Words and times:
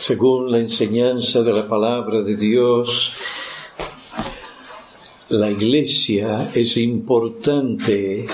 según 0.00 0.50
la 0.50 0.58
enseñanza 0.58 1.42
de 1.42 1.52
la 1.52 1.68
palabra 1.68 2.22
de 2.22 2.36
Dios, 2.36 3.14
la 5.28 5.50
iglesia 5.50 6.50
es 6.54 6.76
importante 6.76 8.26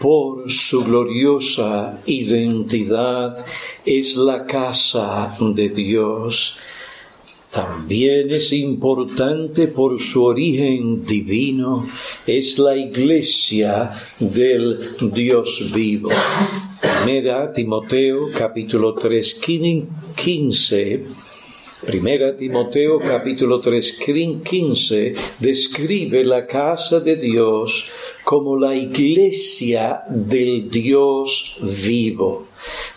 por 0.00 0.50
su 0.50 0.84
gloriosa 0.84 2.00
identidad, 2.06 3.44
es 3.84 4.16
la 4.16 4.46
casa 4.46 5.36
de 5.38 5.68
Dios. 5.68 6.58
También 7.52 8.30
es 8.30 8.52
importante 8.54 9.68
por 9.68 10.00
su 10.00 10.24
origen 10.24 11.04
divino, 11.04 11.86
es 12.26 12.58
la 12.58 12.74
iglesia 12.74 13.90
del 14.18 14.96
Dios 15.12 15.70
vivo. 15.72 16.10
Primera 17.02 17.50
Timoteo 17.50 18.30
capítulo 18.32 18.94
3, 18.94 19.40
15. 20.14 21.04
Primera 21.84 22.36
Timoteo 22.36 23.00
capítulo 23.00 23.58
3, 23.58 23.98
15 24.44 25.14
describe 25.40 26.22
la 26.22 26.46
casa 26.46 27.00
de 27.00 27.16
Dios 27.16 27.90
como 28.22 28.56
la 28.56 28.76
iglesia 28.76 30.02
del 30.08 30.70
Dios 30.70 31.58
vivo. 31.84 32.46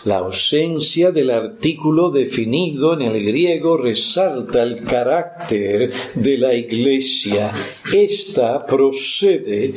La 0.04 0.18
ausencia 0.18 1.10
del 1.10 1.32
artículo 1.32 2.12
definido 2.12 2.94
en 2.94 3.02
el 3.02 3.26
griego 3.26 3.76
resalta 3.76 4.62
el 4.62 4.84
carácter 4.84 5.92
de 6.14 6.38
la 6.38 6.54
iglesia. 6.54 7.52
Esta 7.92 8.68
procede 8.68 9.74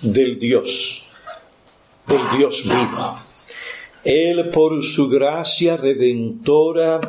del 0.00 0.38
Dios, 0.38 1.08
del 2.06 2.38
Dios 2.38 2.62
vivo. 2.62 3.31
Él 4.04 4.50
por 4.50 4.82
su 4.82 5.08
gracia 5.08 5.76
redentora 5.76 7.00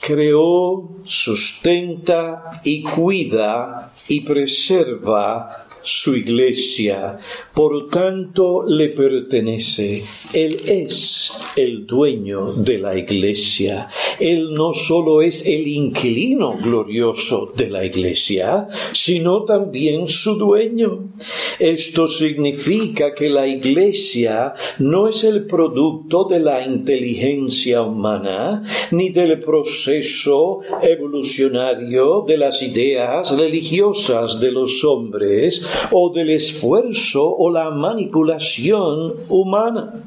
creó, 0.00 0.90
sustenta 1.04 2.60
y 2.64 2.82
cuida 2.82 3.92
y 4.08 4.22
preserva 4.22 5.66
su 5.82 6.16
iglesia, 6.16 7.18
por 7.54 7.88
tanto 7.88 8.64
le 8.66 8.88
pertenece. 8.88 10.02
Él 10.32 10.62
es 10.66 11.32
el 11.56 11.86
dueño 11.86 12.52
de 12.54 12.78
la 12.78 12.96
iglesia. 12.96 13.88
Él 14.18 14.54
no 14.54 14.72
solo 14.72 15.20
es 15.20 15.46
el 15.46 15.66
inquilino 15.66 16.56
glorioso 16.62 17.52
de 17.54 17.68
la 17.68 17.84
iglesia, 17.84 18.68
sino 18.92 19.44
también 19.44 20.08
su 20.08 20.36
dueño. 20.36 21.10
Esto 21.58 22.08
significa 22.08 23.14
que 23.14 23.28
la 23.28 23.46
iglesia 23.46 24.54
no 24.78 25.08
es 25.08 25.24
el 25.24 25.46
producto 25.46 26.24
de 26.24 26.40
la 26.40 26.66
inteligencia 26.66 27.82
humana, 27.82 28.64
ni 28.90 29.10
del 29.10 29.40
proceso 29.40 30.60
evolucionario 30.82 32.24
de 32.26 32.38
las 32.38 32.62
ideas 32.62 33.36
religiosas 33.36 34.40
de 34.40 34.50
los 34.50 34.84
hombres, 34.84 35.68
o 35.90 36.10
del 36.12 36.30
esfuerzo 36.30 37.41
o 37.44 37.50
la 37.50 37.70
manipulación 37.70 39.14
humana. 39.28 40.04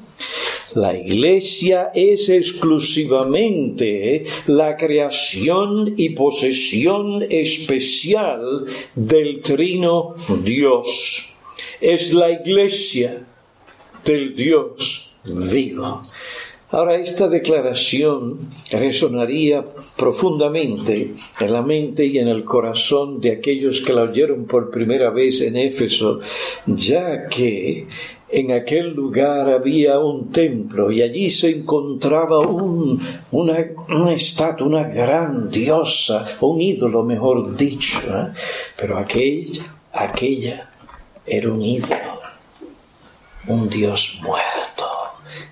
La 0.73 0.95
iglesia 0.95 1.91
es 1.93 2.29
exclusivamente 2.29 4.23
la 4.47 4.77
creación 4.77 5.95
y 5.97 6.11
posesión 6.11 7.25
especial 7.29 8.67
del 8.95 9.41
trino 9.41 10.15
Dios. 10.43 11.35
Es 11.81 12.13
la 12.13 12.31
iglesia 12.31 13.25
del 14.05 14.33
Dios 14.33 15.11
vivo. 15.25 16.03
Ahora, 16.71 16.95
esta 16.95 17.27
declaración 17.27 18.39
resonaría 18.71 19.63
profundamente 19.95 21.13
en 21.39 21.53
la 21.53 21.61
mente 21.61 22.05
y 22.05 22.17
en 22.17 22.27
el 22.27 22.43
corazón 22.43 23.21
de 23.21 23.33
aquellos 23.33 23.81
que 23.81 23.93
la 23.93 24.01
oyeron 24.01 24.45
por 24.45 24.71
primera 24.71 25.11
vez 25.11 25.41
en 25.41 25.57
Éfeso, 25.57 26.17
ya 26.65 27.27
que 27.27 27.87
en 28.29 28.51
aquel 28.51 28.95
lugar 28.95 29.47
había 29.47 29.99
un 29.99 30.31
templo 30.31 30.91
y 30.91 31.03
allí 31.03 31.29
se 31.29 31.51
encontraba 31.51 32.39
un, 32.39 32.99
una, 33.31 33.57
una 33.87 34.13
estatua, 34.13 34.65
una 34.65 34.83
gran 34.85 35.51
diosa, 35.51 36.35
un 36.41 36.59
ídolo, 36.59 37.03
mejor 37.03 37.55
dicho. 37.55 37.99
¿eh? 38.09 38.33
Pero 38.75 38.97
aquella, 38.97 39.63
aquella 39.93 40.67
era 41.27 41.51
un 41.51 41.61
ídolo, 41.61 42.21
un 43.47 43.69
dios 43.69 44.19
muerto 44.23 44.44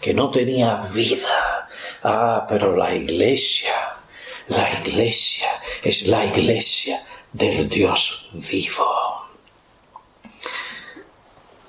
que 0.03 0.13
no 0.13 0.29
tenía 0.29 0.75
vida. 0.93 1.69
Ah, 2.03 2.45
pero 2.49 2.75
la 2.75 2.93
iglesia, 2.93 3.73
la 4.49 4.69
iglesia 4.81 5.47
es 5.81 6.07
la 6.07 6.25
iglesia 6.25 7.01
del 7.31 7.69
Dios 7.69 8.29
vivo. 8.33 9.12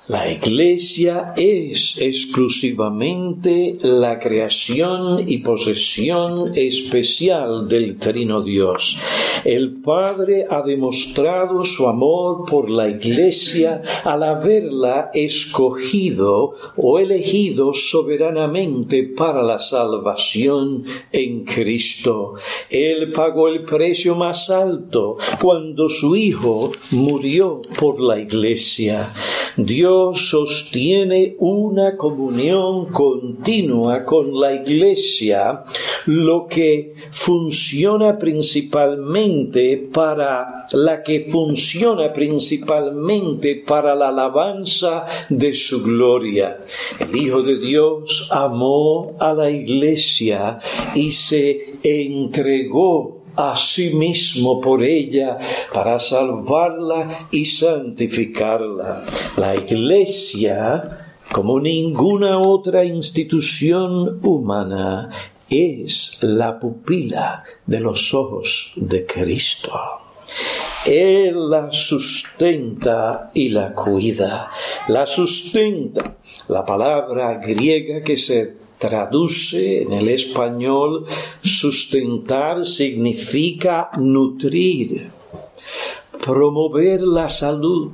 La 0.07 0.31
iglesia 0.31 1.33
es 1.35 1.99
exclusivamente 1.99 3.79
la 3.81 4.19
creación 4.19 5.27
y 5.27 5.39
posesión 5.39 6.55
especial 6.55 7.67
del 7.67 7.97
Trino 7.97 8.43
Dios. 8.43 8.99
El 9.43 9.81
Padre 9.81 10.45
ha 10.47 10.61
demostrado 10.61 11.65
su 11.65 11.87
amor 11.87 12.45
por 12.47 12.69
la 12.69 12.87
iglesia 12.87 13.81
al 14.03 14.21
haberla 14.21 15.09
escogido 15.11 16.53
o 16.77 16.99
elegido 16.99 17.73
soberanamente 17.73 19.01
para 19.03 19.41
la 19.41 19.57
salvación 19.57 20.83
en 21.11 21.45
Cristo. 21.45 22.35
Él 22.69 23.11
pagó 23.11 23.47
el 23.47 23.63
precio 23.63 24.13
más 24.13 24.51
alto 24.51 25.17
cuando 25.41 25.89
su 25.89 26.15
Hijo 26.15 26.73
murió 26.91 27.63
por 27.79 27.99
la 27.99 28.19
iglesia. 28.19 29.11
Sostiene 30.13 31.35
una 31.39 31.97
comunión 31.97 32.85
continua 32.91 34.03
con 34.03 34.39
la 34.39 34.53
Iglesia, 34.53 35.63
lo 36.05 36.47
que 36.47 36.93
funciona 37.11 38.17
principalmente 38.17 39.89
para 39.91 40.67
la 40.71 41.03
que 41.03 41.21
funciona 41.21 42.13
principalmente 42.13 43.63
para 43.67 43.95
la 43.95 44.09
alabanza 44.09 45.05
de 45.29 45.53
su 45.53 45.83
gloria. 45.83 46.57
El 46.99 47.15
Hijo 47.15 47.41
de 47.41 47.57
Dios 47.57 48.29
amó 48.31 49.15
a 49.19 49.33
la 49.33 49.49
Iglesia 49.49 50.59
y 50.95 51.11
se 51.11 51.75
entregó 51.83 53.14
a 53.35 53.55
sí 53.55 53.93
mismo 53.93 54.61
por 54.61 54.83
ella 54.83 55.37
para 55.73 55.99
salvarla 55.99 57.27
y 57.31 57.45
santificarla. 57.45 59.05
La 59.37 59.55
Iglesia, 59.55 61.13
como 61.31 61.59
ninguna 61.59 62.39
otra 62.39 62.85
institución 62.85 64.19
humana, 64.23 65.09
es 65.49 66.19
la 66.21 66.59
pupila 66.59 67.43
de 67.65 67.79
los 67.79 68.13
ojos 68.13 68.73
de 68.75 69.05
Cristo. 69.05 69.71
Él 70.85 71.49
la 71.49 71.71
sustenta 71.71 73.31
y 73.33 73.49
la 73.49 73.73
cuida. 73.73 74.51
La 74.87 75.05
sustenta. 75.07 76.17
La 76.47 76.63
palabra 76.63 77.39
griega 77.39 78.03
que 78.03 78.17
se 78.17 78.64
traduce 78.77 79.83
en 79.83 79.93
el 79.93 80.09
español, 80.09 81.05
sustentar 81.41 82.65
significa 82.65 83.89
nutrir, 83.97 85.09
promover 86.23 87.01
la 87.01 87.29
salud, 87.29 87.91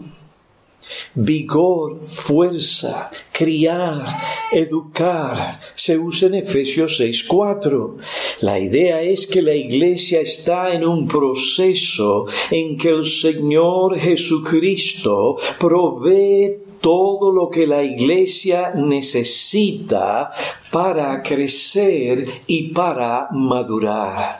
vigor, 1.13 2.05
fuerza, 2.07 3.09
criar, 3.31 4.05
educar. 4.51 5.59
Se 5.75 5.97
usa 5.97 6.27
en 6.29 6.35
Efesios 6.35 6.99
6.4. 6.99 7.97
La 8.41 8.59
idea 8.59 9.01
es 9.01 9.27
que 9.27 9.41
la 9.41 9.55
iglesia 9.55 10.22
está 10.22 10.73
en 10.73 10.85
un 10.85 11.07
proceso 11.07 12.25
en 12.49 12.77
que 12.77 12.89
el 12.89 13.05
Señor 13.05 13.97
Jesucristo 13.97 15.37
provee 15.59 16.71
todo 16.81 17.31
lo 17.31 17.49
que 17.49 17.67
la 17.67 17.83
iglesia 17.83 18.73
necesita 18.75 20.31
para 20.72 21.22
crecer 21.22 22.28
y 22.47 22.69
para 22.69 23.28
madurar. 23.31 24.39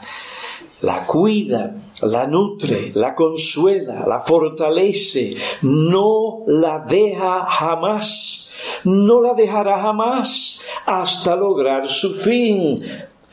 La 0.82 1.06
cuida, 1.06 1.76
la 2.02 2.26
nutre, 2.26 2.92
la 2.96 3.14
consuela, 3.14 4.04
la 4.08 4.20
fortalece, 4.20 5.36
no 5.62 6.44
la 6.48 6.80
deja 6.80 7.46
jamás, 7.46 8.52
no 8.84 9.22
la 9.22 9.36
dejará 9.36 9.80
jamás 9.80 10.64
hasta 10.86 11.36
lograr 11.36 11.88
su 11.88 12.16
fin, 12.16 12.84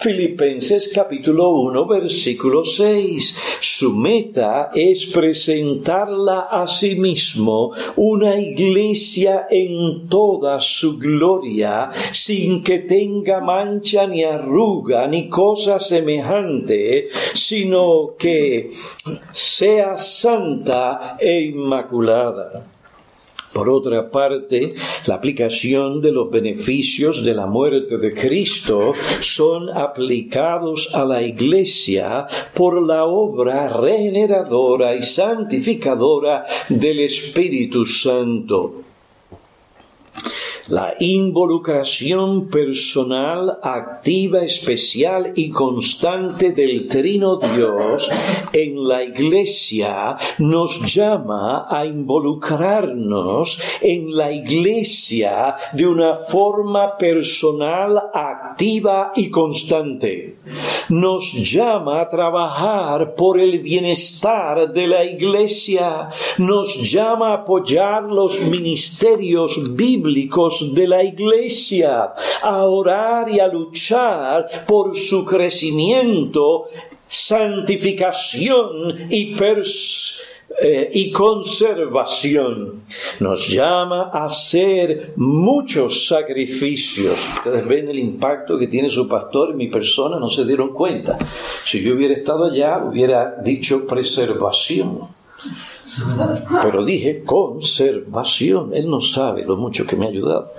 Filipenses 0.01 0.93
capítulo 0.95 1.51
1 1.59 1.87
versículo 1.89 2.65
6. 2.65 3.59
Su 3.59 3.97
meta 3.97 4.71
es 4.73 5.07
presentarla 5.07 6.43
a 6.43 6.69
sí 6.69 6.95
mismo 6.95 7.73
una 7.97 8.39
iglesia 8.39 9.49
en 9.51 10.09
toda 10.09 10.61
su 10.61 10.99
gloria, 10.99 11.91
sin 12.13 12.63
que 12.63 12.79
tenga 12.79 13.41
mancha 13.41 14.07
ni 14.07 14.23
arruga 14.23 15.09
ni 15.09 15.29
cosa 15.29 15.81
semejante, 15.81 17.09
sino 17.35 18.15
que 18.17 18.71
sea 19.33 19.97
santa 19.97 21.17
e 21.19 21.41
inmaculada. 21.41 22.78
Por 23.59 23.71
otra 23.71 24.09
parte, 24.09 24.75
la 25.07 25.17
aplicación 25.17 26.01
de 26.01 26.13
los 26.13 26.31
beneficios 26.31 27.25
de 27.25 27.35
la 27.35 27.47
muerte 27.47 27.99
de 27.99 28.15
Cristo 28.15 28.93
son 29.19 29.69
aplicados 29.69 30.95
a 30.95 31.05
la 31.05 31.23
Iglesia 31.23 32.29
por 32.55 32.81
la 32.87 33.05
obra 33.05 33.69
regeneradora 33.69 34.95
y 34.95 35.03
santificadora 35.03 36.47
del 36.69 37.01
Espíritu 37.01 37.85
Santo 37.85 38.88
la 40.69 40.95
involucración 40.99 42.49
personal, 42.49 43.59
activa, 43.63 44.43
especial 44.43 45.33
y 45.35 45.51
constante 45.51 46.53
del 46.53 46.87
Trino 46.89 47.37
Dios 47.37 48.11
en 48.53 48.87
la 48.87 49.03
Iglesia 49.03 50.17
nos 50.39 50.93
llama 50.93 51.67
a 51.71 51.87
involucrarnos 51.87 53.61
en 53.81 54.15
la 54.15 54.31
Iglesia 54.31 55.57
de 55.73 55.87
una 55.87 56.17
forma 56.29 56.97
personal, 56.99 58.03
activa 58.13 59.13
y 59.17 59.31
constante. 59.31 60.37
Nos 60.91 61.33
llama 61.33 62.01
a 62.01 62.09
trabajar 62.09 63.15
por 63.15 63.39
el 63.39 63.61
bienestar 63.61 64.73
de 64.73 64.87
la 64.87 65.05
Iglesia. 65.05 66.09
Nos 66.39 66.91
llama 66.91 67.31
a 67.31 67.35
apoyar 67.39 68.05
los 68.05 68.41
ministerios 68.43 69.77
bíblicos 69.77 70.58
de 70.75 70.89
la 70.89 71.03
iglesia, 71.03 72.13
a 72.43 72.65
orar 72.65 73.29
y 73.29 73.41
a 73.41 73.49
luchar 73.49 74.65
por 74.67 74.97
su 74.97 75.25
crecimiento, 75.25 76.69
santificación 77.07 79.07
y 79.11 79.35
eh, 80.61 80.91
y 80.93 81.13
conservación. 81.13 82.83
Nos 83.21 83.49
llama 83.49 84.11
a 84.13 84.25
hacer 84.25 85.13
muchos 85.17 86.09
sacrificios. 86.09 87.29
Ustedes 87.37 87.69
ven 87.69 87.89
el 87.89 87.99
impacto 87.99 88.59
que 88.59 88.67
tiene 88.67 88.89
su 88.89 89.07
pastor 89.07 89.51
en 89.51 89.57
mi 89.57 89.69
persona, 89.69 90.19
no 90.19 90.29
se 90.29 90.45
dieron 90.45 90.73
cuenta. 90.73 91.17
Si 91.65 91.81
yo 91.81 91.95
hubiera 91.95 92.15
estado 92.15 92.47
allá, 92.47 92.79
hubiera 92.79 93.37
dicho 93.41 93.87
preservación. 93.87 95.03
Pero 96.63 96.85
dije 96.85 97.23
conservación. 97.25 98.75
Él 98.75 98.89
no 98.89 99.01
sabe 99.01 99.45
lo 99.45 99.57
mucho 99.57 99.87
que 99.87 99.97
me 99.97 100.07
ha 100.07 100.09
ayudado. 100.09 100.53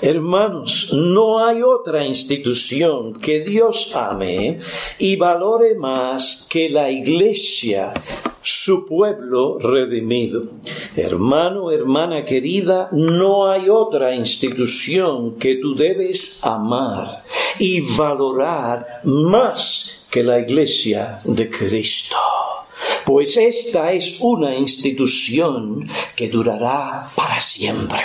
Hermanos, 0.00 0.92
no 0.92 1.44
hay 1.44 1.62
otra 1.62 2.04
institución 2.04 3.14
que 3.14 3.40
Dios 3.40 3.96
ame 3.96 4.58
y 4.98 5.16
valore 5.16 5.74
más 5.74 6.46
que 6.50 6.68
la 6.68 6.90
iglesia, 6.90 7.94
su 8.42 8.84
pueblo 8.84 9.58
redimido. 9.58 10.42
Hermano, 10.94 11.70
hermana 11.70 12.26
querida, 12.26 12.90
no 12.92 13.50
hay 13.50 13.70
otra 13.70 14.14
institución 14.14 15.36
que 15.36 15.56
tú 15.56 15.74
debes 15.74 16.44
amar 16.44 17.24
y 17.58 17.80
valorar 17.96 19.00
más 19.04 20.06
que 20.10 20.22
la 20.22 20.38
iglesia 20.38 21.20
de 21.24 21.48
Cristo 21.48 22.16
pues 23.06 23.36
esta 23.36 23.92
es 23.92 24.20
una 24.20 24.56
institución 24.56 25.88
que 26.16 26.28
durará 26.28 27.08
para 27.14 27.40
siempre. 27.40 28.00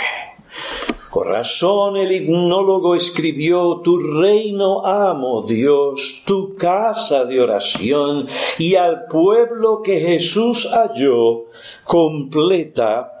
Con 1.10 1.26
razón 1.26 1.96
el 1.96 2.12
hipnólogo 2.12 2.94
escribió, 2.94 3.80
Tu 3.82 3.98
reino 3.98 4.86
amo, 4.86 5.42
Dios, 5.42 6.22
tu 6.24 6.54
casa 6.54 7.24
de 7.24 7.40
oración, 7.40 8.28
y 8.60 8.76
al 8.76 9.06
pueblo 9.06 9.82
que 9.82 9.98
Jesús 9.98 10.70
halló, 10.72 11.46
completa 11.82 13.12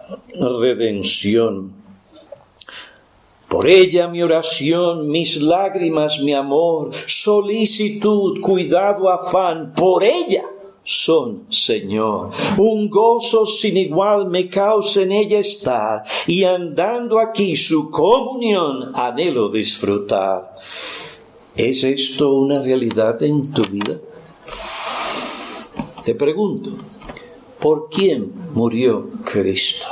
redención. 0.60 1.72
Por 3.48 3.66
ella 3.66 4.06
mi 4.06 4.22
oración, 4.22 5.08
mis 5.08 5.42
lágrimas, 5.42 6.20
mi 6.20 6.32
amor, 6.32 6.92
solicitud, 7.06 8.40
cuidado, 8.40 9.10
afán, 9.10 9.74
por 9.74 10.04
ella 10.04 10.44
son, 10.84 11.46
Señor. 11.50 12.30
Un 12.58 12.90
gozo 12.90 13.46
sin 13.46 13.76
igual 13.76 14.28
me 14.28 14.48
causa 14.48 15.02
en 15.02 15.12
ella 15.12 15.38
estar 15.38 16.02
y 16.26 16.44
andando 16.44 17.20
aquí 17.20 17.56
su 17.56 17.90
comunión 17.90 18.94
anhelo 18.94 19.48
disfrutar. 19.50 20.56
¿Es 21.54 21.84
esto 21.84 22.32
una 22.32 22.60
realidad 22.60 23.22
en 23.22 23.52
tu 23.52 23.62
vida? 23.62 23.98
Te 26.04 26.14
pregunto, 26.14 26.70
¿por 27.60 27.88
quién 27.88 28.32
murió 28.54 29.08
Cristo? 29.24 29.86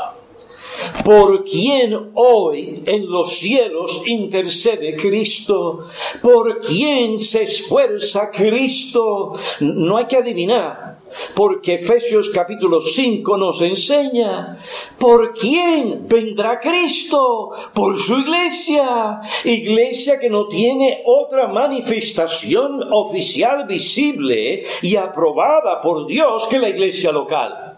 Por 1.04 1.44
quién 1.44 2.10
hoy 2.14 2.82
en 2.86 3.10
los 3.10 3.38
cielos 3.38 4.06
intercede 4.06 4.96
Cristo, 4.96 5.88
por 6.22 6.60
quién 6.60 7.20
se 7.20 7.42
esfuerza 7.42 8.30
Cristo. 8.30 9.32
No 9.60 9.96
hay 9.96 10.06
que 10.06 10.16
adivinar, 10.16 10.98
porque 11.34 11.74
Efesios 11.74 12.30
capítulo 12.30 12.80
5 12.80 13.36
nos 13.36 13.60
enseña 13.62 14.58
por 14.98 15.32
quién 15.34 16.06
vendrá 16.08 16.60
Cristo, 16.60 17.50
por 17.74 18.00
su 18.00 18.18
iglesia, 18.18 19.20
iglesia 19.44 20.18
que 20.18 20.30
no 20.30 20.48
tiene 20.48 21.02
otra 21.04 21.48
manifestación 21.48 22.92
oficial 22.92 23.66
visible 23.66 24.64
y 24.82 24.96
aprobada 24.96 25.80
por 25.82 26.06
Dios 26.06 26.46
que 26.48 26.58
la 26.58 26.68
iglesia 26.68 27.12
local. 27.12 27.70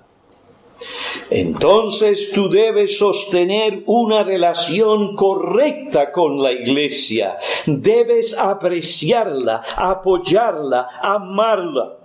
Entonces 1.34 2.30
tú 2.34 2.50
debes 2.50 2.98
sostener 2.98 3.84
una 3.86 4.22
relación 4.22 5.16
correcta 5.16 6.12
con 6.12 6.42
la 6.42 6.52
iglesia. 6.52 7.38
Debes 7.64 8.38
apreciarla, 8.38 9.62
apoyarla, 9.76 10.88
amarla. 11.00 11.96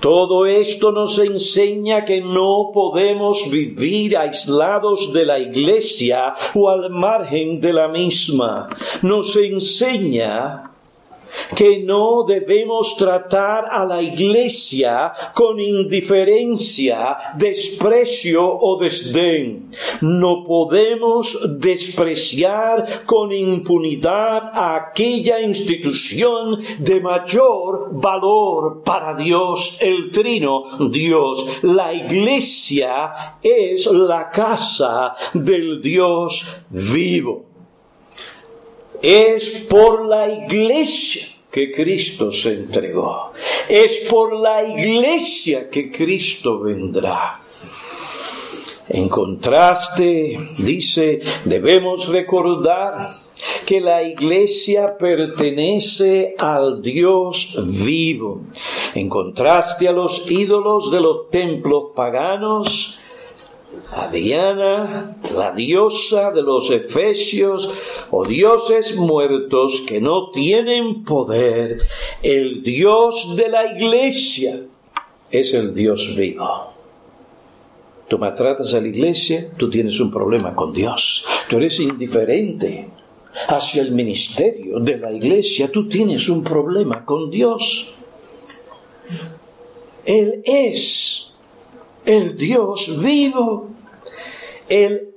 Todo 0.00 0.46
esto 0.46 0.90
nos 0.90 1.20
enseña 1.20 2.04
que 2.04 2.20
no 2.20 2.70
podemos 2.74 3.48
vivir 3.48 4.16
aislados 4.16 5.12
de 5.12 5.24
la 5.24 5.38
iglesia 5.38 6.34
o 6.54 6.68
al 6.68 6.90
margen 6.90 7.60
de 7.60 7.72
la 7.72 7.86
misma. 7.86 8.68
Nos 9.02 9.36
enseña 9.36 10.67
que 11.56 11.78
no 11.80 12.24
debemos 12.26 12.96
tratar 12.96 13.66
a 13.70 13.84
la 13.84 14.02
iglesia 14.02 15.12
con 15.34 15.60
indiferencia, 15.60 17.16
desprecio 17.36 18.58
o 18.60 18.76
desdén. 18.78 19.70
No 20.00 20.44
podemos 20.44 21.38
despreciar 21.58 23.04
con 23.04 23.32
impunidad 23.32 24.50
a 24.52 24.76
aquella 24.76 25.40
institución 25.40 26.60
de 26.78 27.00
mayor 27.00 27.90
valor 27.92 28.82
para 28.84 29.14
Dios, 29.14 29.78
el 29.80 30.10
trino 30.10 30.88
Dios. 30.90 31.58
La 31.62 31.92
iglesia 31.92 33.36
es 33.42 33.86
la 33.86 34.30
casa 34.30 35.14
del 35.34 35.80
Dios 35.82 36.62
vivo. 36.70 37.44
Es 39.02 39.66
por 39.68 40.06
la 40.06 40.28
iglesia 40.28 41.36
que 41.50 41.72
Cristo 41.72 42.30
se 42.30 42.54
entregó. 42.54 43.32
Es 43.68 44.06
por 44.10 44.34
la 44.34 44.62
iglesia 44.64 45.70
que 45.70 45.90
Cristo 45.90 46.60
vendrá. 46.60 47.40
En 48.88 49.08
contraste, 49.08 50.38
dice, 50.58 51.20
debemos 51.44 52.08
recordar 52.08 53.08
que 53.66 53.80
la 53.80 54.02
iglesia 54.02 54.96
pertenece 54.96 56.34
al 56.38 56.80
Dios 56.80 57.58
vivo. 57.66 58.42
En 58.94 59.10
contraste 59.10 59.88
a 59.88 59.92
los 59.92 60.30
ídolos 60.30 60.90
de 60.90 61.00
los 61.00 61.28
templos 61.28 61.90
paganos, 61.94 62.98
a 63.92 64.08
Diana, 64.08 65.16
la 65.32 65.52
diosa 65.52 66.30
de 66.30 66.42
los 66.42 66.70
efesios, 66.70 67.70
o 68.10 68.24
dioses 68.24 68.96
muertos 68.96 69.82
que 69.86 70.00
no 70.00 70.30
tienen 70.30 71.04
poder, 71.04 71.82
el 72.22 72.62
Dios 72.62 73.36
de 73.36 73.48
la 73.48 73.72
iglesia 73.72 74.60
es 75.30 75.54
el 75.54 75.74
Dios 75.74 76.14
vivo. 76.16 76.72
Tú 78.08 78.18
maltratas 78.18 78.72
a 78.72 78.80
la 78.80 78.88
iglesia, 78.88 79.50
tú 79.56 79.68
tienes 79.68 80.00
un 80.00 80.10
problema 80.10 80.54
con 80.54 80.72
Dios. 80.72 81.26
Tú 81.48 81.58
eres 81.58 81.78
indiferente 81.78 82.88
hacia 83.48 83.82
el 83.82 83.92
ministerio 83.92 84.80
de 84.80 84.98
la 84.98 85.12
iglesia, 85.12 85.70
tú 85.70 85.88
tienes 85.88 86.28
un 86.28 86.42
problema 86.42 87.04
con 87.04 87.30
Dios. 87.30 87.92
Él 90.06 90.42
es 90.44 91.30
el 92.06 92.36
Dios 92.38 92.98
vivo. 93.02 93.68
Él 94.68 95.14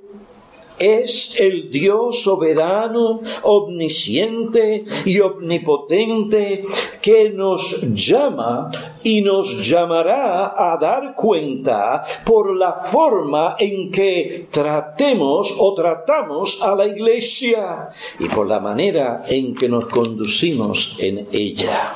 es 0.78 1.38
el 1.38 1.70
Dios 1.70 2.22
soberano, 2.22 3.20
omnisciente 3.42 4.84
y 5.04 5.20
omnipotente 5.20 6.64
que 7.00 7.30
nos 7.30 7.80
llama 7.94 8.70
y 9.02 9.20
nos 9.20 9.68
llamará 9.68 10.54
a 10.56 10.76
dar 10.78 11.14
cuenta 11.14 12.02
por 12.24 12.56
la 12.56 12.72
forma 12.72 13.56
en 13.58 13.90
que 13.90 14.48
tratemos 14.50 15.54
o 15.58 15.74
tratamos 15.74 16.62
a 16.62 16.74
la 16.74 16.86
iglesia 16.86 17.90
y 18.18 18.28
por 18.28 18.46
la 18.46 18.58
manera 18.58 19.22
en 19.28 19.54
que 19.54 19.68
nos 19.68 19.86
conducimos 19.86 20.96
en 20.98 21.28
ella. 21.30 21.94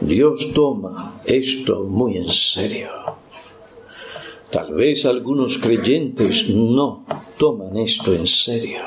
Dios 0.00 0.52
toma 0.52 1.20
esto 1.24 1.84
muy 1.84 2.16
en 2.16 2.28
serio. 2.28 3.19
Tal 4.50 4.74
vez 4.74 5.06
algunos 5.06 5.58
creyentes 5.58 6.48
no 6.50 7.06
toman 7.38 7.76
esto 7.76 8.12
en 8.12 8.26
serio, 8.26 8.80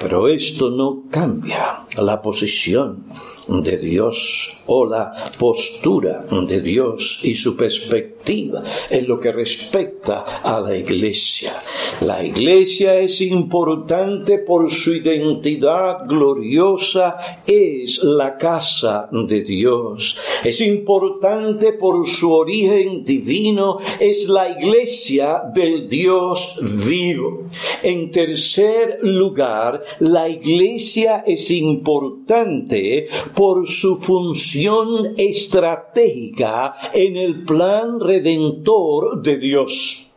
pero 0.00 0.26
esto 0.26 0.70
no 0.70 1.04
cambia 1.10 1.80
la 1.96 2.22
posición 2.22 3.04
de 3.48 3.78
Dios 3.78 4.58
o 4.66 4.86
la 4.86 5.12
postura 5.38 6.24
de 6.30 6.60
Dios 6.60 7.20
y 7.22 7.34
su 7.34 7.56
perspectiva 7.56 8.62
en 8.88 9.08
lo 9.08 9.18
que 9.18 9.32
respecta 9.32 10.40
a 10.42 10.60
la 10.60 10.76
iglesia. 10.76 11.52
La 12.00 12.24
iglesia 12.24 12.98
es 12.98 13.20
importante 13.20 14.38
por 14.38 14.70
su 14.70 14.94
identidad 14.94 16.06
gloriosa, 16.06 17.16
es 17.46 18.02
la 18.02 18.36
casa 18.36 19.08
de 19.12 19.42
Dios. 19.42 20.18
Es 20.44 20.60
importante 20.60 21.72
por 21.74 22.06
su 22.06 22.32
origen 22.32 23.04
divino, 23.04 23.78
es 24.00 24.28
la 24.28 24.48
iglesia 24.48 25.42
del 25.52 25.88
Dios 25.88 26.58
vivo. 26.86 27.44
En 27.82 28.10
tercer 28.10 28.98
lugar, 29.02 29.82
la 30.00 30.28
iglesia 30.28 31.24
es 31.26 31.50
importante 31.50 33.08
por 33.34 33.66
su 33.66 33.96
función 33.96 35.14
estratégica 35.16 36.74
en 36.92 37.16
el 37.16 37.44
plan 37.44 38.00
redentor 38.00 39.22
de 39.22 39.38
Dios. 39.38 40.08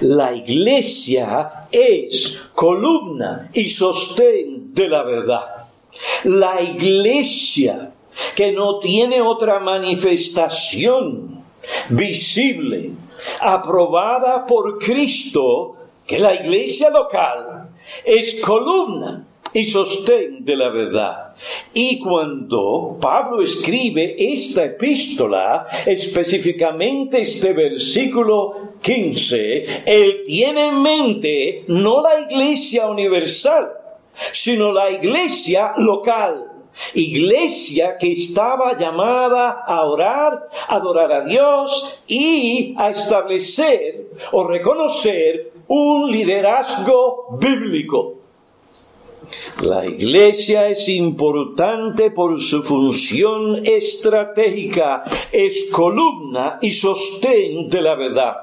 La 0.00 0.34
iglesia 0.34 1.68
es 1.70 2.42
columna 2.54 3.50
y 3.52 3.68
sostén 3.68 4.74
de 4.74 4.88
la 4.88 5.02
verdad. 5.02 5.68
La 6.24 6.60
iglesia 6.60 7.92
que 8.34 8.52
no 8.52 8.78
tiene 8.78 9.22
otra 9.22 9.60
manifestación 9.60 11.44
visible, 11.90 12.90
aprobada 13.40 14.46
por 14.46 14.78
Cristo, 14.78 15.76
que 16.06 16.18
la 16.18 16.34
iglesia 16.34 16.90
local 16.90 17.70
es 18.04 18.40
columna 18.40 19.26
y 19.52 19.64
sostén 19.64 20.44
de 20.44 20.56
la 20.56 20.68
verdad. 20.68 21.34
Y 21.72 21.98
cuando 21.98 22.98
Pablo 23.00 23.42
escribe 23.42 24.14
esta 24.18 24.64
epístola, 24.64 25.66
específicamente 25.86 27.22
este 27.22 27.52
versículo 27.52 28.74
15, 28.82 29.82
él 29.86 30.22
tiene 30.26 30.68
en 30.68 30.82
mente 30.82 31.64
no 31.68 32.02
la 32.02 32.20
iglesia 32.20 32.86
universal, 32.86 33.70
sino 34.32 34.72
la 34.72 34.90
iglesia 34.90 35.72
local. 35.78 36.46
Iglesia 36.94 37.96
que 37.98 38.12
estaba 38.12 38.76
llamada 38.78 39.64
a 39.66 39.84
orar, 39.84 40.48
adorar 40.68 41.12
a 41.12 41.24
Dios 41.24 42.02
y 42.06 42.74
a 42.78 42.90
establecer 42.90 44.06
o 44.32 44.44
reconocer 44.44 45.52
un 45.66 46.10
liderazgo 46.10 47.36
bíblico. 47.38 48.19
La 49.62 49.86
Iglesia 49.86 50.68
es 50.68 50.88
importante 50.88 52.10
por 52.10 52.40
su 52.40 52.62
función 52.62 53.66
estratégica, 53.66 55.04
es 55.30 55.68
columna 55.70 56.58
y 56.62 56.70
sostén 56.72 57.68
de 57.68 57.82
la 57.82 57.94
verdad. 57.94 58.34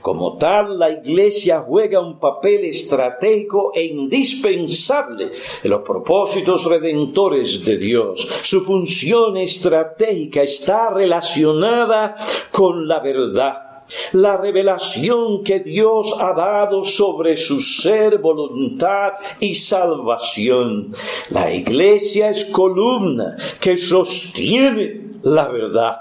Como 0.00 0.36
tal, 0.36 0.78
la 0.78 0.90
Iglesia 0.90 1.64
juega 1.66 2.00
un 2.00 2.18
papel 2.18 2.64
estratégico 2.64 3.72
e 3.74 3.84
indispensable 3.84 5.32
en 5.62 5.70
los 5.70 5.82
propósitos 5.82 6.64
redentores 6.66 7.64
de 7.64 7.76
Dios. 7.76 8.28
Su 8.42 8.62
función 8.62 9.36
estratégica 9.36 10.42
está 10.42 10.90
relacionada 10.90 12.14
con 12.52 12.86
la 12.86 13.00
verdad 13.00 13.65
la 14.12 14.36
revelación 14.36 15.42
que 15.44 15.60
Dios 15.60 16.16
ha 16.18 16.32
dado 16.32 16.84
sobre 16.84 17.36
su 17.36 17.60
ser, 17.60 18.18
voluntad 18.18 19.12
y 19.40 19.54
salvación. 19.54 20.94
La 21.30 21.52
iglesia 21.52 22.30
es 22.30 22.46
columna 22.46 23.36
que 23.60 23.76
sostiene 23.76 25.06
la 25.22 25.48
verdad. 25.48 25.96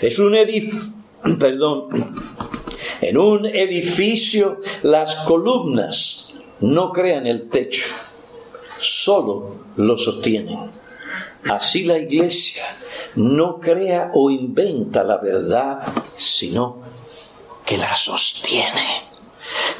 Es 0.00 0.18
un 0.18 0.34
edificio, 0.34 0.92
perdón, 1.38 1.88
en 3.00 3.18
un 3.18 3.46
edificio 3.46 4.60
las 4.82 5.16
columnas 5.16 6.34
no 6.60 6.90
crean 6.92 7.26
el 7.26 7.48
techo, 7.48 7.86
solo 8.78 9.56
lo 9.76 9.96
sostienen. 9.96 10.78
Así 11.44 11.84
la 11.84 11.98
iglesia 11.98 12.64
no 13.14 13.60
crea 13.60 14.10
o 14.12 14.30
inventa 14.30 15.04
la 15.04 15.18
verdad, 15.18 15.80
sino 16.16 16.82
que 17.68 17.76
la 17.76 17.94
sostiene. 17.94 19.08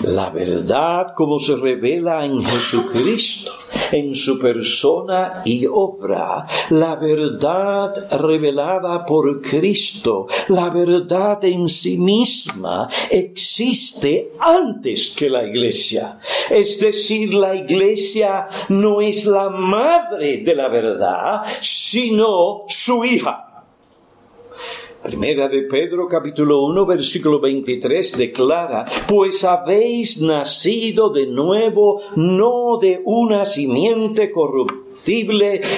La 0.02 0.28
verdad 0.28 1.14
como 1.14 1.38
se 1.38 1.56
revela 1.56 2.22
en 2.22 2.44
Jesucristo, 2.44 3.52
en 3.92 4.14
su 4.14 4.38
persona 4.38 5.42
y 5.46 5.64
obra, 5.66 6.46
la 6.68 6.96
verdad 6.96 7.94
revelada 8.20 9.06
por 9.06 9.40
Cristo, 9.40 10.26
la 10.48 10.68
verdad 10.68 11.42
en 11.44 11.66
sí 11.66 11.96
misma 11.96 12.88
existe 13.10 14.32
antes 14.38 15.14
que 15.16 15.30
la 15.30 15.44
iglesia. 15.44 16.18
Es 16.50 16.78
decir, 16.78 17.32
la 17.32 17.54
iglesia 17.54 18.48
no 18.68 19.00
es 19.00 19.24
la 19.24 19.48
madre 19.48 20.42
de 20.44 20.54
la 20.54 20.68
verdad, 20.68 21.42
sino 21.62 22.64
su 22.68 23.02
hija. 23.04 23.47
Primera 25.08 25.48
de 25.48 25.62
Pedro 25.62 26.06
capítulo 26.06 26.66
1 26.66 26.84
versículo 26.84 27.40
23 27.40 28.18
declara, 28.18 28.84
pues 29.08 29.42
habéis 29.42 30.20
nacido 30.20 31.08
de 31.08 31.26
nuevo 31.26 32.02
no 32.14 32.76
de 32.78 33.00
una 33.06 33.46
simiente 33.46 34.30
corrupta 34.30 34.87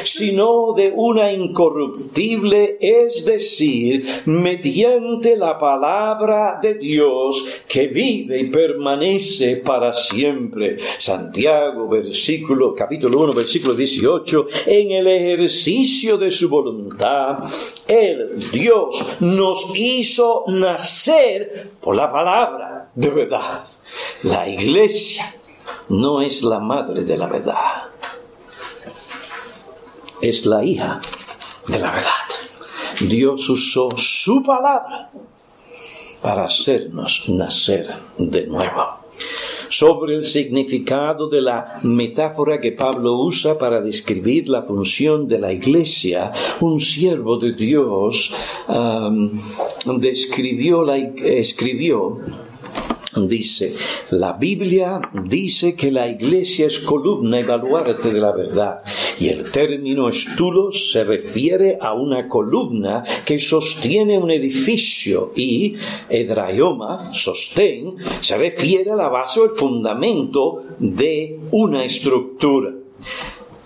sino 0.05 0.73
de 0.75 0.93
una 0.95 1.33
incorruptible, 1.33 2.79
es 2.81 3.25
decir, 3.25 4.05
mediante 4.27 5.37
la 5.37 5.59
palabra 5.59 6.59
de 6.61 6.75
Dios 6.75 7.63
que 7.69 7.87
vive 7.87 8.41
y 8.41 8.51
permanece 8.51 9.57
para 9.57 9.93
siempre. 9.93 10.79
Santiago, 10.99 11.89
versículo, 11.89 12.75
capítulo 12.75 13.21
1, 13.21 13.33
versículo 13.33 13.75
18, 13.75 14.47
en 14.67 14.91
el 14.93 15.07
ejercicio 15.07 16.19
de 16.19 16.31
su 16.31 16.49
voluntad, 16.49 17.39
el 17.87 18.51
Dios 18.51 19.17
nos 19.21 19.73
hizo 19.77 20.45
nacer 20.49 21.71
por 21.81 21.95
la 21.95 22.11
palabra 22.11 22.91
de 22.95 23.11
verdad. 23.11 23.65
La 24.25 24.49
iglesia 24.49 25.37
no 25.89 26.21
es 26.21 26.43
la 26.43 26.59
madre 26.59 27.05
de 27.05 27.17
la 27.17 27.27
verdad 27.27 27.90
es 30.21 30.47
la 30.47 30.65
hija 30.65 31.01
de 31.67 31.79
la 31.79 31.91
verdad. 31.91 32.11
Dios 33.01 33.49
usó 33.49 33.91
su 33.97 34.43
palabra 34.43 35.11
para 36.21 36.45
hacernos 36.45 37.25
nacer 37.29 37.89
de 38.19 38.47
nuevo. 38.47 39.01
Sobre 39.69 40.17
el 40.17 40.27
significado 40.27 41.29
de 41.29 41.41
la 41.41 41.79
metáfora 41.83 42.61
que 42.61 42.73
Pablo 42.73 43.21
usa 43.21 43.57
para 43.57 43.81
describir 43.81 44.49
la 44.49 44.63
función 44.63 45.29
de 45.29 45.39
la 45.39 45.53
iglesia, 45.53 46.33
un 46.61 46.81
siervo 46.81 47.39
de 47.39 47.53
Dios 47.53 48.35
describió 49.87 50.83
la, 50.83 50.97
escribió 50.97 52.19
dice, 53.15 53.75
la 54.11 54.35
Biblia 54.35 55.01
dice 55.25 55.75
que 55.75 55.91
la 55.91 56.07
iglesia 56.09 56.67
es 56.67 56.79
columna 56.79 57.41
y 57.41 57.43
de 57.43 58.21
la 58.21 58.33
verdad, 58.33 58.83
y 59.19 59.29
el 59.29 59.51
término 59.51 60.09
estulos 60.09 60.93
se 60.93 61.05
refiere 61.05 61.79
a 61.81 61.93
una 61.95 62.29
columna 62.29 63.05
que 63.25 63.39
sostiene 63.39 64.19
un 64.19 64.31
edificio 64.31 65.33
y 65.35 65.77
edraioma, 66.09 67.13
sostén, 67.13 67.97
se 68.21 68.39
refiere 68.39 68.91
a 68.91 68.97
la 68.97 69.09
base 69.09 69.41
o 69.41 69.45
el 69.45 69.51
fundamento 69.51 70.65
de 70.79 71.41
una 71.51 71.85
estructura. 71.85 72.73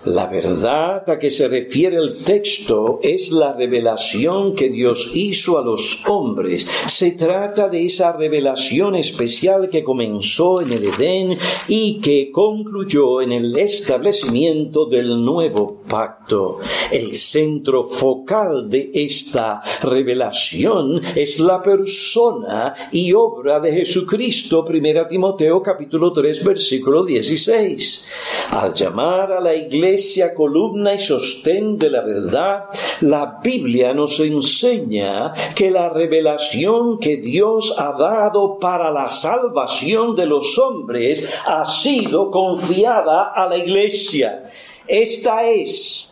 La 0.05 0.27
verdad 0.27 1.09
a 1.09 1.17
que 1.17 1.31
se 1.31 1.47
refiere 1.47 1.95
el 1.97 2.23
texto 2.23 2.99
es 3.01 3.31
la 3.31 3.53
revelación 3.53 4.53
que 4.53 4.69
Dios 4.69 5.11
hizo 5.15 5.57
a 5.57 5.63
los 5.63 6.03
hombres. 6.07 6.67
Se 6.85 7.13
trata 7.13 7.69
de 7.69 7.85
esa 7.85 8.11
revelación 8.11 8.95
especial 8.95 9.67
que 9.71 9.83
comenzó 9.83 10.61
en 10.61 10.73
el 10.73 10.83
Edén 10.85 11.37
y 11.67 12.01
que 12.01 12.29
concluyó 12.31 13.19
en 13.19 13.31
el 13.31 13.57
establecimiento 13.57 14.85
del 14.85 15.23
nuevo 15.23 15.81
pacto. 15.89 16.59
El 16.91 17.13
centro 17.13 17.85
focal 17.85 18.69
de 18.69 18.91
esta 18.93 19.63
revelación 19.81 21.01
es 21.15 21.39
la 21.39 21.63
persona 21.63 22.75
y 22.91 23.11
obra 23.11 23.59
de 23.59 23.71
Jesucristo. 23.71 24.63
Primera 24.63 25.07
Timoteo 25.07 25.63
capítulo 25.63 26.13
3 26.13 26.43
versículo 26.45 27.03
16. 27.03 28.07
Al 28.51 28.71
llamar 28.75 29.31
a 29.31 29.41
la 29.41 29.55
iglesia 29.55 29.94
columna 30.33 30.93
y 30.93 30.99
sostén 30.99 31.77
de 31.77 31.89
la 31.89 32.01
verdad, 32.01 32.65
la 33.01 33.39
Biblia 33.43 33.93
nos 33.93 34.19
enseña 34.19 35.33
que 35.55 35.71
la 35.71 35.89
revelación 35.89 36.99
que 36.99 37.17
Dios 37.17 37.75
ha 37.77 37.91
dado 37.93 38.59
para 38.59 38.91
la 38.91 39.09
salvación 39.09 40.15
de 40.15 40.25
los 40.25 40.57
hombres 40.57 41.31
ha 41.45 41.65
sido 41.65 42.31
confiada 42.31 43.31
a 43.33 43.47
la 43.47 43.57
iglesia. 43.57 44.51
Esta 44.87 45.43
es 45.43 46.11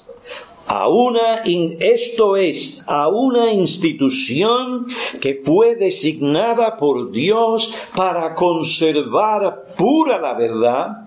a 0.66 0.88
una, 0.88 1.44
esto 1.80 2.38
es, 2.38 2.84
a 2.88 3.10
una 3.10 3.52
institución 3.52 4.86
que 5.20 5.42
fue 5.44 5.76
designada 5.76 6.78
por 6.78 7.12
Dios 7.12 7.76
para 7.96 8.34
conservar 8.34 9.66
pura 9.78 10.20
la 10.20 10.34
verdad, 10.34 11.03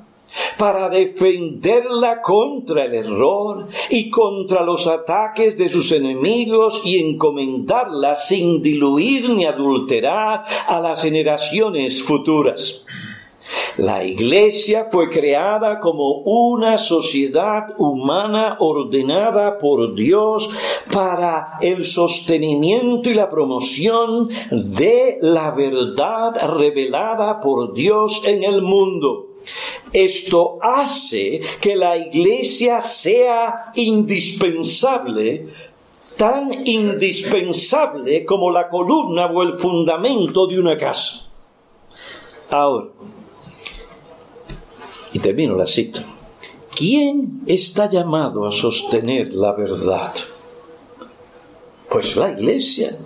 para 0.59 0.89
defenderla 0.89 2.21
contra 2.23 2.85
el 2.85 2.95
error 2.95 3.69
y 3.91 4.11
contra 4.11 4.63
los 4.63 4.87
ataques 4.87 5.57
de 5.59 5.69
sus 5.69 5.93
enemigos 5.93 6.83
y 6.85 6.99
encomendarla 6.99 8.15
sin 8.15 8.63
diluir 8.63 9.31
ni 9.31 9.45
adulterar 9.45 10.45
a 10.67 10.81
las 10.81 11.03
generaciones 11.03 12.03
futuras. 12.03 12.87
La 13.77 14.05
Iglesia 14.05 14.89
fue 14.91 15.11
creada 15.11 15.81
como 15.81 16.23
una 16.25 16.79
sociedad 16.79 17.75
humana 17.77 18.57
ordenada 18.59 19.59
por 19.59 19.95
Dios 19.95 20.51
para 20.93 21.59
el 21.61 21.85
sostenimiento 21.85 23.11
y 23.11 23.15
la 23.15 23.29
promoción 23.29 24.31
de 24.51 25.19
la 25.21 25.51
verdad 25.51 26.57
revelada 26.57 27.41
por 27.41 27.75
Dios 27.75 28.27
en 28.27 28.45
el 28.45 28.63
mundo. 28.63 29.26
Esto 29.93 30.59
hace 30.63 31.41
que 31.61 31.77
la 31.77 31.97
iglesia 31.97 32.81
sea 32.81 33.73
indispensable, 33.75 35.49
tan 36.17 36.67
indispensable 36.67 38.25
como 38.25 38.51
la 38.51 38.69
columna 38.69 39.27
o 39.27 39.43
el 39.43 39.59
fundamento 39.59 40.47
de 40.47 40.59
una 40.59 40.77
casa. 40.77 41.31
Ahora, 42.51 42.89
y 45.13 45.19
termino 45.19 45.57
la 45.57 45.67
cita. 45.67 46.05
¿Quién 46.75 47.43
está 47.47 47.89
llamado 47.89 48.47
a 48.47 48.53
sostener 48.53 49.33
la 49.33 49.53
verdad? 49.53 50.13
Pues 51.89 52.17
la 52.17 52.31
iglesia. 52.31 52.99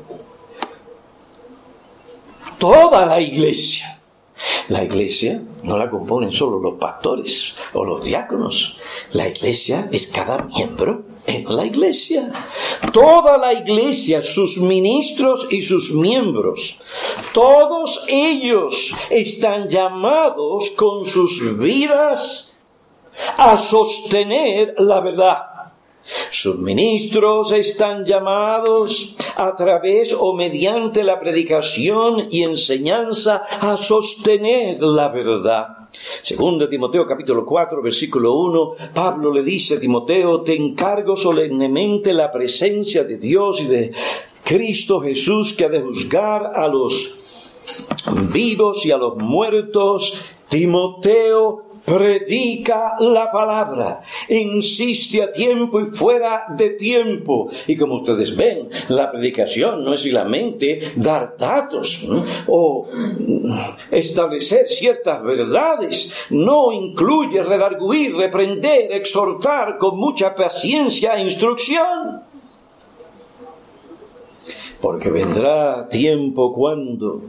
Toda 2.59 3.07
la 3.07 3.21
iglesia. 3.21 4.00
La 4.69 4.85
iglesia 4.85 5.43
no 5.63 5.77
la 5.77 5.91
componen 5.91 6.33
solo 6.33 6.59
los 6.59 6.79
pastores 6.79 7.55
o 7.73 7.85
los 7.85 8.05
diáconos. 8.05 8.79
La 9.13 9.29
iglesia 9.29 9.89
es 9.91 10.07
cada 10.07 10.45
miembro 10.45 11.05
en 11.27 11.45
la 11.57 11.67
iglesia. 11.67 12.31
Toda 12.93 13.39
la 13.39 13.53
iglesia, 13.53 14.23
sus 14.23 14.59
ministros 14.59 15.49
y 15.51 15.61
sus 15.61 15.93
miembros, 15.93 16.79
todos 17.33 18.05
ellos 18.09 18.95
están 19.11 19.69
llamados 19.69 20.71
con 20.71 21.07
sus 21.07 21.59
vidas 21.59 22.57
a 23.37 23.57
sostener 23.57 24.75
la 24.79 25.01
verdad. 25.01 25.50
Sus 26.31 26.59
ministros 26.59 27.53
están 27.53 28.05
llamados 28.05 29.17
a 29.37 29.55
través 29.57 30.17
o 30.19 30.35
mediante 30.35 31.03
la 31.05 31.19
predicación 31.19 32.29
y 32.31 32.43
enseñanza 32.43 33.43
a 33.61 33.77
sostener 33.77 34.83
la 34.83 35.09
verdad. 35.09 35.89
Segundo 36.23 36.69
Timoteo 36.69 37.07
capítulo 37.07 37.45
4 37.45 37.83
versículo 37.83 38.35
1, 38.35 38.75
Pablo 38.95 39.33
le 39.33 39.43
dice 39.43 39.77
a 39.77 39.81
Timoteo, 39.81 40.43
te 40.43 40.55
encargo 40.55 41.17
solemnemente 41.17 42.13
la 42.13 42.31
presencia 42.31 43.05
de 43.05 43.17
Dios 43.17 43.61
y 43.63 43.67
de 43.67 43.93
Cristo 44.45 45.01
Jesús 45.01 45.53
que 45.53 45.65
ha 45.65 45.69
de 45.69 45.81
juzgar 45.81 46.53
a 46.55 46.69
los 46.69 47.17
vivos 48.33 48.85
y 48.87 48.93
a 48.93 48.97
los 48.97 49.17
muertos. 49.17 50.21
Timoteo 50.49 51.70
predica 51.91 52.95
la 53.01 53.33
palabra, 53.33 54.01
insiste 54.29 55.21
a 55.25 55.33
tiempo 55.33 55.81
y 55.81 55.87
fuera 55.87 56.45
de 56.57 56.71
tiempo. 56.71 57.51
Y 57.67 57.77
como 57.77 57.97
ustedes 57.97 58.37
ven, 58.37 58.69
la 58.91 59.11
predicación 59.11 59.85
no 59.85 59.95
es 59.95 60.03
solamente 60.03 60.79
dar 60.95 61.35
datos 61.37 62.09
o 62.47 62.87
establecer 63.91 64.69
ciertas 64.69 65.21
verdades, 65.25 66.15
no 66.31 66.71
incluye 66.71 67.43
redarguir, 67.43 68.15
reprender, 68.15 68.93
exhortar 68.93 69.77
con 69.77 69.99
mucha 69.99 70.33
paciencia 70.37 71.17
e 71.17 71.25
instrucción. 71.25 72.30
Porque 74.81 75.11
vendrá 75.11 75.89
tiempo 75.89 76.53
cuando 76.55 77.23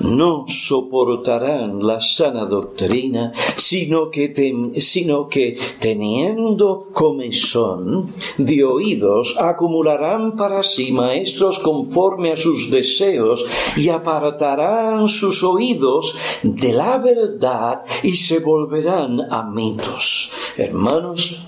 no 0.00 0.44
soportarán 0.46 1.86
la 1.86 2.00
sana 2.00 2.44
doctrina, 2.44 3.32
sino 3.56 4.10
que, 4.10 4.32
sino 4.80 5.28
que 5.28 5.56
teniendo 5.80 6.88
comezón 6.92 8.12
de 8.36 8.64
oídos, 8.64 9.36
acumularán 9.38 10.36
para 10.36 10.62
sí 10.62 10.92
maestros 10.92 11.58
conforme 11.58 12.32
a 12.32 12.36
sus 12.36 12.70
deseos 12.70 13.46
y 13.76 13.88
apartarán 13.88 15.08
sus 15.08 15.42
oídos 15.42 16.18
de 16.42 16.72
la 16.72 16.98
verdad 16.98 17.82
y 18.02 18.16
se 18.16 18.40
volverán 18.40 19.20
a 19.32 19.42
mitos. 19.42 20.30
Hermanos, 20.56 21.46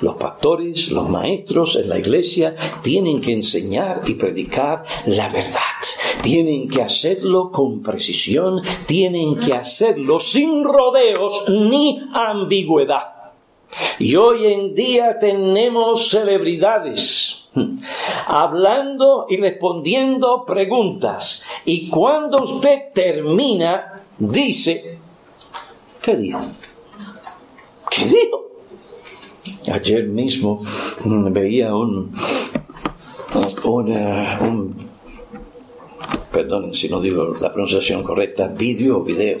los 0.00 0.16
pastores, 0.16 0.90
los 0.90 1.08
maestros 1.08 1.76
en 1.76 1.88
la 1.88 1.98
iglesia 1.98 2.54
tienen 2.82 3.20
que 3.20 3.32
enseñar 3.32 4.02
y 4.06 4.14
predicar 4.14 4.84
la 5.06 5.28
verdad. 5.28 5.60
Tienen 6.22 6.68
que 6.68 6.82
hacerlo 6.82 7.50
con 7.50 7.82
precisión, 7.82 8.60
tienen 8.86 9.38
que 9.38 9.54
hacerlo 9.54 10.20
sin 10.20 10.64
rodeos 10.64 11.44
ni 11.48 12.00
ambigüedad. 12.12 13.16
Y 13.98 14.16
hoy 14.16 14.52
en 14.52 14.74
día 14.74 15.18
tenemos 15.18 16.08
celebridades 16.08 17.48
hablando 18.26 19.26
y 19.28 19.36
respondiendo 19.38 20.44
preguntas. 20.44 21.44
Y 21.64 21.88
cuando 21.88 22.42
usted 22.44 22.92
termina, 22.92 24.02
dice, 24.18 24.98
¿qué 26.02 26.16
dijo? 26.16 26.40
¿Qué 27.90 28.04
dijo? 28.04 28.45
Ayer 29.72 30.04
mismo 30.04 30.62
veía 31.04 31.74
un, 31.74 32.12
un 34.40 34.76
perdonen 36.30 36.74
si 36.74 36.88
no 36.88 37.00
digo 37.00 37.34
la 37.40 37.52
pronunciación 37.52 38.02
correcta, 38.02 38.46
vídeo 38.48 38.98
o 38.98 39.02
video. 39.02 39.38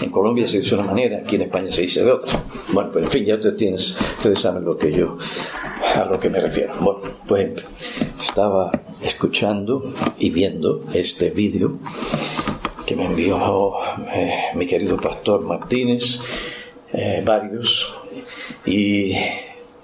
En 0.00 0.10
Colombia 0.10 0.46
se 0.46 0.58
dice 0.58 0.76
de 0.76 0.82
una 0.82 0.90
manera, 0.90 1.18
aquí 1.18 1.36
en 1.36 1.42
España 1.42 1.70
se 1.70 1.82
dice 1.82 2.04
de 2.04 2.12
otra. 2.12 2.42
Bueno, 2.72 2.90
pero 2.92 3.06
en 3.06 3.10
fin, 3.10 3.24
ya 3.24 3.36
ustedes, 3.36 3.56
tienen, 3.56 3.78
ustedes 3.78 4.40
saben 4.40 4.64
lo 4.64 4.76
que 4.76 4.92
yo, 4.92 5.16
a 5.96 6.04
lo 6.04 6.18
que 6.20 6.28
me 6.28 6.40
refiero. 6.40 6.74
Bueno, 6.80 7.00
pues 7.26 7.50
estaba 8.20 8.70
escuchando 9.00 9.82
y 10.18 10.30
viendo 10.30 10.84
este 10.92 11.30
vídeo 11.30 11.78
que 12.86 12.96
me 12.96 13.06
envió 13.06 13.74
eh, 14.12 14.34
mi 14.54 14.66
querido 14.66 14.96
pastor 14.96 15.42
Martínez, 15.42 16.20
eh, 16.92 17.22
varios 17.24 18.01
y 18.66 19.14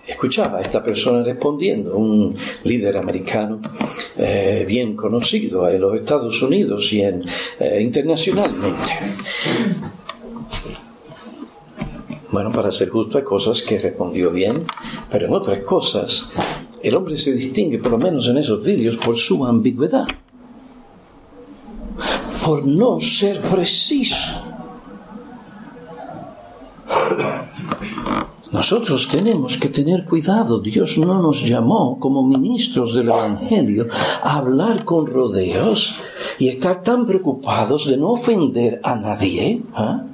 escuchaba 0.07 0.59
a 0.59 0.63
esta 0.63 0.83
persona 0.83 1.23
respondiendo, 1.23 1.97
un 1.97 2.35
líder 2.65 2.97
americano 2.97 3.61
eh, 4.17 4.65
bien 4.67 4.97
conocido 4.97 5.69
en 5.69 5.81
los 5.81 5.95
Estados 5.95 6.41
Unidos 6.43 6.93
y 6.93 7.03
en, 7.03 7.23
eh, 7.61 7.81
internacionalmente. 7.83 8.93
Bueno, 12.31 12.53
para 12.53 12.71
ser 12.71 12.89
justo, 12.89 13.19
hay 13.19 13.25
cosas 13.25 13.63
que 13.63 13.79
respondió 13.79 14.31
bien, 14.31 14.65
pero 15.11 15.27
en 15.27 15.35
otras 15.35 15.61
cosas 15.61 16.29
el 16.83 16.95
hombre 16.95 17.17
se 17.17 17.33
distingue, 17.33 17.79
por 17.79 17.93
lo 17.93 17.99
menos 17.99 18.29
en 18.29 18.39
esos 18.39 18.63
vídeos, 18.63 18.97
por 18.97 19.17
su 19.17 19.45
ambigüedad, 19.47 20.07
por 22.45 22.67
no 22.67 23.01
ser 23.01 23.41
preciso. 23.41 24.48
Nosotros 28.71 29.09
tenemos 29.09 29.57
que 29.57 29.71
tener 29.71 30.05
cuidado. 30.05 30.61
Dios 30.61 30.99
no 30.99 31.23
nos 31.23 31.43
llamó 31.43 31.99
como 31.99 32.23
ministros 32.23 32.95
del 32.95 33.09
Evangelio 33.09 33.87
a 34.21 34.37
hablar 34.37 34.85
con 34.85 35.07
rodeos 35.07 35.97
y 36.39 36.49
estar 36.49 36.83
tan 36.83 37.07
preocupados 37.07 37.89
de 37.89 37.97
no 37.97 38.11
ofender 38.11 38.79
a 38.83 38.95
nadie. 38.95 39.63
¿ah? 39.75 40.05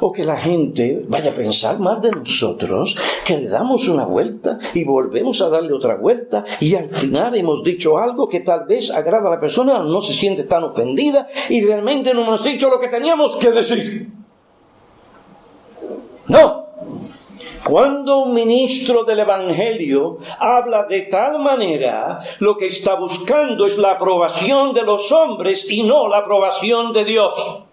o 0.00 0.12
que 0.12 0.24
la 0.24 0.36
gente 0.36 1.02
vaya 1.08 1.30
a 1.30 1.34
pensar 1.34 1.78
más 1.78 2.02
de 2.02 2.10
nosotros, 2.10 2.94
que 3.24 3.38
le 3.38 3.48
damos 3.48 3.88
una 3.88 4.04
vuelta 4.04 4.58
y 4.74 4.82
volvemos 4.84 5.40
a 5.40 5.48
darle 5.48 5.72
otra 5.72 5.94
vuelta 5.94 6.44
y 6.60 6.74
al 6.74 6.90
final 6.90 7.36
hemos 7.36 7.62
dicho 7.62 7.96
algo 7.96 8.28
que 8.28 8.40
tal 8.40 8.66
vez 8.66 8.90
agrada 8.90 9.28
a 9.28 9.36
la 9.36 9.40
persona, 9.40 9.78
no 9.78 10.00
se 10.00 10.12
siente 10.12 10.42
tan 10.42 10.64
ofendida 10.64 11.28
y 11.48 11.64
realmente 11.64 12.12
no 12.12 12.22
hemos 12.22 12.42
dicho 12.42 12.68
lo 12.68 12.80
que 12.80 12.88
teníamos 12.88 13.36
que 13.36 13.50
decir. 13.52 14.08
No. 16.26 16.62
Cuando 17.72 18.18
un 18.18 18.34
ministro 18.34 19.02
del 19.02 19.20
Evangelio 19.20 20.18
habla 20.38 20.82
de 20.82 21.04
tal 21.04 21.38
manera, 21.38 22.20
lo 22.38 22.58
que 22.58 22.66
está 22.66 22.96
buscando 22.96 23.64
es 23.64 23.78
la 23.78 23.92
aprobación 23.92 24.74
de 24.74 24.82
los 24.82 25.10
hombres 25.10 25.70
y 25.70 25.82
no 25.82 26.06
la 26.06 26.18
aprobación 26.18 26.92
de 26.92 27.06
Dios. 27.06 27.64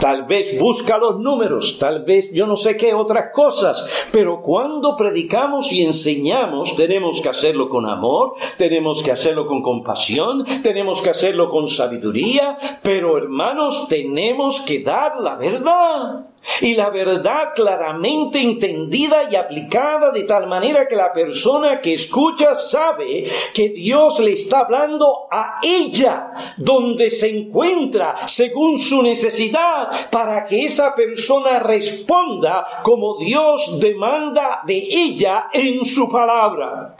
Tal 0.00 0.24
vez 0.24 0.58
busca 0.58 0.98
los 0.98 1.20
números, 1.20 1.78
tal 1.78 2.02
vez 2.02 2.32
yo 2.32 2.48
no 2.48 2.56
sé 2.56 2.76
qué 2.76 2.94
otras 2.94 3.32
cosas, 3.32 4.08
pero 4.10 4.42
cuando 4.42 4.96
predicamos 4.96 5.70
y 5.70 5.84
enseñamos 5.84 6.74
tenemos 6.74 7.20
que 7.20 7.28
hacerlo 7.28 7.68
con 7.68 7.86
amor, 7.88 8.32
tenemos 8.56 9.04
que 9.04 9.12
hacerlo 9.12 9.46
con 9.46 9.62
compasión, 9.62 10.44
tenemos 10.64 11.00
que 11.00 11.10
hacerlo 11.10 11.48
con 11.48 11.68
sabiduría, 11.68 12.58
pero 12.82 13.18
hermanos 13.18 13.86
tenemos 13.88 14.62
que 14.62 14.80
dar 14.80 15.20
la 15.20 15.36
verdad 15.36 16.26
y 16.60 16.74
la 16.74 16.90
verdad 16.90 17.52
claramente 17.54 18.40
entendida 18.40 19.28
y 19.30 19.36
aplicada 19.36 20.10
de 20.10 20.24
tal 20.24 20.46
manera 20.46 20.88
que 20.88 20.96
la 20.96 21.12
persona 21.12 21.80
que 21.80 21.94
escucha 21.94 22.54
sabe 22.54 23.24
que 23.54 23.68
Dios 23.70 24.18
le 24.20 24.32
está 24.32 24.60
hablando 24.60 25.28
a 25.30 25.60
ella 25.62 26.54
donde 26.56 27.10
se 27.10 27.28
encuentra 27.28 28.26
según 28.26 28.78
su 28.78 29.02
necesidad 29.02 30.10
para 30.10 30.44
que 30.46 30.64
esa 30.64 30.94
persona 30.94 31.60
responda 31.60 32.66
como 32.82 33.18
Dios 33.18 33.78
demanda 33.80 34.62
de 34.66 34.76
ella 34.76 35.48
en 35.52 35.84
su 35.84 36.10
palabra. 36.10 36.96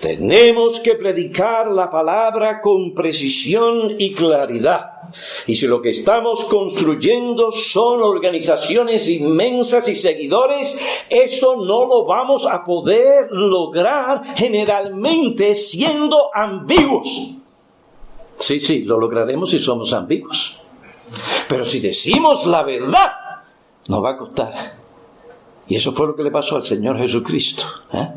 Tenemos 0.00 0.80
que 0.80 0.94
predicar 0.94 1.70
la 1.70 1.90
palabra 1.90 2.60
con 2.62 2.94
precisión 2.94 3.96
y 3.98 4.14
claridad. 4.14 4.99
Y 5.46 5.54
si 5.54 5.66
lo 5.66 5.80
que 5.80 5.90
estamos 5.90 6.44
construyendo 6.46 7.50
son 7.50 8.02
organizaciones 8.02 9.08
inmensas 9.08 9.88
y 9.88 9.94
seguidores, 9.94 10.80
eso 11.08 11.56
no 11.56 11.86
lo 11.86 12.04
vamos 12.04 12.46
a 12.46 12.64
poder 12.64 13.28
lograr 13.30 14.36
generalmente 14.36 15.54
siendo 15.54 16.34
ambiguos. 16.34 17.34
Sí, 18.38 18.60
sí, 18.60 18.80
lo 18.80 18.98
lograremos 18.98 19.50
si 19.50 19.58
somos 19.58 19.92
ambiguos. 19.92 20.62
Pero 21.48 21.64
si 21.64 21.80
decimos 21.80 22.46
la 22.46 22.62
verdad, 22.62 23.12
nos 23.88 24.02
va 24.02 24.10
a 24.10 24.16
costar. 24.16 24.80
Y 25.66 25.76
eso 25.76 25.92
fue 25.92 26.06
lo 26.08 26.16
que 26.16 26.22
le 26.22 26.30
pasó 26.30 26.56
al 26.56 26.64
Señor 26.64 26.98
Jesucristo. 26.98 27.64
¿eh? 27.92 28.08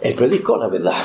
Él 0.00 0.14
predicó 0.14 0.56
la 0.56 0.66
verdad. 0.66 0.96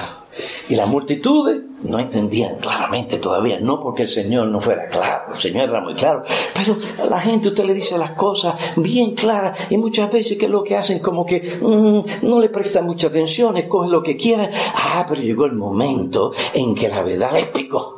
Y 0.70 0.76
las 0.76 0.88
multitudes 0.88 1.62
no 1.84 2.00
entendían 2.00 2.58
claramente 2.58 3.18
todavía, 3.18 3.60
no 3.60 3.80
porque 3.82 4.04
el 4.04 4.08
Señor 4.08 4.48
no 4.48 4.60
fuera 4.60 4.88
claro, 4.88 5.34
el 5.34 5.40
Señor 5.40 5.70
era 5.70 5.82
muy 5.82 5.94
claro, 5.94 6.24
pero 6.54 6.78
a 7.04 7.06
la 7.06 7.20
gente 7.20 7.50
usted 7.50 7.66
le 7.66 7.74
dice 7.74 7.98
las 7.98 8.12
cosas 8.12 8.56
bien 8.76 9.14
claras 9.14 9.58
y 9.70 9.78
muchas 9.78 10.12
veces 10.12 10.38
que 10.38 10.48
lo 10.48 10.64
que 10.64 10.76
hacen 10.76 11.00
como 11.00 11.26
que 11.26 11.58
mm, 11.62 12.28
no 12.28 12.40
le 12.40 12.50
presta 12.50 12.82
mucha 12.82 13.08
atención, 13.08 13.58
escogen 13.58 13.92
lo 13.92 14.04
que 14.04 14.16
quieran. 14.16 14.50
Ah, 14.76 15.06
pero 15.08 15.22
llegó 15.22 15.46
el 15.46 15.54
momento 15.54 16.34
en 16.54 16.76
que 16.76 16.88
la 16.88 17.04
verdad 17.04 17.32
les 17.34 17.48
picó. 17.48 17.96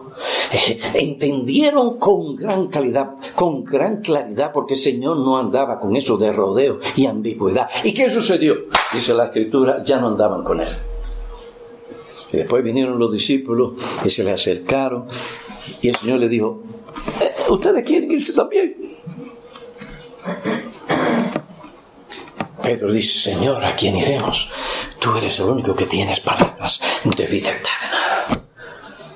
Eh, 0.51 0.79
entendieron 0.95 1.97
con 1.97 2.35
gran 2.35 2.67
calidad, 2.67 3.11
con 3.35 3.63
gran 3.63 4.01
claridad, 4.01 4.51
porque 4.51 4.73
el 4.73 4.79
Señor 4.79 5.17
no 5.17 5.37
andaba 5.37 5.79
con 5.79 5.95
eso 5.95 6.17
de 6.17 6.31
rodeo 6.31 6.79
y 6.95 7.05
ambigüedad. 7.05 7.69
¿Y 7.83 7.93
qué 7.93 8.09
sucedió? 8.09 8.55
Dice 8.93 9.13
la 9.13 9.25
Escritura, 9.25 9.83
ya 9.83 9.99
no 9.99 10.07
andaban 10.07 10.43
con 10.43 10.61
él. 10.61 10.69
Y 12.31 12.37
después 12.37 12.63
vinieron 12.63 12.99
los 12.99 13.11
discípulos 13.11 13.73
y 14.03 14.09
se 14.09 14.23
le 14.23 14.31
acercaron 14.31 15.05
y 15.81 15.89
el 15.89 15.95
Señor 15.95 16.19
le 16.19 16.29
dijo, 16.29 16.63
eh, 17.21 17.33
¿ustedes 17.49 17.83
quieren 17.83 18.11
irse 18.11 18.33
también? 18.33 18.75
Pedro 22.61 22.91
dice, 22.91 23.31
Señor, 23.31 23.63
¿a 23.63 23.75
quién 23.75 23.95
iremos? 23.95 24.49
Tú 24.99 25.15
eres 25.15 25.39
el 25.39 25.45
único 25.45 25.75
que 25.75 25.85
tienes 25.85 26.19
palabras 26.19 26.81
de 27.03 27.25
vida 27.27 27.51
eterna. 27.51 28.43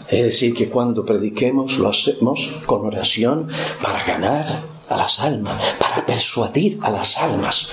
Es 0.08 0.24
decir, 0.24 0.54
que 0.54 0.69
cuando 0.69 1.06
prediquemos 1.06 1.78
lo 1.78 1.89
hacemos 1.89 2.60
con 2.65 2.86
oración 2.86 3.50
para 3.82 4.04
ganar 4.04 4.45
a 4.89 4.97
las 4.97 5.19
almas, 5.19 5.62
para 5.80 6.06
persuadir 6.06 6.80
a 6.82 6.91
las 6.91 7.17
almas. 7.17 7.71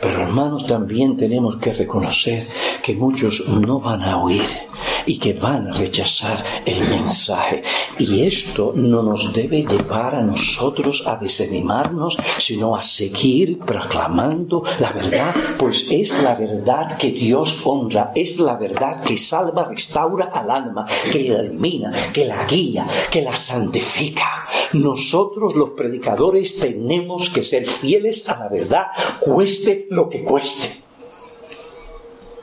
Pero 0.00 0.22
hermanos, 0.22 0.66
también 0.66 1.16
tenemos 1.16 1.56
que 1.58 1.72
reconocer 1.72 2.48
que 2.82 2.94
muchos 2.94 3.48
no 3.48 3.80
van 3.80 4.02
a 4.02 4.18
oír 4.22 4.70
y 5.06 5.18
que 5.18 5.32
van 5.34 5.68
a 5.68 5.72
rechazar 5.72 6.42
el 6.64 6.80
mensaje. 6.88 7.62
Y 7.98 8.22
esto 8.22 8.72
no 8.74 9.02
nos 9.02 9.32
debe 9.32 9.62
llevar 9.62 10.14
a 10.14 10.22
nosotros 10.22 11.06
a 11.06 11.16
desanimarnos, 11.16 12.16
sino 12.38 12.76
a 12.76 12.82
seguir 12.82 13.58
proclamando 13.58 14.62
la 14.78 14.92
verdad, 14.92 15.34
pues 15.58 15.86
es 15.90 16.22
la 16.22 16.34
verdad 16.34 16.96
que 16.96 17.10
Dios 17.10 17.62
honra, 17.64 18.12
es 18.14 18.38
la 18.38 18.56
verdad 18.56 19.02
que 19.02 19.16
salva, 19.16 19.64
restaura 19.64 20.26
al 20.26 20.50
alma, 20.50 20.86
que 21.12 21.24
la 21.24 21.40
elimina, 21.40 21.92
que 22.12 22.26
la 22.26 22.44
guía, 22.44 22.86
que 23.10 23.22
la 23.22 23.36
santifica. 23.36 24.46
Nosotros 24.72 25.54
los 25.56 25.70
predicadores 25.70 26.56
tenemos 26.56 27.30
que 27.30 27.42
ser 27.42 27.66
fieles 27.66 28.28
a 28.28 28.38
la 28.38 28.48
verdad, 28.48 28.86
cueste 29.18 29.88
lo 29.90 30.08
que 30.08 30.22
cueste 30.22 30.68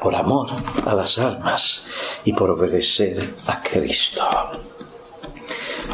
por 0.02 0.14
amor 0.14 0.50
a 0.86 0.94
las 0.94 1.18
almas 1.18 1.88
y 2.26 2.34
por 2.34 2.50
obedecer 2.52 3.36
a 3.48 3.64
Cristo. 3.64 4.22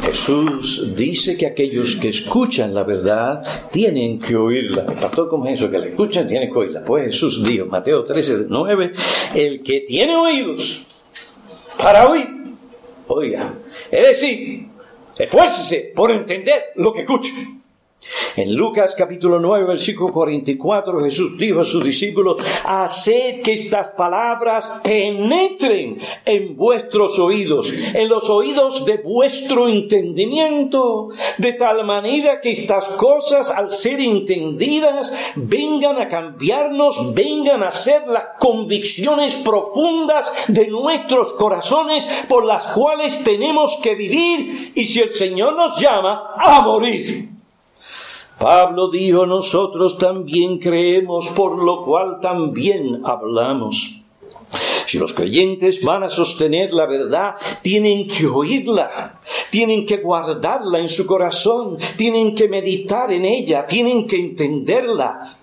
Jesús 0.02 0.96
dice 0.96 1.38
que 1.38 1.46
aquellos 1.46 1.96
que 1.96 2.10
escuchan 2.10 2.74
la 2.74 2.84
verdad 2.84 3.70
tienen 3.72 4.20
que 4.20 4.36
oírla. 4.36 4.88
Pastor, 4.88 5.30
¿cómo 5.30 5.46
es 5.46 5.60
eso? 5.60 5.70
Que 5.70 5.78
la 5.78 5.86
escuchan, 5.86 6.28
tienen 6.28 6.52
que 6.52 6.58
oírla. 6.58 6.84
Pues 6.84 7.06
Jesús 7.06 7.44
dijo, 7.44 7.68
Mateo 7.68 8.04
13, 8.04 8.46
9, 8.50 8.94
el 9.36 9.62
que 9.62 9.82
tiene 9.82 10.16
oídos 10.16 10.86
para 11.78 12.10
oír, 12.10 12.28
oiga. 13.08 13.54
Es 13.92 14.08
decir, 14.08 14.68
esfuércese 15.18 15.94
por 15.96 16.10
entender 16.10 16.64
lo 16.76 16.92
que 16.92 17.02
escucha. 17.02 17.32
En 18.36 18.56
Lucas 18.56 18.96
capítulo 18.98 19.40
9, 19.40 19.66
versículo 19.66 20.12
44, 20.12 21.02
Jesús 21.02 21.38
dijo 21.38 21.60
a 21.60 21.66
sus 21.66 21.84
discípulos, 21.84 22.42
haced 22.66 23.42
que 23.42 23.54
estas 23.54 23.90
palabras 23.90 24.82
penetren 24.84 26.00
en 26.26 26.58
vuestros 26.58 27.20
oídos, 27.20 27.72
en 27.94 28.10
los 28.10 28.30
oídos 28.32 28.86
de 28.86 28.98
vuestro 28.98 29.68
entendimiento, 29.68 31.10
de 31.38 31.54
tal 31.54 31.86
manera 31.86 32.42
que 32.42 32.52
estas 32.52 32.88
cosas 32.90 33.52
al 33.52 33.70
ser 33.70 34.00
entendidas 34.00 35.16
vengan 35.36 36.02
a 36.02 36.10
cambiarnos, 36.10 37.14
vengan 37.14 37.62
a 37.62 37.72
ser 37.72 38.08
las 38.08 38.40
convicciones 38.40 39.36
profundas 39.36 40.34
de 40.48 40.70
nuestros 40.70 41.34
corazones 41.34 42.06
por 42.28 42.46
las 42.46 42.68
cuales 42.70 43.24
tenemos 43.24 43.80
que 43.84 43.94
vivir 43.94 44.72
y 44.74 44.86
si 44.86 45.02
el 45.02 45.12
Señor 45.12 45.56
nos 45.56 45.80
llama 45.80 46.34
a 46.36 46.62
morir. 46.62 47.33
Pablo 48.38 48.90
dijo, 48.90 49.26
nosotros 49.26 49.98
también 49.98 50.60
creemos, 50.60 51.30
por 51.30 51.64
lo 51.64 51.84
cual 51.86 52.20
también 52.22 53.02
hablamos. 53.06 54.02
Si 54.86 55.00
los 55.00 55.14
creyentes 55.14 55.84
van 55.84 56.04
a 56.04 56.10
sostener 56.10 56.74
la 56.74 56.86
verdad, 56.86 57.36
tienen 57.62 58.08
que 58.08 58.28
oírla, 58.28 59.20
tienen 59.50 59.86
que 59.86 59.98
guardarla 59.98 60.80
en 60.80 60.90
su 60.90 61.06
corazón, 61.06 61.78
tienen 61.98 62.36
que 62.36 62.48
meditar 62.48 63.12
en 63.12 63.26
ella, 63.26 63.66
tienen 63.66 64.08
que 64.08 64.18
entenderla. 64.18 65.38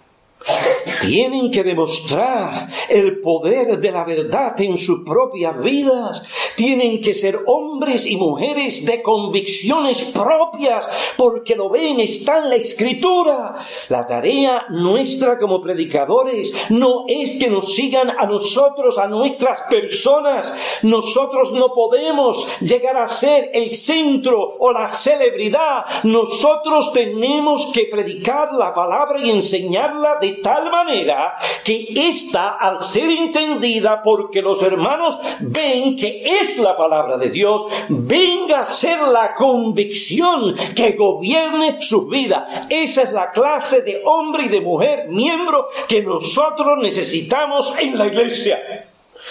Tienen 1.02 1.50
que 1.50 1.62
demostrar 1.62 2.68
el 2.88 3.20
poder 3.20 3.78
de 3.78 3.92
la 3.92 4.04
verdad 4.04 4.58
en 4.60 4.78
sus 4.78 5.04
propias 5.04 5.62
vidas. 5.62 6.24
Tienen 6.60 7.00
que 7.00 7.14
ser 7.14 7.40
hombres 7.46 8.06
y 8.06 8.18
mujeres 8.18 8.84
de 8.84 9.02
convicciones 9.02 10.12
propias, 10.12 11.14
porque 11.16 11.56
lo 11.56 11.70
ven, 11.70 12.00
está 12.00 12.36
en 12.36 12.50
la 12.50 12.56
escritura. 12.56 13.56
La 13.88 14.06
tarea 14.06 14.66
nuestra 14.68 15.38
como 15.38 15.62
predicadores 15.62 16.52
no 16.68 17.04
es 17.08 17.38
que 17.38 17.48
nos 17.48 17.74
sigan 17.74 18.10
a 18.10 18.26
nosotros, 18.26 18.98
a 18.98 19.06
nuestras 19.06 19.60
personas. 19.70 20.54
Nosotros 20.82 21.52
no 21.52 21.72
podemos 21.72 22.60
llegar 22.60 22.98
a 22.98 23.06
ser 23.06 23.52
el 23.54 23.70
centro 23.70 24.56
o 24.58 24.70
la 24.70 24.88
celebridad. 24.88 25.86
Nosotros 26.02 26.92
tenemos 26.92 27.72
que 27.72 27.86
predicar 27.86 28.52
la 28.52 28.74
palabra 28.74 29.18
y 29.18 29.30
enseñarla 29.30 30.18
de 30.20 30.32
tal 30.32 30.70
manera 30.70 31.38
que 31.64 31.86
ésta, 31.96 32.50
al 32.60 32.82
ser 32.82 33.10
entendida 33.10 34.02
porque 34.04 34.42
los 34.42 34.62
hermanos 34.62 35.18
ven 35.40 35.96
que 35.96 36.22
es 36.22 36.49
la 36.58 36.76
palabra 36.76 37.16
de 37.16 37.30
Dios, 37.30 37.66
venga 37.88 38.62
a 38.62 38.66
ser 38.66 39.00
la 39.00 39.34
convicción 39.34 40.54
que 40.74 40.92
gobierne 40.92 41.80
su 41.80 42.06
vida. 42.06 42.66
Esa 42.68 43.02
es 43.02 43.12
la 43.12 43.30
clase 43.30 43.82
de 43.82 44.02
hombre 44.04 44.46
y 44.46 44.48
de 44.48 44.60
mujer, 44.60 45.08
miembro 45.08 45.68
que 45.88 46.02
nosotros 46.02 46.78
necesitamos 46.80 47.74
en 47.78 47.96
la 47.96 48.06
iglesia. 48.06 48.88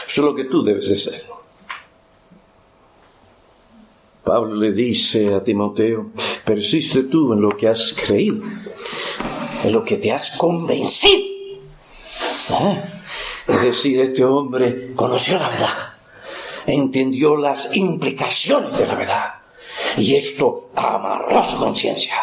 Eso 0.08 0.22
es 0.22 0.26
lo 0.26 0.36
que 0.36 0.46
tú 0.46 0.64
debes 0.64 0.90
de 0.90 0.96
ser. 0.96 1.40
Pablo 4.24 4.56
le 4.56 4.72
dice 4.72 5.34
a 5.34 5.44
Timoteo, 5.44 6.12
persiste 6.46 7.04
tú 7.04 7.34
en 7.34 7.42
lo 7.42 7.58
que 7.58 7.68
has 7.68 7.94
creído, 7.94 8.44
en 9.64 9.72
lo 9.72 9.84
que 9.84 9.98
te 9.98 10.12
has 10.12 10.38
convencido. 10.38 11.26
¿Eh? 12.52 12.82
Es 13.48 13.62
decir, 13.64 14.00
este 14.02 14.24
hombre 14.24 14.94
conoció 14.94 15.40
la 15.40 15.50
verdad, 15.50 15.89
entendió 16.66 17.36
las 17.36 17.76
implicaciones 17.76 18.78
de 18.78 18.88
la 18.88 18.96
verdad. 18.96 19.34
Y 19.98 20.16
esto 20.16 20.70
amarró 20.76 21.44
su 21.44 21.58
conciencia. 21.58 22.16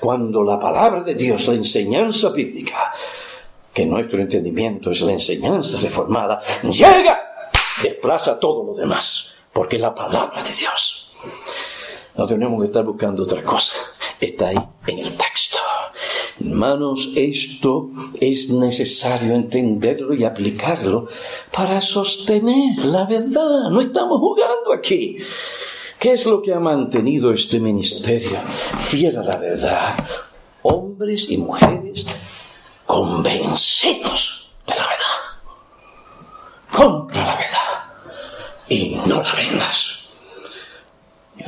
Cuando 0.00 0.42
la 0.42 0.58
palabra 0.58 1.02
de 1.02 1.14
Dios, 1.14 1.46
la 1.48 1.54
enseñanza 1.54 2.30
bíblica, 2.30 2.92
que 3.72 3.86
nuestro 3.86 4.20
entendimiento 4.20 4.90
es 4.90 5.00
la 5.02 5.12
enseñanza 5.12 5.78
reformada, 5.80 6.42
llega, 6.62 7.50
desplaza 7.82 8.38
todo 8.38 8.64
lo 8.64 8.74
demás, 8.74 9.34
porque 9.52 9.76
es 9.76 9.82
la 9.82 9.94
palabra 9.94 10.42
de 10.42 10.52
Dios. 10.52 11.12
No 12.16 12.26
tenemos 12.26 12.60
que 12.60 12.66
estar 12.66 12.84
buscando 12.84 13.22
otra 13.22 13.42
cosa. 13.42 13.74
Está 14.20 14.48
ahí 14.48 14.56
en 14.88 14.98
el 14.98 15.16
texto. 15.16 15.58
Hermanos, 16.40 17.10
esto 17.16 17.90
es 18.20 18.52
necesario 18.52 19.34
entenderlo 19.34 20.14
y 20.14 20.24
aplicarlo 20.24 21.08
para 21.52 21.80
sostener 21.80 22.78
la 22.84 23.04
verdad. 23.06 23.70
No 23.70 23.80
estamos 23.80 24.20
jugando 24.20 24.72
aquí. 24.72 25.18
¿Qué 25.98 26.12
es 26.12 26.26
lo 26.26 26.40
que 26.40 26.54
ha 26.54 26.60
mantenido 26.60 27.32
este 27.32 27.58
ministerio 27.58 28.38
fiel 28.78 29.16
a 29.18 29.24
la 29.24 29.36
verdad? 29.36 29.96
Hombres 30.62 31.28
y 31.28 31.38
mujeres 31.38 32.06
convencidos 32.86 34.52
de 34.64 34.74
la 34.74 34.86
verdad. 34.86 35.18
Compra 36.72 37.24
la 37.24 37.34
verdad 37.34 37.68
y 38.68 38.96
no 39.06 39.22
la 39.22 39.32
vendas. 39.34 39.97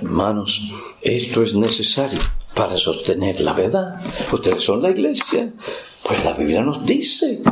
Hermanos, 0.02 0.72
esto 1.02 1.42
es 1.42 1.54
necesario 1.54 2.18
para 2.54 2.74
sostener 2.74 3.38
la 3.40 3.52
verdad. 3.52 3.94
Ustedes 4.32 4.62
son 4.62 4.80
la 4.80 4.88
iglesia. 4.88 5.52
Pues 6.02 6.24
la 6.24 6.32
Biblia 6.32 6.62
nos 6.62 6.86
dice 6.86 7.42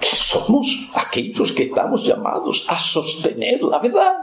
que 0.00 0.16
somos 0.16 0.88
aquellos 0.94 1.52
que 1.52 1.62
estamos 1.64 2.04
llamados 2.04 2.66
a 2.68 2.78
sostener 2.80 3.62
la 3.62 3.78
verdad. 3.78 4.16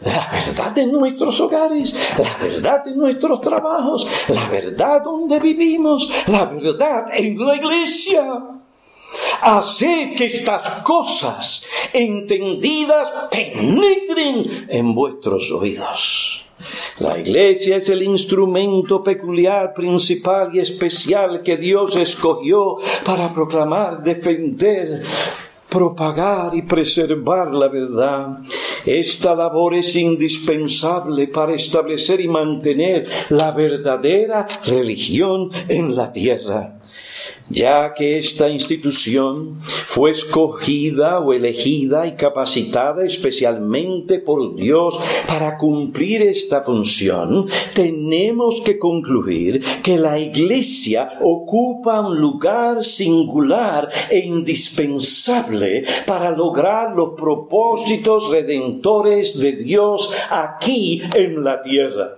La 0.00 0.28
verdad 0.32 0.72
de 0.72 0.86
nuestros 0.88 1.40
hogares, 1.40 1.96
la 2.18 2.44
verdad 2.44 2.84
de 2.84 2.96
nuestros 2.96 3.40
trabajos, 3.40 4.06
la 4.26 4.48
verdad 4.48 5.00
donde 5.02 5.38
vivimos, 5.38 6.10
la 6.26 6.46
verdad 6.46 7.06
en 7.14 7.38
la 7.38 7.54
iglesia. 7.54 8.26
Haced 9.42 10.16
que 10.16 10.26
estas 10.26 10.82
cosas 10.82 11.64
entendidas 11.92 13.12
penetren 13.30 14.66
en 14.68 14.92
vuestros 14.92 15.52
oídos. 15.52 16.45
La 17.00 17.18
iglesia 17.18 17.76
es 17.76 17.90
el 17.90 18.02
instrumento 18.02 19.02
peculiar, 19.02 19.74
principal 19.74 20.54
y 20.54 20.60
especial 20.60 21.42
que 21.42 21.56
Dios 21.56 21.96
escogió 21.96 22.76
para 23.04 23.32
proclamar, 23.34 24.02
defender, 24.02 25.02
propagar 25.68 26.54
y 26.54 26.62
preservar 26.62 27.52
la 27.52 27.68
verdad. 27.68 28.38
Esta 28.86 29.34
labor 29.34 29.74
es 29.74 29.94
indispensable 29.96 31.28
para 31.28 31.54
establecer 31.54 32.20
y 32.20 32.28
mantener 32.28 33.08
la 33.30 33.50
verdadera 33.50 34.46
religión 34.64 35.50
en 35.68 35.94
la 35.94 36.12
tierra 36.12 36.75
ya 37.48 37.94
que 37.94 38.18
esta 38.18 38.48
institución 38.48 39.60
fue 39.62 40.10
escogida 40.10 41.20
o 41.20 41.32
elegida 41.32 42.06
y 42.06 42.16
capacitada 42.16 43.04
especialmente 43.04 44.18
por 44.18 44.56
Dios 44.56 44.98
para 45.26 45.56
cumplir 45.56 46.22
esta 46.22 46.62
función, 46.62 47.46
tenemos 47.74 48.62
que 48.64 48.78
concluir 48.78 49.62
que 49.82 49.98
la 49.98 50.18
Iglesia 50.18 51.18
ocupa 51.20 52.00
un 52.00 52.18
lugar 52.20 52.84
singular 52.84 53.88
e 54.10 54.18
indispensable 54.18 55.84
para 56.06 56.30
lograr 56.30 56.94
los 56.94 57.14
propósitos 57.16 58.30
redentores 58.30 59.38
de 59.38 59.52
Dios 59.52 60.12
aquí 60.30 61.02
en 61.14 61.44
la 61.44 61.62
tierra. 61.62 62.16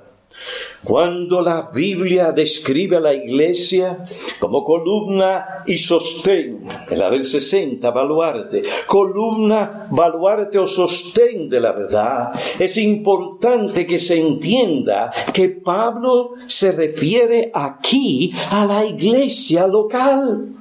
Cuando 0.84 1.40
la 1.40 1.70
Biblia 1.74 2.30
describe 2.32 2.96
a 2.96 3.00
la 3.00 3.12
iglesia 3.12 3.98
como 4.38 4.64
columna 4.64 5.64
y 5.66 5.76
sostén, 5.76 6.64
en 6.88 6.98
la 6.98 7.10
del 7.10 7.24
60, 7.24 7.90
baluarte, 7.90 8.62
columna, 8.86 9.88
baluarte 9.90 10.58
o 10.58 10.66
sostén 10.66 11.48
de 11.48 11.60
la 11.60 11.72
verdad, 11.72 12.32
es 12.58 12.76
importante 12.76 13.86
que 13.86 13.98
se 13.98 14.20
entienda 14.20 15.10
que 15.32 15.48
Pablo 15.48 16.34
se 16.46 16.72
refiere 16.72 17.50
aquí 17.52 18.32
a 18.50 18.64
la 18.64 18.84
iglesia 18.84 19.66
local. 19.66 20.57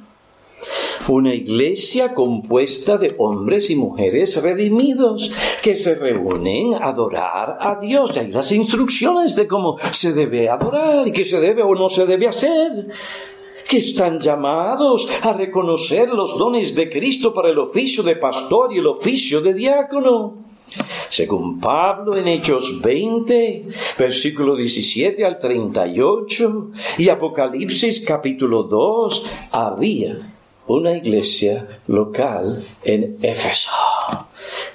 Una 1.07 1.33
iglesia 1.33 2.13
compuesta 2.13 2.97
de 2.97 3.15
hombres 3.17 3.69
y 3.69 3.75
mujeres 3.75 4.41
redimidos 4.41 5.31
que 5.61 5.75
se 5.75 5.95
reúnen 5.95 6.73
a 6.73 6.89
adorar 6.89 7.57
a 7.59 7.79
Dios. 7.79 8.11
Y 8.15 8.19
hay 8.19 8.31
las 8.31 8.51
instrucciones 8.51 9.35
de 9.35 9.47
cómo 9.47 9.77
se 9.91 10.13
debe 10.13 10.49
adorar 10.49 11.07
y 11.07 11.11
qué 11.11 11.23
se 11.23 11.39
debe 11.39 11.63
o 11.63 11.73
no 11.75 11.89
se 11.89 12.05
debe 12.05 12.27
hacer 12.27 12.87
que 13.67 13.77
están 13.77 14.19
llamados 14.19 15.09
a 15.21 15.33
reconocer 15.33 16.09
los 16.09 16.37
dones 16.37 16.73
de 16.73 16.89
Cristo 16.89 17.33
para 17.33 17.49
el 17.49 17.59
oficio 17.59 18.01
de 18.01 18.15
pastor 18.15 18.73
y 18.73 18.77
el 18.77 18.87
oficio 18.87 19.41
de 19.41 19.53
diácono. 19.53 20.45
Según 21.09 21.59
Pablo 21.59 22.17
en 22.17 22.27
Hechos 22.27 22.81
20, 22.81 23.65
versículo 23.97 24.55
17 24.55 25.23
al 25.25 25.39
38 25.39 26.71
y 26.97 27.09
Apocalipsis 27.09 28.05
capítulo 28.05 28.63
2, 28.63 29.25
había 29.51 30.36
una 30.67 30.95
iglesia 30.95 31.81
local 31.87 32.63
en 32.83 33.17
Éfeso 33.21 33.71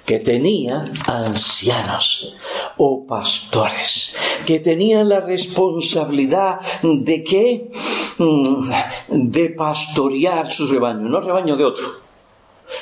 que 0.04 0.18
tenía 0.18 0.84
ancianos 1.06 2.34
o 2.76 3.06
pastores, 3.06 4.16
que 4.46 4.58
tenían 4.58 5.08
la 5.08 5.20
responsabilidad 5.20 6.60
de 6.82 7.22
qué? 7.22 7.70
Mm, 8.18 8.70
de 9.08 9.50
pastorear 9.50 10.50
su 10.50 10.66
rebaño, 10.66 11.08
no 11.08 11.20
rebaño 11.20 11.56
de 11.56 11.64
otro, 11.64 11.86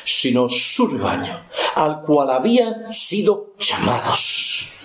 sino 0.05 0.49
su 0.49 0.87
rebaño, 0.88 1.40
al 1.75 2.03
cual 2.03 2.31
habían 2.31 2.92
sido 2.92 3.53
llamados 3.59 4.80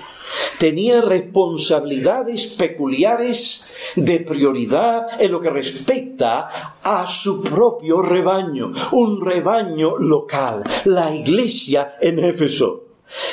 tenía 0.60 1.02
responsabilidades 1.02 2.56
peculiares 2.56 3.68
de 3.96 4.20
prioridad 4.20 5.22
en 5.22 5.32
lo 5.32 5.42
que 5.42 5.50
respecta 5.50 6.78
a 6.82 7.08
su 7.08 7.44
propio 7.44 8.02
rebaño, 8.02 8.74
un 8.92 9.24
rebaño 9.24 9.98
local, 9.98 10.64
la 10.86 11.14
iglesia 11.14 11.96
en 12.02 12.20
Éfeso. 12.20 12.85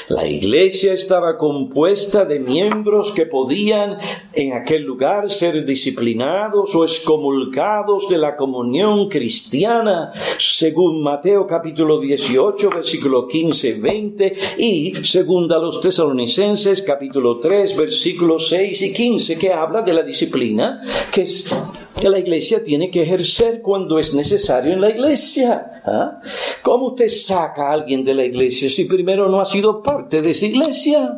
La 0.09 0.27
iglesia 0.27 0.93
estaba 0.93 1.39
compuesta 1.39 2.25
de 2.25 2.39
miembros 2.39 3.13
que 3.13 3.27
podían 3.27 3.99
en 4.33 4.53
aquel 4.53 4.83
lugar 4.83 5.31
ser 5.31 5.65
disciplinados 5.65 6.75
o 6.75 6.85
excomulgados 6.85 8.09
de 8.09 8.19
la 8.19 8.37
comunión 8.37 9.09
cristiana, 9.09 10.13
según 10.39 11.03
Mateo 11.03 11.47
capítulo 11.47 12.01
18, 12.01 12.71
versículo 12.71 13.27
15, 13.27 13.75
20 13.75 14.37
y 14.59 14.95
según 15.05 15.51
a 15.53 15.59
los 15.59 15.81
tesalonicenses 15.81 16.83
capítulo 16.83 17.39
3, 17.39 17.77
versículos 17.77 18.49
6 18.49 18.83
y 18.83 18.93
15, 18.93 19.39
que 19.39 19.53
habla 19.53 19.83
de 19.83 19.95
la 19.95 20.03
disciplina 20.03 20.83
que 21.13 21.23
es 21.23 21.51
que 22.03 22.11
la 22.11 22.19
iglesia 22.19 22.65
tiene 22.65 22.91
que 22.91 23.05
ejercer 23.05 23.63
cuando 23.63 23.97
es 23.97 24.13
necesario 24.13 24.73
en 24.73 24.81
la 24.81 24.91
iglesia. 24.91 25.83
¿Ah? 25.85 26.21
¿Cómo 26.61 26.89
usted 26.89 27.09
saca 27.09 27.69
a 27.69 27.75
alguien 27.75 28.05
de 28.05 28.13
la 28.13 28.25
iglesia 28.25 28.69
si 28.69 28.87
primero 28.87 29.29
no 29.29 29.41
ha 29.41 29.45
sido 29.45 29.81
parte 29.81 30.21
de 30.21 30.31
esa 30.31 30.47
iglesia? 30.47 31.17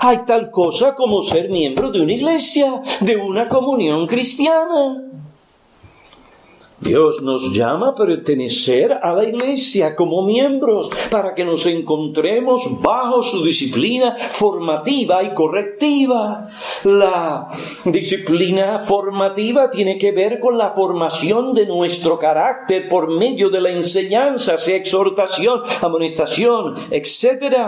Hay 0.00 0.18
tal 0.26 0.50
cosa 0.50 0.94
como 0.94 1.22
ser 1.22 1.48
miembro 1.48 1.90
de 1.90 2.02
una 2.02 2.12
iglesia, 2.12 2.82
de 3.00 3.16
una 3.16 3.48
comunión 3.48 4.06
cristiana. 4.06 5.02
Dios 6.82 7.22
nos 7.22 7.52
llama 7.52 7.90
a 7.90 7.94
pertenecer 7.94 8.92
a 8.92 9.12
la 9.12 9.24
iglesia 9.24 9.94
como 9.94 10.26
miembros 10.26 10.90
para 11.10 11.32
que 11.32 11.44
nos 11.44 11.64
encontremos 11.66 12.82
bajo 12.82 13.22
su 13.22 13.44
disciplina 13.44 14.16
formativa 14.16 15.22
y 15.22 15.32
correctiva. 15.32 16.48
La 16.82 17.46
disciplina 17.84 18.80
formativa 18.80 19.70
tiene 19.70 19.96
que 19.96 20.10
ver 20.10 20.40
con 20.40 20.58
la 20.58 20.72
formación 20.72 21.54
de 21.54 21.66
nuestro 21.66 22.18
carácter 22.18 22.88
por 22.88 23.16
medio 23.16 23.48
de 23.48 23.60
la 23.60 23.70
enseñanza, 23.70 24.58
sea 24.58 24.76
exhortación, 24.76 25.60
amonestación, 25.80 26.74
etc. 26.90 27.58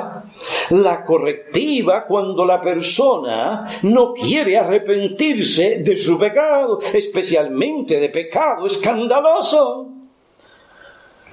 La 0.70 1.04
correctiva 1.04 2.04
cuando 2.08 2.44
la 2.44 2.60
persona 2.60 3.64
no 3.82 4.12
quiere 4.12 4.58
arrepentirse 4.58 5.78
de 5.84 5.94
su 5.94 6.18
pecado, 6.18 6.80
especialmente 6.92 8.00
de 8.00 8.08
pecado 8.08 8.66
escandaloso 8.66 9.03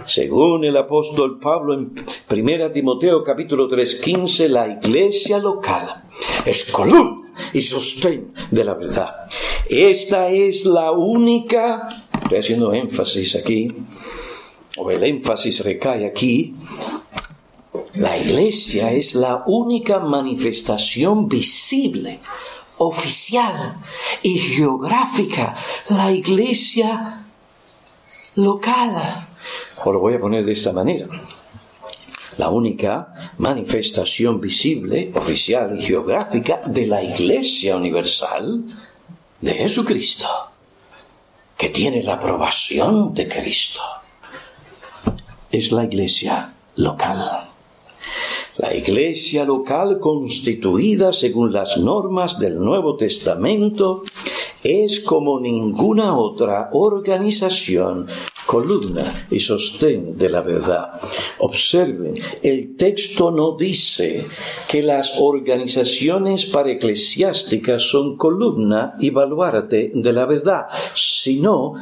según 0.06 0.66
el 0.66 0.78
apóstol 0.78 1.40
Pablo 1.40 1.74
en 1.74 1.94
1 2.30 2.72
Timoteo 2.72 3.24
capítulo 3.24 3.68
3:15, 3.68 4.48
la 4.48 4.68
iglesia 4.68 5.38
local 5.38 6.04
es 6.46 6.72
columna 6.72 7.32
y 7.54 7.62
sostén 7.62 8.34
de 8.50 8.64
la 8.64 8.74
verdad. 8.74 9.28
Esta 9.70 10.30
es 10.30 10.66
la 10.66 10.92
única, 10.92 12.08
estoy 12.24 12.40
haciendo 12.40 12.74
énfasis 12.74 13.36
aquí, 13.36 13.72
o 14.78 14.92
el 14.92 15.04
énfasis 15.04 15.64
recae 15.64 16.06
aquí, 16.06 16.56
la 17.94 18.18
iglesia 18.18 18.92
es 18.92 19.16
la 19.16 19.44
única 19.46 20.00
manifestación 20.00 21.28
visible, 21.28 22.20
oficial 22.78 23.78
y 24.24 24.38
geográfica. 24.38 25.56
La 25.90 26.12
iglesia 26.12 27.21
local. 28.36 29.28
O 29.84 29.92
lo 29.92 30.00
voy 30.00 30.16
a 30.16 30.20
poner 30.20 30.46
de 30.46 30.52
esta 30.52 30.72
manera. 30.72 31.08
La 32.38 32.50
única 32.50 33.34
manifestación 33.38 34.40
visible, 34.40 35.12
oficial 35.16 35.78
y 35.80 35.84
geográfica 35.84 36.62
de 36.66 36.88
la 36.88 37.04
Iglesia 37.04 37.76
Universal 37.76 38.64
de 39.42 39.54
Jesucristo, 39.54 40.28
que 41.58 41.70
tiene 41.70 42.04
la 42.04 42.14
aprobación 42.14 43.14
de 43.14 43.28
Cristo, 43.28 43.82
es 45.52 45.72
la 45.72 45.84
Iglesia 45.84 46.54
local. 46.76 47.52
La 48.58 48.76
iglesia 48.76 49.46
local 49.46 50.00
constituida 50.00 51.14
según 51.14 51.54
las 51.54 51.78
normas 51.78 52.38
del 52.38 52.60
Nuevo 52.60 52.98
Testamento 52.98 54.04
es 54.64 55.00
como 55.00 55.40
ninguna 55.40 56.18
otra 56.18 56.70
organización 56.74 58.08
columna 58.46 59.26
y 59.30 59.40
sostén 59.40 60.18
de 60.18 60.30
la 60.30 60.42
verdad. 60.42 61.00
Observen, 61.40 62.14
el 62.44 62.76
texto 62.76 63.32
no 63.32 63.56
dice 63.58 64.26
que 64.68 64.84
las 64.84 65.20
organizaciones 65.20 66.46
para 66.46 66.72
eclesiásticas 66.72 67.84
son 67.84 68.18
columna 68.18 68.96
y 69.00 69.10
baluarte 69.10 69.92
de 69.94 70.14
la 70.14 70.26
verdad, 70.26 70.68
sino 70.94 71.74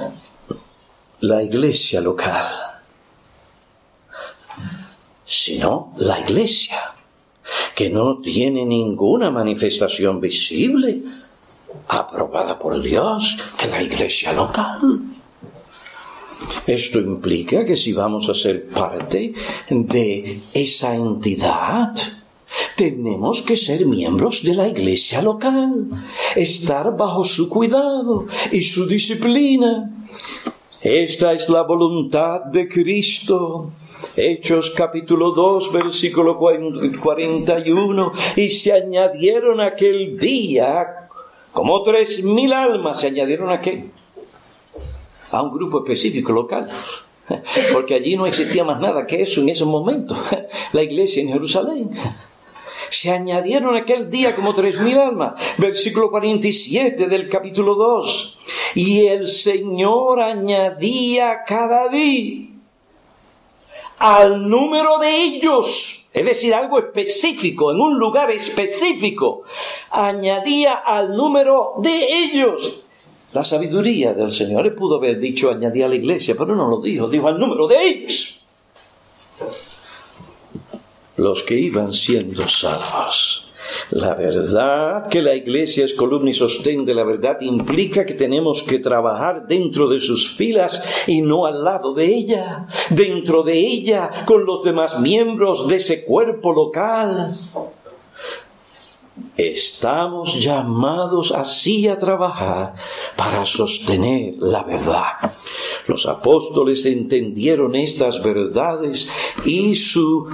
la 1.21 1.43
iglesia 1.43 2.01
local, 2.01 2.45
sino 5.25 5.93
la 5.97 6.19
iglesia, 6.19 6.77
que 7.75 7.89
no 7.89 8.19
tiene 8.19 8.65
ninguna 8.65 9.31
manifestación 9.31 10.21
visible 10.21 11.01
aprobada 11.87 12.57
por 12.59 12.81
Dios 12.81 13.37
que 13.57 13.67
la 13.67 13.81
iglesia 13.81 14.33
local. 14.33 15.01
Esto 16.65 16.99
implica 16.99 17.65
que 17.65 17.75
si 17.75 17.93
vamos 17.93 18.29
a 18.29 18.33
ser 18.33 18.67
parte 18.69 19.33
de 19.69 20.39
esa 20.53 20.95
entidad, 20.95 21.93
tenemos 22.75 23.41
que 23.41 23.57
ser 23.57 23.85
miembros 23.85 24.43
de 24.43 24.53
la 24.53 24.67
iglesia 24.67 25.21
local, 25.21 25.89
estar 26.35 26.95
bajo 26.95 27.23
su 27.23 27.49
cuidado 27.49 28.27
y 28.51 28.61
su 28.61 28.87
disciplina. 28.87 29.91
Esta 30.81 31.33
es 31.33 31.49
la 31.49 31.63
voluntad 31.63 32.41
de 32.45 32.69
Cristo. 32.69 33.71
Hechos 34.15 34.71
capítulo 34.71 35.31
2, 35.31 35.73
versículo 35.73 36.37
41. 36.37 38.13
Y 38.37 38.49
se 38.49 38.73
añadieron 38.73 39.59
aquel 39.59 40.17
día 40.17 41.08
como 41.53 41.83
tres 41.83 42.23
mil 42.23 42.53
almas 42.53 42.99
se 42.99 43.07
añadieron 43.07 43.49
a 43.49 43.61
qué? 43.61 43.85
A 45.31 45.41
un 45.41 45.51
grupo 45.51 45.79
específico 45.79 46.31
local. 46.31 46.69
Porque 47.73 47.93
allí 47.93 48.15
no 48.15 48.25
existía 48.25 48.63
más 48.63 48.79
nada 48.79 49.05
que 49.05 49.21
eso 49.21 49.41
en 49.41 49.49
esos 49.49 49.67
momentos. 49.67 50.17
La 50.73 50.81
iglesia 50.81 51.21
en 51.21 51.29
Jerusalén. 51.29 51.89
Se 52.89 53.11
añadieron 53.11 53.75
aquel 53.75 54.09
día 54.09 54.35
como 54.35 54.55
tres 54.55 54.79
mil 54.79 54.97
almas. 54.97 55.33
Versículo 55.57 56.09
47 56.09 57.07
del 57.07 57.29
capítulo 57.29 57.75
2. 57.75 58.37
Y 58.75 59.05
el 59.05 59.27
Señor 59.27 60.21
añadía 60.21 61.43
cada 61.45 61.87
día 61.89 62.49
al 63.99 64.49
número 64.49 64.97
de 64.97 65.23
ellos, 65.23 65.98
es 66.11 66.25
decir, 66.25 66.53
algo 66.53 66.79
específico, 66.79 67.71
en 67.71 67.79
un 67.79 67.99
lugar 67.99 68.31
específico, 68.31 69.43
añadía 69.91 70.73
al 70.73 71.15
número 71.15 71.73
de 71.77 72.23
ellos. 72.23 72.81
La 73.31 73.43
sabiduría 73.43 74.13
del 74.13 74.31
Señor 74.31 74.63
le 74.63 74.71
pudo 74.71 74.97
haber 74.97 75.19
dicho 75.19 75.51
añadía 75.51 75.85
a 75.85 75.89
la 75.89 75.95
iglesia, 75.95 76.35
pero 76.35 76.55
no 76.55 76.67
lo 76.67 76.81
dijo, 76.81 77.07
dijo 77.07 77.27
al 77.27 77.39
número 77.39 77.67
de 77.67 77.87
ellos. 77.87 78.39
Los 81.15 81.43
que 81.43 81.55
iban 81.55 81.93
siendo 81.93 82.47
salvos. 82.47 83.48
La 83.91 84.15
verdad 84.15 85.07
que 85.07 85.21
la 85.21 85.35
iglesia 85.35 85.85
es 85.85 85.93
columna 85.93 86.29
y 86.29 86.33
sostén 86.33 86.85
de 86.85 86.93
la 86.93 87.03
verdad 87.03 87.37
implica 87.41 88.05
que 88.05 88.13
tenemos 88.13 88.63
que 88.63 88.79
trabajar 88.79 89.47
dentro 89.47 89.87
de 89.89 89.99
sus 89.99 90.29
filas 90.29 91.05
y 91.07 91.21
no 91.21 91.45
al 91.45 91.63
lado 91.63 91.93
de 91.93 92.05
ella, 92.05 92.67
dentro 92.89 93.43
de 93.43 93.57
ella, 93.57 94.09
con 94.25 94.45
los 94.45 94.63
demás 94.63 94.99
miembros 94.99 95.67
de 95.67 95.77
ese 95.77 96.03
cuerpo 96.03 96.53
local. 96.53 97.33
Estamos 99.37 100.41
llamados 100.41 101.31
así 101.31 101.87
a 101.87 101.97
trabajar 101.97 102.75
para 103.15 103.45
sostener 103.45 104.35
la 104.39 104.63
verdad. 104.63 105.33
Los 105.87 106.05
apóstoles 106.07 106.85
entendieron 106.85 107.75
estas 107.75 108.21
verdades 108.21 109.09
y 109.45 109.75
su 109.75 110.27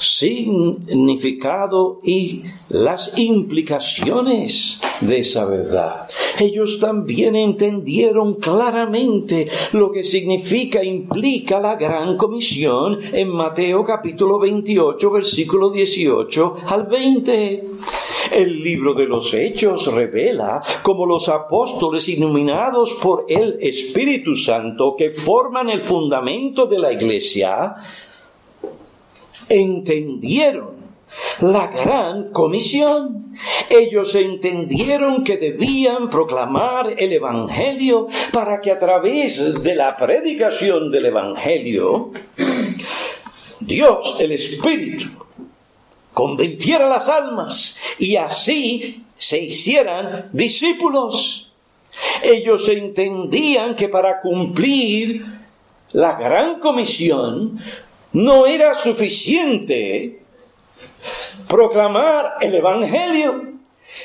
significado 0.00 2.00
y 2.02 2.42
las 2.68 3.18
implicaciones 3.18 4.80
de 5.00 5.18
esa 5.18 5.44
verdad. 5.44 6.08
Ellos 6.38 6.80
también 6.80 7.36
entendieron 7.36 8.34
claramente 8.34 9.48
lo 9.72 9.92
que 9.92 10.02
significa, 10.02 10.82
implica 10.82 11.60
la 11.60 11.76
gran 11.76 12.16
comisión 12.16 12.98
en 13.12 13.28
Mateo 13.28 13.84
capítulo 13.84 14.38
28, 14.38 15.10
versículo 15.10 15.70
18 15.70 16.56
al 16.66 16.86
20. 16.86 17.64
El 18.32 18.62
libro 18.62 18.94
de 18.94 19.06
los 19.06 19.34
Hechos 19.34 19.92
revela 19.92 20.62
cómo 20.82 21.04
los 21.04 21.28
apóstoles 21.28 22.08
iluminados 22.08 22.94
por 23.02 23.26
el 23.28 23.58
Espíritu 23.60 24.36
Santo 24.36 24.94
que 24.96 25.10
forman 25.10 25.68
el 25.68 25.82
fundamento 25.82 26.66
de 26.66 26.78
la 26.78 26.92
iglesia 26.92 27.74
entendieron 29.50 30.80
la 31.40 31.66
gran 31.66 32.30
comisión. 32.30 33.34
Ellos 33.68 34.14
entendieron 34.14 35.24
que 35.24 35.36
debían 35.36 36.08
proclamar 36.08 36.94
el 36.96 37.12
Evangelio 37.12 38.08
para 38.32 38.60
que 38.60 38.70
a 38.70 38.78
través 38.78 39.62
de 39.62 39.74
la 39.74 39.96
predicación 39.96 40.90
del 40.90 41.06
Evangelio, 41.06 42.12
Dios, 43.60 44.16
el 44.20 44.32
Espíritu, 44.32 45.08
convirtiera 46.12 46.88
las 46.88 47.08
almas 47.08 47.78
y 47.98 48.16
así 48.16 49.04
se 49.16 49.42
hicieran 49.42 50.28
discípulos. 50.32 51.52
Ellos 52.22 52.68
entendían 52.68 53.74
que 53.74 53.88
para 53.88 54.20
cumplir 54.20 55.24
la 55.92 56.14
gran 56.14 56.60
comisión 56.60 57.60
no 58.12 58.46
era 58.46 58.74
suficiente 58.74 60.20
proclamar 61.48 62.34
el 62.40 62.54
Evangelio, 62.54 63.50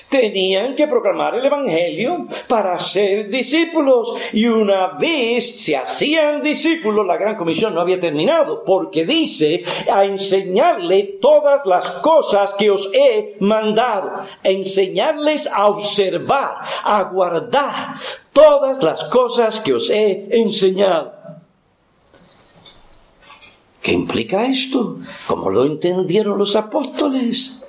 tenían 0.10 0.76
que 0.76 0.88
proclamar 0.88 1.36
el 1.36 1.46
Evangelio 1.46 2.28
para 2.48 2.80
ser 2.80 3.30
discípulos. 3.30 4.16
Y 4.34 4.48
una 4.48 4.98
vez 4.98 5.64
se 5.64 5.78
hacían 5.78 6.42
discípulos, 6.42 7.06
la 7.06 7.18
gran 7.18 7.36
comisión 7.36 7.74
no 7.74 7.82
había 7.82 8.00
terminado, 8.00 8.64
porque 8.64 9.06
dice 9.06 9.64
a 9.92 10.06
enseñarle 10.06 11.18
todas 11.22 11.66
las 11.66 11.90
cosas 11.92 12.54
que 12.54 12.72
os 12.72 12.92
he 12.94 13.38
mandado, 13.40 14.26
enseñarles 14.44 15.48
a 15.48 15.68
observar, 15.68 16.58
a 16.84 17.04
guardar 17.04 17.96
todas 18.34 18.82
las 18.84 19.06
cosas 19.06 19.62
que 19.62 19.74
os 19.74 19.90
he 19.90 20.28
enseñado. 20.32 21.15
¿Qué 23.86 23.92
implica 23.92 24.48
esto? 24.48 24.98
¿Cómo 25.28 25.52
lo 25.52 25.64
entendieron 25.64 26.40
los 26.40 26.56
apóstoles? 26.56 27.62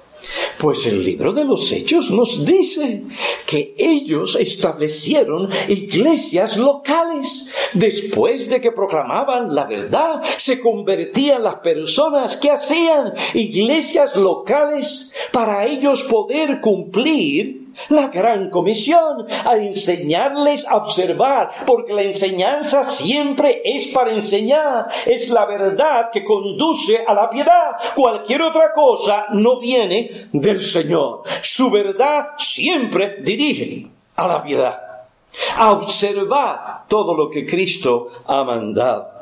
Pues 0.58 0.86
el 0.86 1.04
libro 1.04 1.34
de 1.34 1.44
los 1.44 1.70
Hechos 1.70 2.10
nos 2.10 2.46
dice 2.46 3.02
que 3.46 3.74
ellos 3.76 4.34
establecieron 4.40 5.50
iglesias 5.68 6.56
locales. 6.56 7.50
Después 7.74 8.48
de 8.48 8.62
que 8.62 8.72
proclamaban 8.72 9.54
la 9.54 9.64
verdad, 9.64 10.22
se 10.38 10.58
convertían 10.58 11.44
las 11.44 11.56
personas 11.56 12.38
que 12.38 12.50
hacían 12.50 13.12
iglesias 13.34 14.16
locales 14.16 15.12
para 15.32 15.66
ellos 15.66 16.04
poder 16.04 16.62
cumplir 16.62 17.65
la 17.88 18.08
gran 18.08 18.50
comisión, 18.50 19.26
a 19.44 19.56
enseñarles 19.56 20.66
a 20.66 20.76
observar, 20.76 21.50
porque 21.66 21.92
la 21.92 22.02
enseñanza 22.02 22.84
siempre 22.84 23.62
es 23.64 23.88
para 23.88 24.12
enseñar, 24.12 24.86
es 25.04 25.28
la 25.30 25.44
verdad 25.46 26.10
que 26.12 26.24
conduce 26.24 27.04
a 27.06 27.14
la 27.14 27.30
piedad. 27.30 27.72
Cualquier 27.94 28.42
otra 28.42 28.72
cosa 28.72 29.26
no 29.32 29.58
viene 29.58 30.28
del 30.32 30.60
Señor. 30.60 31.22
Su 31.42 31.70
verdad 31.70 32.30
siempre 32.38 33.16
dirige 33.20 33.86
a 34.16 34.28
la 34.28 34.42
piedad, 34.42 34.80
a 35.56 35.72
observar 35.72 36.84
todo 36.88 37.14
lo 37.14 37.30
que 37.30 37.46
Cristo 37.46 38.08
ha 38.26 38.42
mandado. 38.44 39.15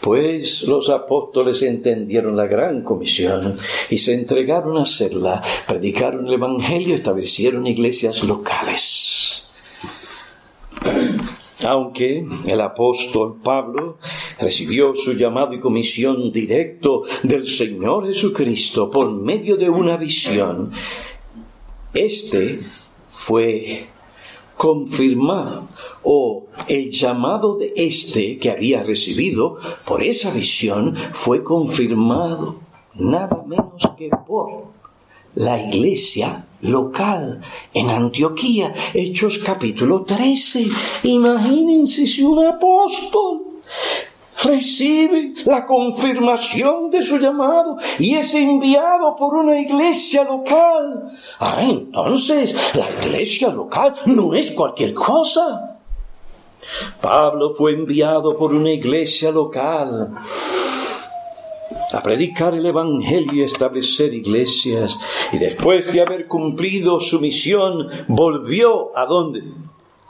Pues 0.00 0.68
los 0.68 0.88
apóstoles 0.88 1.62
entendieron 1.62 2.36
la 2.36 2.46
gran 2.46 2.82
comisión 2.82 3.56
y 3.90 3.98
se 3.98 4.14
entregaron 4.14 4.76
a 4.76 4.82
hacerla, 4.82 5.42
predicaron 5.66 6.28
el 6.28 6.34
Evangelio, 6.34 6.94
establecieron 6.94 7.66
iglesias 7.66 8.22
locales. 8.22 9.46
Aunque 11.64 12.24
el 12.46 12.60
apóstol 12.60 13.40
Pablo 13.42 13.98
recibió 14.38 14.94
su 14.94 15.14
llamado 15.14 15.54
y 15.54 15.60
comisión 15.60 16.30
directo 16.30 17.04
del 17.22 17.48
Señor 17.48 18.06
Jesucristo 18.06 18.90
por 18.90 19.10
medio 19.10 19.56
de 19.56 19.70
una 19.70 19.96
visión, 19.96 20.72
este 21.94 22.60
fue 23.12 23.86
confirmado 24.56 25.68
o 26.08 26.46
el 26.68 26.90
llamado 26.92 27.58
de 27.58 27.72
este 27.74 28.38
que 28.38 28.50
había 28.50 28.84
recibido 28.84 29.58
por 29.84 30.04
esa 30.04 30.30
visión 30.30 30.94
fue 31.12 31.42
confirmado 31.42 32.60
nada 32.94 33.42
menos 33.44 33.82
que 33.98 34.08
por 34.24 34.66
la 35.34 35.60
iglesia 35.60 36.46
local 36.60 37.42
en 37.74 37.90
Antioquía, 37.90 38.72
Hechos 38.94 39.38
capítulo 39.38 40.04
13. 40.04 40.68
Imagínense 41.02 42.06
si 42.06 42.22
un 42.22 42.46
apóstol 42.46 43.42
recibe 44.44 45.34
la 45.44 45.66
confirmación 45.66 46.88
de 46.88 47.02
su 47.02 47.18
llamado 47.18 47.78
y 47.98 48.14
es 48.14 48.32
enviado 48.34 49.16
por 49.16 49.34
una 49.34 49.58
iglesia 49.58 50.22
local. 50.22 51.18
Ah, 51.40 51.62
entonces 51.62 52.56
la 52.74 52.88
iglesia 53.02 53.48
local 53.48 53.96
no 54.06 54.34
es 54.34 54.52
cualquier 54.52 54.94
cosa. 54.94 55.75
Pablo 57.00 57.54
fue 57.56 57.72
enviado 57.72 58.36
por 58.36 58.54
una 58.54 58.72
iglesia 58.72 59.30
local 59.30 60.12
a 61.92 62.02
predicar 62.02 62.54
el 62.54 62.66
Evangelio 62.66 63.34
y 63.34 63.42
establecer 63.42 64.12
iglesias. 64.14 64.98
Y 65.32 65.38
después 65.38 65.92
de 65.92 66.00
haber 66.00 66.26
cumplido 66.26 67.00
su 67.00 67.20
misión, 67.20 67.88
volvió 68.08 68.96
a 68.96 69.06
donde? 69.06 69.42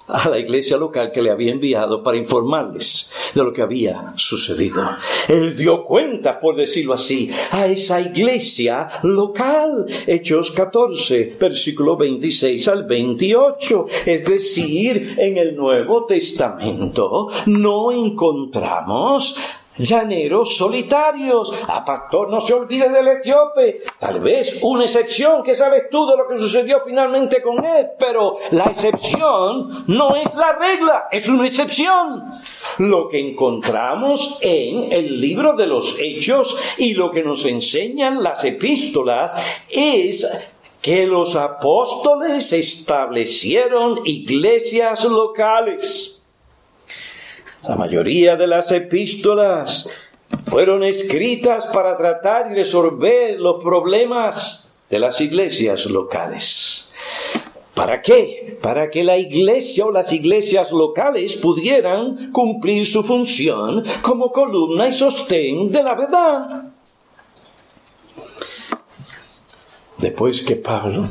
A 0.09 0.29
la 0.29 0.39
iglesia 0.39 0.77
local 0.77 1.11
que 1.13 1.23
le 1.23 1.31
había 1.31 1.53
enviado 1.53 2.03
para 2.03 2.17
informarles 2.17 3.13
de 3.35 3.43
lo 3.43 3.53
que 3.53 3.63
había 3.63 4.13
sucedido. 4.17 4.89
Él 5.29 5.57
dio 5.57 5.85
cuenta, 5.85 6.41
por 6.41 6.57
decirlo 6.57 6.95
así, 6.95 7.31
a 7.51 7.67
esa 7.67 8.01
iglesia 8.01 8.89
local. 9.03 9.87
Hechos 10.07 10.51
14, 10.53 11.37
versículo 11.39 11.97
26 11.97 12.69
al 12.69 12.85
28. 12.85 13.87
Es 14.07 14.25
decir, 14.25 15.15
en 15.19 15.39
el 15.39 15.57
Nuevo 15.57 16.07
Testamento 16.07 17.31
no 17.47 17.93
encontramos 17.93 19.37
llaneros 19.79 20.57
solitarios. 20.57 21.53
A 21.69 21.85
pastor 21.85 22.31
no 22.31 22.41
se 22.41 22.55
olvide 22.55 22.89
del 22.89 23.09
etíope. 23.09 23.83
Tal 23.99 24.21
vez 24.21 24.61
una 24.63 24.85
excepción, 24.85 25.43
que 25.43 25.55
sabes 25.55 25.85
tú 25.91 26.07
de 26.07 26.17
lo 26.17 26.29
que 26.29 26.39
sucedió 26.39 26.81
finalmente 26.85 27.43
con 27.43 27.65
él, 27.65 27.89
pero 27.99 28.37
la 28.51 28.65
excepción 28.65 29.85
no 29.87 30.17
es 30.17 30.35
la 30.35 30.53
regla, 30.53 31.09
es 31.11 31.29
una 31.29 31.47
excepción. 31.47 32.25
Lo 32.79 33.09
que 33.09 33.19
encontramos 33.19 34.39
en 34.43 34.93
el 34.93 35.21
libro 35.21 35.55
de 35.55 35.67
los 35.67 35.99
hechos 35.99 36.59
y 36.79 36.95
lo 36.95 37.11
que 37.11 37.23
nos 37.23 37.45
enseñan 37.47 38.23
las 38.23 38.45
epístolas 38.45 39.37
es 39.69 40.27
que 40.81 41.07
los 41.07 41.35
apóstoles 41.35 42.53
establecieron 42.53 44.03
iglesias 44.05 45.05
locales 45.05 46.06
la 47.69 47.77
mayoría 47.77 48.37
de 48.37 48.47
las 48.47 48.71
epístolas 48.71 49.91
fueron 50.45 50.85
escritas 50.85 51.67
para 51.67 51.97
tratar 51.97 52.51
y 52.51 52.55
resolver 52.55 53.41
los 53.41 53.63
problemas 53.63 54.69
de 54.89 54.99
las 54.99 55.21
iglesias 55.21 55.87
locales. 55.87 56.93
¿Para 57.75 58.01
qué? 58.01 58.57
Para 58.63 58.89
que 58.89 59.05
la 59.05 59.19
iglesia 59.19 59.85
o 59.85 59.91
las 59.91 60.13
iglesias 60.13 60.71
locales 60.71 61.37
pudieran 61.37 62.33
cumplir 62.33 62.87
su 62.87 63.03
función 63.03 63.85
como 64.01 64.33
columna 64.33 64.89
y 64.89 64.93
sostén 64.93 65.71
de 65.71 65.83
la 65.83 65.95
verdad. 65.95 66.66
Después 69.99 70.43
que 70.43 70.57
Pablo 70.57 71.05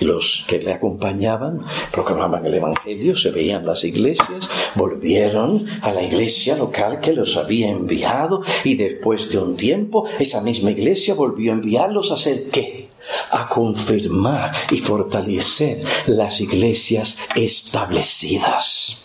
y 0.00 0.04
los 0.04 0.44
que 0.48 0.58
le 0.58 0.72
acompañaban 0.72 1.62
proclamaban 1.92 2.44
el 2.44 2.54
Evangelio, 2.54 3.14
se 3.14 3.30
veían 3.30 3.64
las 3.64 3.84
iglesias, 3.84 4.50
volvieron 4.74 5.66
a 5.82 5.92
la 5.92 6.02
iglesia 6.02 6.56
local 6.56 7.00
que 7.00 7.12
los 7.12 7.36
había 7.36 7.70
enviado 7.70 8.42
y 8.64 8.74
después 8.74 9.30
de 9.30 9.38
un 9.38 9.56
tiempo 9.56 10.06
esa 10.18 10.40
misma 10.40 10.72
iglesia 10.72 11.14
volvió 11.14 11.52
a 11.52 11.54
enviarlos 11.54 12.10
a 12.10 12.14
hacer 12.14 12.50
qué? 12.50 12.88
A 13.30 13.48
confirmar 13.48 14.52
y 14.72 14.78
fortalecer 14.78 15.80
las 16.06 16.40
iglesias 16.40 17.18
establecidas. 17.36 19.04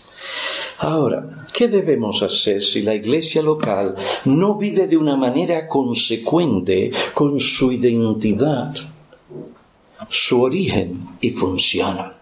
Ahora, 0.79 1.45
¿qué 1.53 1.67
debemos 1.67 2.21
hacer 2.23 2.61
si 2.61 2.81
la 2.81 2.95
iglesia 2.95 3.41
local 3.41 3.95
no 4.25 4.55
vive 4.55 4.87
de 4.87 4.97
una 4.97 5.15
manera 5.15 5.67
consecuente 5.67 6.91
con 7.13 7.39
su 7.39 7.71
identidad? 7.71 8.75
Su 10.15 10.41
origen 10.41 11.07
y 11.21 11.31
función. 11.31 12.13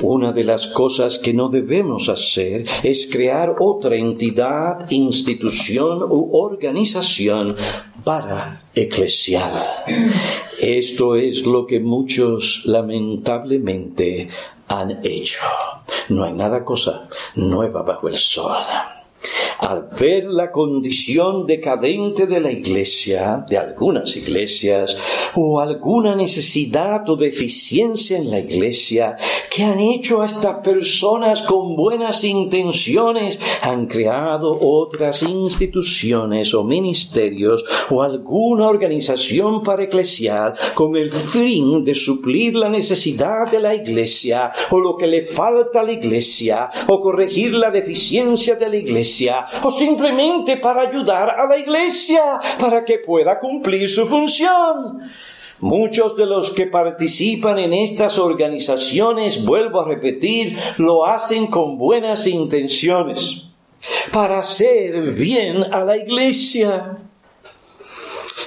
Una 0.00 0.32
de 0.32 0.44
las 0.44 0.68
cosas 0.68 1.18
que 1.18 1.34
no 1.34 1.48
debemos 1.48 2.08
hacer 2.08 2.64
es 2.82 3.08
crear 3.10 3.56
otra 3.58 3.96
entidad, 3.96 4.90
institución 4.90 6.02
u 6.02 6.30
organización 6.32 7.56
para 8.04 8.62
eclesial. 8.74 9.52
Esto 10.58 11.16
es 11.16 11.44
lo 11.44 11.66
que 11.66 11.80
muchos 11.80 12.62
lamentablemente 12.66 14.28
han 14.68 15.04
hecho. 15.04 15.40
No 16.08 16.24
hay 16.24 16.32
nada 16.32 16.64
cosa 16.64 17.08
nueva 17.34 17.82
bajo 17.82 18.08
el 18.08 18.16
sol 18.16 18.56
al 19.58 19.88
ver 19.98 20.24
la 20.24 20.50
condición 20.50 21.46
decadente 21.46 22.26
de 22.26 22.40
la 22.40 22.50
iglesia, 22.50 23.44
de 23.48 23.58
algunas 23.58 24.16
iglesias, 24.16 24.96
o 25.34 25.60
alguna 25.60 26.14
necesidad 26.14 27.08
o 27.08 27.16
deficiencia 27.16 28.18
en 28.18 28.30
la 28.30 28.38
iglesia 28.38 29.16
que 29.50 29.64
han 29.64 29.80
hecho 29.80 30.22
a 30.22 30.26
estas 30.26 30.56
personas 30.56 31.42
con 31.42 31.74
buenas 31.74 32.22
intenciones, 32.24 33.40
han 33.62 33.86
creado 33.86 34.58
otras 34.60 35.22
instituciones 35.22 36.54
o 36.54 36.64
ministerios 36.64 37.64
o 37.90 38.02
alguna 38.02 38.68
organización 38.68 39.62
para 39.62 39.84
eclesial 39.84 40.54
con 40.74 40.96
el 40.96 41.10
fin 41.10 41.84
de 41.84 41.94
suplir 41.94 42.54
la 42.56 42.68
necesidad 42.68 43.50
de 43.50 43.60
la 43.60 43.74
iglesia 43.74 44.52
o 44.70 44.78
lo 44.78 44.96
que 44.96 45.06
le 45.06 45.26
falta 45.26 45.80
a 45.80 45.84
la 45.84 45.92
iglesia 45.92 46.70
o 46.86 47.00
corregir 47.00 47.54
la 47.54 47.70
deficiencia 47.70 48.56
de 48.56 48.68
la 48.68 48.76
iglesia 48.76 49.47
o 49.62 49.70
simplemente 49.70 50.56
para 50.56 50.82
ayudar 50.82 51.30
a 51.30 51.46
la 51.46 51.56
iglesia 51.56 52.40
para 52.60 52.84
que 52.84 52.98
pueda 52.98 53.38
cumplir 53.38 53.88
su 53.88 54.06
función. 54.06 55.00
Muchos 55.60 56.16
de 56.16 56.24
los 56.24 56.52
que 56.52 56.66
participan 56.66 57.58
en 57.58 57.72
estas 57.72 58.18
organizaciones, 58.18 59.44
vuelvo 59.44 59.80
a 59.80 59.88
repetir, 59.88 60.56
lo 60.76 61.04
hacen 61.04 61.48
con 61.48 61.76
buenas 61.78 62.28
intenciones 62.28 63.48
para 64.12 64.38
hacer 64.38 65.12
bien 65.12 65.64
a 65.72 65.84
la 65.84 65.96
iglesia. 65.96 66.98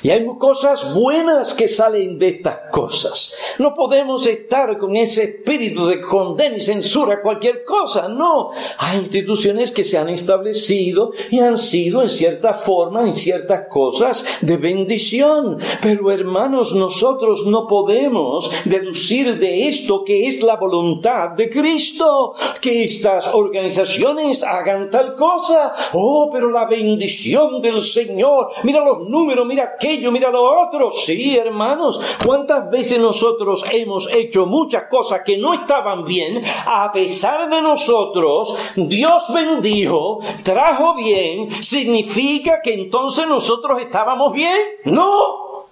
Y 0.03 0.09
hay 0.09 0.25
cosas 0.39 0.95
buenas 0.95 1.53
que 1.53 1.67
salen 1.67 2.17
de 2.17 2.29
estas 2.29 2.57
cosas. 2.71 3.35
No 3.59 3.75
podemos 3.75 4.25
estar 4.25 4.77
con 4.79 4.95
ese 4.95 5.23
espíritu 5.23 5.85
de 5.85 6.01
condena 6.01 6.57
y 6.57 6.61
censura 6.61 7.21
cualquier 7.21 7.63
cosa. 7.63 8.07
No. 8.07 8.51
Hay 8.79 8.97
instituciones 8.99 9.71
que 9.71 9.83
se 9.83 9.99
han 9.99 10.09
establecido 10.09 11.11
y 11.29 11.39
han 11.39 11.57
sido 11.57 12.01
en 12.01 12.09
cierta 12.09 12.55
forma, 12.55 13.01
en 13.01 13.13
ciertas 13.13 13.67
cosas, 13.69 14.25
de 14.41 14.57
bendición. 14.57 15.59
Pero 15.81 16.11
hermanos, 16.11 16.73
nosotros 16.73 17.45
no 17.45 17.67
podemos 17.67 18.51
deducir 18.65 19.37
de 19.37 19.67
esto 19.67 20.03
que 20.03 20.27
es 20.27 20.41
la 20.41 20.55
voluntad 20.55 21.29
de 21.31 21.49
Cristo. 21.49 22.33
Que 22.59 22.83
estas 22.83 23.33
organizaciones 23.33 24.41
hagan 24.43 24.89
tal 24.89 25.15
cosa. 25.15 25.73
Oh, 25.93 26.29
pero 26.31 26.49
la 26.49 26.65
bendición 26.65 27.61
del 27.61 27.83
Señor. 27.83 28.49
Mira 28.63 28.83
los 28.83 29.07
números, 29.07 29.45
mira 29.45 29.75
qué 29.79 29.90
yo 29.99 30.11
mira 30.11 30.29
lo 30.29 30.43
otro. 30.43 30.91
Sí, 30.91 31.35
hermanos, 31.35 31.99
¿cuántas 32.25 32.69
veces 32.69 32.99
nosotros 32.99 33.65
hemos 33.71 34.13
hecho 34.15 34.45
muchas 34.45 34.83
cosas 34.89 35.21
que 35.25 35.37
no 35.37 35.53
estaban 35.53 36.05
bien? 36.05 36.43
A 36.65 36.91
pesar 36.91 37.49
de 37.49 37.61
nosotros, 37.61 38.57
Dios 38.75 39.23
bendijo, 39.33 40.19
trajo 40.43 40.95
bien, 40.95 41.51
significa 41.63 42.61
que 42.63 42.73
entonces 42.73 43.27
nosotros 43.27 43.79
estábamos 43.81 44.33
bien. 44.33 44.57
No. 44.85 45.65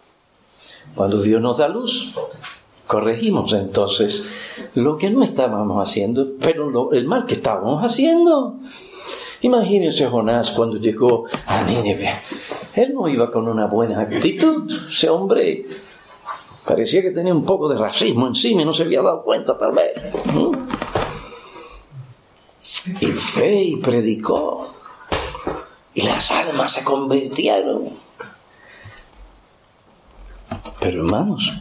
Cuando 0.96 1.22
Dios 1.22 1.42
nos 1.42 1.58
da 1.58 1.68
luz, 1.68 2.16
corregimos 2.88 3.54
entonces 3.54 4.30
lo 4.74 4.98
que 4.98 5.10
no 5.10 5.24
estábamos 5.24 5.88
haciendo, 5.88 6.28
pero 6.40 6.92
el 6.92 7.06
mal 7.06 7.26
que 7.26 7.36
estábamos 7.36 7.84
haciendo. 7.84 8.56
Imagínense 9.42 10.08
Jonás 10.08 10.52
cuando 10.52 10.78
llegó 10.78 11.26
a 11.46 11.64
Nínive. 11.64 12.10
Él 12.76 12.94
no 12.94 13.08
iba 13.08 13.32
con 13.32 13.48
una 13.48 13.66
buena 13.68 14.02
actitud. 14.02 14.72
Ese 14.90 15.10
hombre 15.10 15.66
parecía 16.66 17.02
que 17.02 17.12
tenía 17.12 17.34
un 17.34 17.46
poco 17.46 17.68
de 17.68 17.78
racismo 17.78 18.28
encima 18.28 18.62
y 18.62 18.66
no 18.66 18.74
se 18.74 18.84
había 18.84 19.02
dado 19.02 19.24
cuenta 19.24 19.58
tal 19.58 19.74
vez. 19.74 19.92
Y 23.02 23.08
fe 23.08 23.64
y 23.64 23.76
predicó. 23.78 24.68
Y 25.94 26.04
las 26.04 26.32
almas 26.32 26.74
se 26.74 26.84
convirtieron. 26.84 27.90
Pero 30.80 31.04
hermanos, 31.04 31.54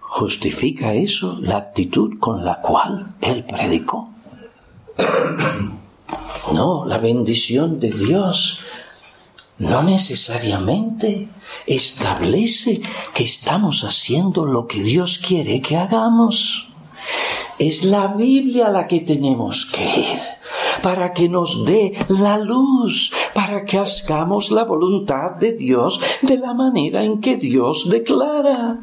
¿justifica 0.00 0.94
eso 0.94 1.38
la 1.40 1.58
actitud 1.58 2.18
con 2.18 2.44
la 2.44 2.60
cual 2.60 3.14
él 3.20 3.44
predicó? 3.44 4.08
No, 6.52 6.84
la 6.86 6.98
bendición 6.98 7.78
de 7.78 7.90
Dios 7.90 8.60
no 9.62 9.82
necesariamente 9.82 11.28
establece 11.66 12.82
que 13.14 13.22
estamos 13.22 13.84
haciendo 13.84 14.44
lo 14.44 14.66
que 14.66 14.82
Dios 14.82 15.18
quiere 15.18 15.60
que 15.60 15.76
hagamos. 15.76 16.68
Es 17.58 17.84
la 17.84 18.08
Biblia 18.08 18.68
la 18.70 18.88
que 18.88 19.00
tenemos 19.00 19.66
que 19.66 19.84
ir 19.84 20.20
para 20.82 21.12
que 21.14 21.28
nos 21.28 21.64
dé 21.64 21.92
la 22.08 22.38
luz, 22.38 23.12
para 23.34 23.64
que 23.64 23.78
hagamos 23.78 24.50
la 24.50 24.64
voluntad 24.64 25.36
de 25.38 25.52
Dios 25.52 26.00
de 26.22 26.38
la 26.38 26.54
manera 26.54 27.04
en 27.04 27.20
que 27.20 27.36
Dios 27.36 27.88
declara. 27.88 28.80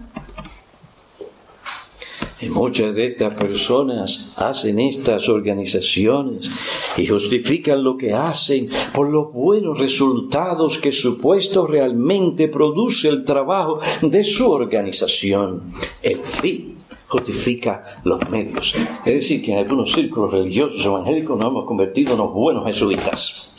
Y 2.42 2.48
muchas 2.50 2.96
de 2.96 3.08
estas 3.08 3.38
personas 3.38 4.34
hacen 4.38 4.80
estas 4.80 5.28
organizaciones 5.28 6.50
y 6.96 7.06
justifican 7.06 7.84
lo 7.84 7.98
que 7.98 8.14
hacen 8.14 8.70
por 8.94 9.10
los 9.10 9.34
buenos 9.34 9.78
resultados 9.78 10.78
que 10.78 10.92
supuesto 10.92 11.68
realmente 11.68 12.48
produce 12.48 13.10
el 13.10 13.26
trabajo 13.26 13.80
de 14.02 14.24
su 14.24 14.50
organización. 14.50 15.64
El 16.02 16.20
fin 16.20 16.78
justifica 17.08 18.02
los 18.06 18.30
medios. 18.30 18.74
Es 19.06 19.14
decir, 19.14 19.44
que 19.44 19.52
en 19.52 19.58
algunos 19.58 19.92
círculos 19.92 20.32
religiosos 20.32 20.86
evangélicos 20.86 21.38
nos 21.38 21.48
hemos 21.48 21.66
convertido 21.66 22.14
en 22.14 22.20
los 22.20 22.34
buenos 22.34 22.66
jesuitas 22.66 23.54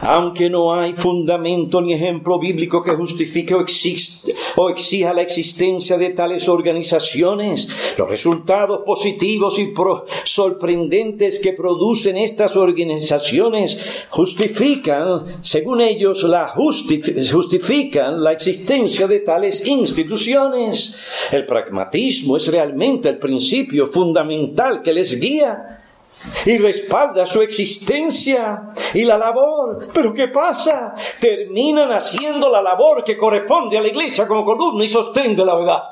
aunque 0.00 0.50
no 0.50 0.74
hay 0.74 0.94
fundamento 0.94 1.80
ni 1.80 1.94
ejemplo 1.94 2.38
bíblico 2.38 2.82
que 2.82 2.94
justifique 2.94 3.54
o, 3.54 3.60
exija 4.70 5.12
la 5.12 5.22
existencia 5.22 5.98
de 5.98 6.10
tales 6.10 6.48
organizaciones, 6.48 7.68
los 7.96 8.08
resultados 8.08 8.80
positivos 8.84 9.58
y 9.58 9.72
sorprendentes 10.24 11.40
que 11.40 11.52
producen 11.52 12.16
estas 12.16 12.56
organizaciones 12.56 13.80
justifican, 14.10 15.42
según 15.42 15.80
ellos, 15.80 16.22
la 16.24 16.48
justifican 16.48 18.22
la 18.22 18.32
existencia 18.32 19.06
de 19.06 19.20
tales 19.20 19.66
instituciones. 19.66 20.96
El 21.30 21.46
pragmatismo 21.46 22.36
es 22.36 22.48
realmente 22.48 23.08
el 23.08 23.18
principio 23.18 23.88
fundamental 23.88 24.82
que 24.82 24.92
les 24.92 25.18
guía 25.20 25.81
y 26.46 26.58
respalda 26.58 27.26
su 27.26 27.42
existencia 27.42 28.72
y 28.94 29.04
la 29.04 29.18
labor. 29.18 29.88
Pero 29.92 30.12
¿qué 30.12 30.28
pasa? 30.28 30.94
Terminan 31.20 31.90
haciendo 31.92 32.48
la 32.48 32.62
labor 32.62 33.04
que 33.04 33.16
corresponde 33.16 33.78
a 33.78 33.82
la 33.82 33.88
iglesia 33.88 34.26
como 34.26 34.44
columna 34.44 34.84
y 34.84 34.88
sostén 34.88 35.36
de 35.36 35.44
la 35.44 35.54
verdad. 35.54 35.82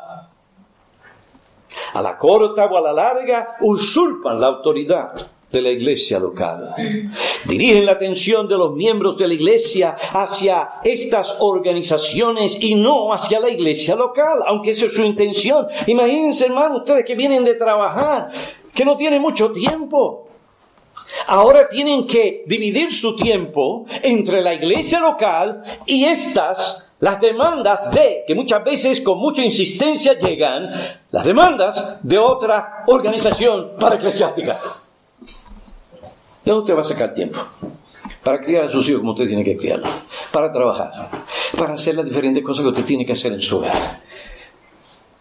A 1.95 2.03
la 2.03 2.17
corta 2.17 2.67
o 2.67 2.79
a 2.79 2.81
la 2.81 2.93
larga 2.93 3.57
usurpan 3.61 4.41
la 4.41 4.49
autoridad 4.49 5.13
de 5.51 5.63
la 5.63 5.71
iglesia 5.71 6.19
local. 6.19 6.75
Dirigen 7.45 7.85
la 7.85 7.93
atención 7.93 8.49
de 8.49 8.57
los 8.57 8.73
miembros 8.75 9.19
de 9.19 9.27
la 9.27 9.35
iglesia 9.35 9.97
hacia 10.13 10.75
estas 10.85 11.39
organizaciones 11.41 12.63
y 12.63 12.77
no 12.77 13.13
hacia 13.13 13.41
la 13.41 13.51
iglesia 13.51 13.97
local, 13.97 14.39
aunque 14.47 14.71
esa 14.71 14.87
es 14.87 14.95
su 14.95 15.03
intención. 15.03 15.67
Imagínense, 15.87 16.47
hermano, 16.47 16.79
ustedes 16.79 17.05
que 17.05 17.17
vienen 17.17 17.45
de 17.45 17.55
trabajar 17.55 18.31
que 18.81 18.87
no 18.87 18.97
tiene 18.97 19.21
mucho 19.21 19.53
tiempo. 19.53 20.27
Ahora 21.27 21.69
tienen 21.69 22.07
que 22.07 22.45
dividir 22.47 22.91
su 22.91 23.15
tiempo 23.15 23.85
entre 24.03 24.41
la 24.41 24.55
iglesia 24.55 25.01
local 25.01 25.63
y 25.85 26.07
estas, 26.07 26.89
las 26.99 27.21
demandas 27.21 27.91
de, 27.91 28.25
que 28.27 28.35
muchas 28.35 28.65
veces 28.65 29.03
con 29.03 29.19
mucha 29.19 29.45
insistencia 29.45 30.17
llegan, 30.17 30.73
las 31.11 31.25
demandas 31.27 31.99
de 32.03 32.17
otra 32.17 32.85
organización 32.87 33.73
para 33.79 33.97
eclesiástica. 33.97 34.59
¿De 36.43 36.51
dónde 36.51 36.73
va 36.73 36.81
a 36.81 36.85
sacar 36.85 37.13
tiempo? 37.13 37.39
Para 38.25 38.41
criar 38.41 38.65
a 38.65 38.71
sus 38.71 38.89
hijos 38.89 39.01
como 39.01 39.13
usted 39.13 39.27
tiene 39.27 39.45
que 39.45 39.59
criarlos, 39.59 39.91
para 40.33 40.51
trabajar, 40.51 40.91
para 41.59 41.75
hacer 41.75 41.97
las 41.97 42.07
diferentes 42.07 42.43
cosas 42.43 42.63
que 42.63 42.71
usted 42.71 42.85
tiene 42.87 43.05
que 43.05 43.13
hacer 43.13 43.35
en 43.35 43.43
su 43.43 43.59
hogar. 43.59 44.01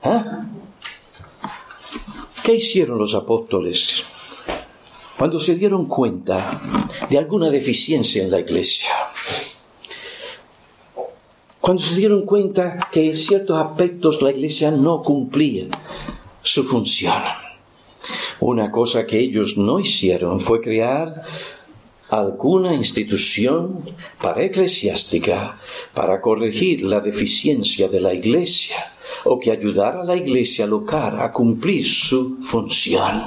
¿Ah? 0.02 0.46
¿Qué 2.50 2.56
hicieron 2.56 2.98
los 2.98 3.14
apóstoles 3.14 4.04
cuando 5.20 5.40
se 5.40 5.54
dieron 5.54 5.86
cuenta 5.86 6.60
de 7.08 7.20
alguna 7.20 7.52
deficiencia 7.52 8.24
en 8.24 8.32
la 8.32 8.40
iglesia? 8.40 8.90
Cuando 11.62 11.84
se 11.84 11.94
dieron 11.94 12.26
cuenta 12.26 12.90
que 12.92 13.06
en 13.06 13.16
ciertos 13.16 13.56
aspectos 13.56 14.24
la 14.24 14.32
iglesia 14.32 14.72
no 14.72 15.04
cumplía 15.04 15.68
su 16.42 16.64
función. 16.64 17.14
Una 18.40 18.72
cosa 18.72 19.06
que 19.06 19.20
ellos 19.20 19.56
no 19.56 19.80
hicieron 19.80 20.42
fue 20.42 20.60
crear 20.60 21.22
alguna 22.10 22.74
institución 22.74 23.78
para 24.20 24.42
eclesiástica 24.42 25.60
para 25.94 26.20
corregir 26.20 26.82
la 26.82 27.00
deficiencia 27.00 27.90
de 27.90 28.02
la 28.02 28.12
iglesia 28.12 28.76
o 29.26 29.40
que 29.40 29.52
ayudara 29.52 30.02
a 30.02 30.06
la 30.06 30.16
iglesia 30.16 30.66
local 30.66 31.20
a 31.20 31.32
cumplir 31.32 31.86
su 31.86 32.38
función. 32.44 33.22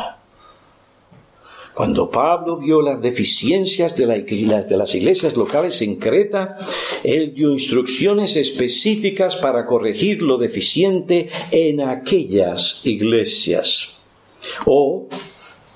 Cuando 1.75 2.11
Pablo 2.11 2.59
vio 2.59 2.83
las 2.83 3.01
deficiencias 3.01 3.97
de, 3.97 4.07
de, 4.07 4.77
las 4.77 4.95
iglesias 4.95 5.37
locales 5.37 5.81
en 5.81 5.97
Creta, 5.97 6.59
él 7.03 7.33
dio 7.35 7.51
instrucciones 7.51 8.37
específicas 8.37 9.37
para 9.37 9.65
corregir 9.65 10.21
lo 10.21 10.37
deficiente 10.37 11.31
en 11.51 11.81
aquellas 11.81 12.85
iglesias. 12.85 13.97
O 14.67 15.09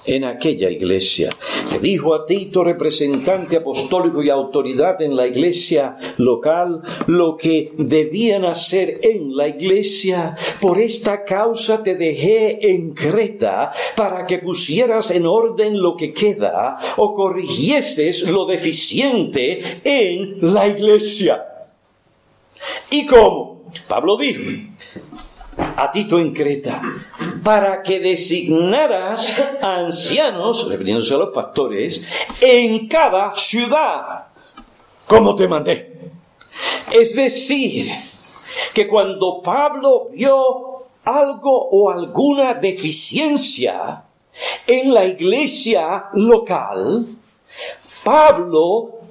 en 0.06 0.24
aquella 0.24 0.70
iglesia. 0.70 1.30
Le 1.72 1.78
dijo 1.78 2.14
a 2.14 2.26
Tito, 2.26 2.64
representante 2.64 3.56
apostólico 3.56 4.22
y 4.22 4.30
autoridad 4.30 5.02
en 5.02 5.16
la 5.16 5.26
iglesia 5.26 5.96
local, 6.18 6.82
lo 7.06 7.36
que 7.36 7.72
debían 7.76 8.44
hacer 8.44 9.00
en 9.02 9.36
la 9.36 9.48
iglesia. 9.48 10.34
Por 10.60 10.78
esta 10.78 11.24
causa 11.24 11.82
te 11.82 11.94
dejé 11.94 12.70
en 12.70 12.94
Creta 12.94 13.72
para 13.96 14.26
que 14.26 14.38
pusieras 14.38 15.10
en 15.10 15.26
orden 15.26 15.80
lo 15.80 15.96
que 15.96 16.12
queda 16.12 16.78
o 16.96 17.14
corrigieses 17.14 18.28
lo 18.28 18.46
deficiente 18.46 19.80
en 19.84 20.38
la 20.54 20.66
iglesia. 20.68 21.44
¿Y 22.90 23.06
cómo? 23.06 23.70
Pablo 23.88 24.16
dijo 24.16 24.42
a 25.58 25.90
Tito 25.90 26.18
en 26.18 26.32
Creta, 26.32 26.82
para 27.46 27.80
que 27.80 28.00
designaras 28.00 29.32
ancianos, 29.62 30.68
refiriéndose 30.68 31.14
a 31.14 31.18
los 31.18 31.32
pastores, 31.32 32.04
en 32.40 32.88
cada 32.88 33.36
ciudad, 33.36 34.26
como 35.06 35.36
te 35.36 35.46
mandé. 35.46 36.10
Es 36.90 37.14
decir, 37.14 37.86
que 38.74 38.88
cuando 38.88 39.42
Pablo 39.42 40.08
vio 40.12 40.86
algo 41.04 41.68
o 41.70 41.88
alguna 41.88 42.54
deficiencia 42.54 44.02
en 44.66 44.92
la 44.92 45.04
iglesia 45.04 46.06
local, 46.14 47.06
Pablo 48.02 49.02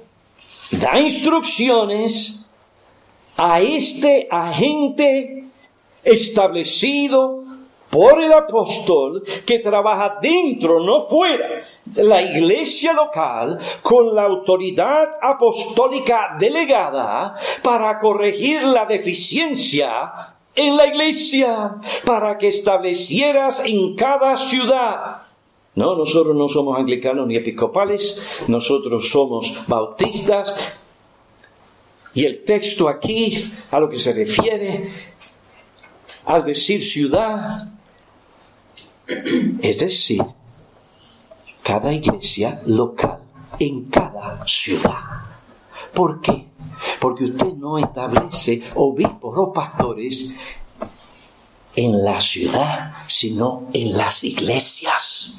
da 0.72 1.00
instrucciones 1.00 2.46
a 3.38 3.62
este 3.62 4.28
agente 4.30 5.46
establecido 6.04 7.45
por 7.96 8.22
el 8.22 8.30
apóstol 8.30 9.22
que 9.46 9.60
trabaja 9.60 10.18
dentro, 10.20 10.80
no 10.80 11.06
fuera, 11.06 11.66
de 11.82 12.04
la 12.04 12.20
iglesia 12.20 12.92
local 12.92 13.58
con 13.80 14.14
la 14.14 14.24
autoridad 14.24 15.16
apostólica 15.22 16.36
delegada 16.38 17.38
para 17.62 17.98
corregir 17.98 18.64
la 18.64 18.84
deficiencia 18.84 20.34
en 20.54 20.76
la 20.76 20.86
iglesia, 20.86 21.76
para 22.04 22.36
que 22.36 22.48
establecieras 22.48 23.64
en 23.64 23.96
cada 23.96 24.36
ciudad 24.36 25.22
no, 25.74 25.96
nosotros 25.96 26.36
no 26.36 26.48
somos 26.48 26.78
anglicanos 26.78 27.26
ni 27.26 27.36
episcopales, 27.36 28.22
nosotros 28.46 29.08
somos 29.08 29.66
bautistas. 29.66 30.78
Y 32.12 32.26
el 32.26 32.44
texto 32.44 32.90
aquí 32.90 33.52
a 33.70 33.80
lo 33.80 33.88
que 33.88 33.98
se 33.98 34.12
refiere, 34.12 34.90
al 36.26 36.44
decir 36.44 36.82
ciudad, 36.82 37.75
es 39.06 39.78
decir, 39.78 40.22
cada 41.62 41.92
iglesia 41.92 42.60
local 42.66 43.18
en 43.58 43.84
cada 43.86 44.44
ciudad. 44.46 45.00
¿Por 45.94 46.20
qué? 46.20 46.46
Porque 47.00 47.24
usted 47.24 47.54
no 47.54 47.78
establece 47.78 48.62
obispos 48.74 49.34
o 49.36 49.52
pastores 49.52 50.34
en 51.74 52.04
la 52.04 52.20
ciudad, 52.20 52.92
sino 53.06 53.68
en 53.72 53.96
las 53.96 54.24
iglesias. 54.24 55.38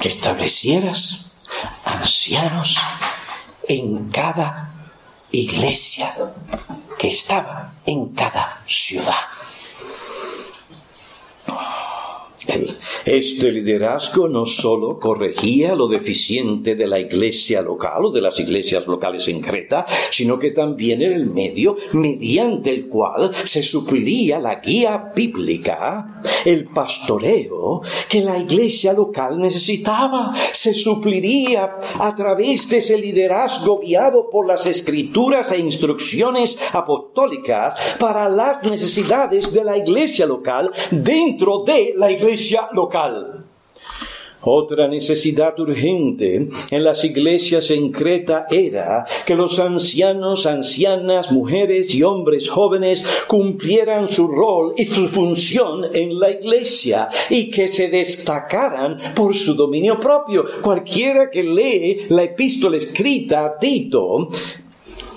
Que 0.00 0.08
establecieras 0.08 1.32
ancianos 1.84 2.78
en 3.68 4.10
cada 4.10 4.72
iglesia 5.30 6.14
que 6.98 7.08
estaba 7.08 7.72
en 7.86 8.08
cada 8.10 8.62
ciudad. 8.66 9.35
Oh. 11.52 11.95
Este 13.04 13.52
liderazgo 13.52 14.28
no 14.28 14.46
solo 14.46 14.98
corregía 14.98 15.74
lo 15.74 15.88
deficiente 15.88 16.74
de 16.74 16.86
la 16.86 16.98
iglesia 16.98 17.62
local 17.62 18.06
o 18.06 18.10
de 18.10 18.20
las 18.20 18.38
iglesias 18.40 18.86
locales 18.86 19.28
en 19.28 19.40
Creta, 19.40 19.86
sino 20.10 20.38
que 20.38 20.50
también 20.50 21.02
era 21.02 21.14
el 21.14 21.26
medio 21.26 21.76
mediante 21.92 22.70
el 22.70 22.88
cual 22.88 23.30
se 23.44 23.62
supliría 23.62 24.38
la 24.38 24.56
guía 24.56 25.12
bíblica, 25.14 26.20
el 26.44 26.66
pastoreo 26.66 27.82
que 28.08 28.20
la 28.20 28.38
iglesia 28.38 28.92
local 28.92 29.40
necesitaba. 29.40 30.34
Se 30.52 30.74
supliría 30.74 31.78
a 31.98 32.14
través 32.14 32.68
de 32.68 32.78
ese 32.78 32.98
liderazgo 32.98 33.80
guiado 33.80 34.28
por 34.30 34.46
las 34.46 34.66
escrituras 34.66 35.52
e 35.52 35.58
instrucciones 35.58 36.58
apostólicas 36.72 37.74
para 37.98 38.28
las 38.28 38.62
necesidades 38.62 39.52
de 39.52 39.64
la 39.64 39.76
iglesia 39.78 40.26
local 40.26 40.70
dentro 40.90 41.62
de 41.64 41.94
la 41.96 42.10
iglesia 42.10 42.35
local. 42.72 43.44
Otra 44.48 44.86
necesidad 44.86 45.58
urgente 45.58 46.48
en 46.70 46.84
las 46.84 47.04
iglesias 47.04 47.68
en 47.72 47.90
Creta 47.90 48.46
era 48.48 49.04
que 49.26 49.34
los 49.34 49.58
ancianos, 49.58 50.46
ancianas, 50.46 51.32
mujeres 51.32 51.92
y 51.96 52.04
hombres 52.04 52.48
jóvenes 52.48 53.04
cumplieran 53.26 54.08
su 54.08 54.28
rol 54.28 54.74
y 54.76 54.84
su 54.84 55.08
función 55.08 55.86
en 55.92 56.20
la 56.20 56.30
iglesia 56.30 57.08
y 57.28 57.50
que 57.50 57.66
se 57.66 57.88
destacaran 57.88 58.98
por 59.16 59.34
su 59.34 59.54
dominio 59.54 59.98
propio. 59.98 60.44
Cualquiera 60.62 61.28
que 61.28 61.42
lee 61.42 62.06
la 62.10 62.22
epístola 62.22 62.76
escrita 62.76 63.46
a 63.46 63.58
Tito 63.58 64.28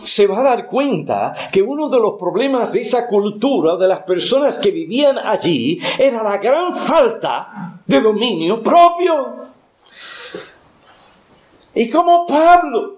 se 0.04 0.28
va 0.28 0.39
a 0.39 0.43
dar 0.43 0.68
cuenta 0.68 1.34
que 1.52 1.62
uno 1.62 1.89
de 1.89 2.00
los 2.00 2.20
problemas 2.20 2.74
de 2.74 2.82
esa 2.82 3.08
cultura, 3.08 3.78
de 3.78 3.88
las 3.88 4.04
personas 4.04 4.58
que 4.58 4.72
vivían 4.72 5.18
allí, 5.18 5.80
era 5.97 6.24
la 6.24 6.38
gran 6.38 6.74
falta 6.74 7.82
de 7.86 8.02
dominio 8.02 8.62
propio. 8.62 9.36
Y 11.76 11.89
como 11.89 12.26
Pablo 12.26 12.97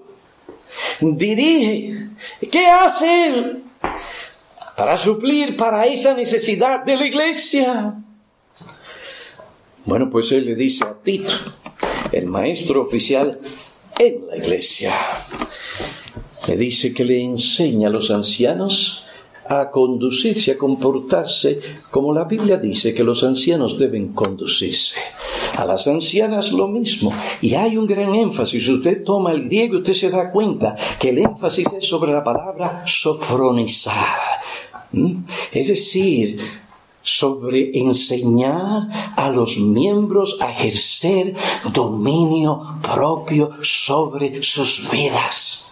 dirige, 1.00 2.10
¿qué 2.52 2.68
hace 2.68 3.28
él 3.28 3.64
para 4.76 4.98
suplir 4.98 5.56
para 5.56 5.86
esa 5.86 6.14
necesidad 6.14 6.84
de 6.84 6.96
la 6.96 7.06
iglesia? 7.06 7.96
Bueno, 9.86 10.10
pues 10.10 10.32
él 10.32 10.46
le 10.46 10.56
dice 10.56 10.84
a 10.84 10.94
Tito, 10.94 11.32
el 12.12 12.28
maestro 12.28 12.82
oficial 12.84 13.40
en 13.98 14.28
la 14.28 14.38
iglesia, 14.38 14.94
le 16.48 16.58
dice 16.58 16.94
que 16.94 17.06
le 17.06 17.22
enseña 17.22 17.88
a 17.88 17.92
los 17.92 18.12
ancianos 18.12 19.06
a 19.48 19.70
conducirse, 19.70 20.54
a 20.54 20.58
comportarse 20.58 21.60
como 21.90 22.14
la 22.14 22.24
Biblia 22.24 22.58
dice 22.58 22.94
que 22.94 23.04
los 23.04 23.24
ancianos 23.24 23.78
deben 23.78 24.14
conducirse. 24.14 24.96
A 25.58 25.66
las 25.66 25.88
ancianas 25.88 26.54
lo 26.54 26.68
mismo. 26.68 27.14
Y 27.42 27.56
hay 27.56 27.76
un 27.76 27.86
gran 27.86 28.16
énfasis. 28.16 28.66
Si 28.66 28.72
usted 28.72 29.04
toma 29.04 29.32
el 29.34 29.46
griego, 29.46 29.80
usted 29.80 29.94
se 29.94 30.10
da 30.10 30.32
cuenta 30.32 30.76
que 31.00 31.10
el 31.10 31.18
énfasis 31.18 31.68
es 31.74 31.86
sobre 31.86 32.14
la 32.14 32.24
palabra 32.24 32.84
sofronizar. 32.86 33.96
¿Mm? 34.94 35.24
Es 35.52 35.68
decir, 35.68 36.40
sobre 37.02 37.78
enseñar 37.78 39.14
a 39.18 39.30
los 39.30 39.58
miembros 39.58 40.38
a 40.40 40.52
ejercer 40.52 41.36
dominio 41.74 42.78
propio 42.82 43.52
sobre 43.62 44.42
sus 44.44 44.90
vidas. 44.90 45.71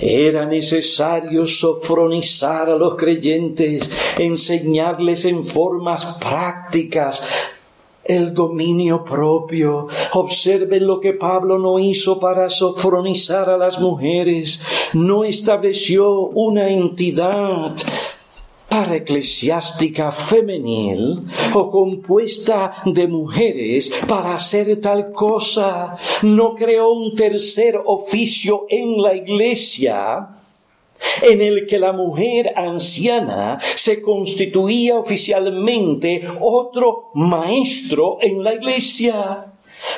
Era 0.00 0.44
necesario 0.46 1.46
sofronizar 1.46 2.70
a 2.70 2.76
los 2.76 2.96
creyentes, 2.96 3.90
enseñarles 4.18 5.24
en 5.24 5.44
formas 5.44 6.18
prácticas 6.20 7.22
el 8.08 8.32
dominio 8.32 9.04
propio. 9.04 9.86
Observen 10.12 10.86
lo 10.86 10.98
que 10.98 11.12
Pablo 11.12 11.58
no 11.58 11.78
hizo 11.78 12.18
para 12.18 12.48
sofronizar 12.48 13.50
a 13.50 13.58
las 13.58 13.78
mujeres. 13.78 14.62
No 14.94 15.24
estableció 15.24 16.20
una 16.20 16.70
entidad 16.70 17.76
para 18.68 18.96
eclesiástica 18.96 20.12
femenil 20.12 21.24
o 21.54 21.70
compuesta 21.70 22.82
de 22.84 23.08
mujeres 23.08 23.88
para 24.06 24.34
hacer 24.34 24.80
tal 24.80 25.12
cosa. 25.12 25.96
No 26.22 26.54
creó 26.54 26.92
un 26.92 27.14
tercer 27.14 27.80
oficio 27.84 28.66
en 28.68 29.00
la 29.00 29.14
iglesia 29.14 30.28
en 31.22 31.40
el 31.40 31.66
que 31.66 31.78
la 31.78 31.92
mujer 31.92 32.52
anciana 32.56 33.58
se 33.76 34.02
constituía 34.02 34.98
oficialmente 34.98 36.26
otro 36.40 37.10
maestro 37.14 38.18
en 38.20 38.42
la 38.42 38.54
iglesia. 38.54 39.46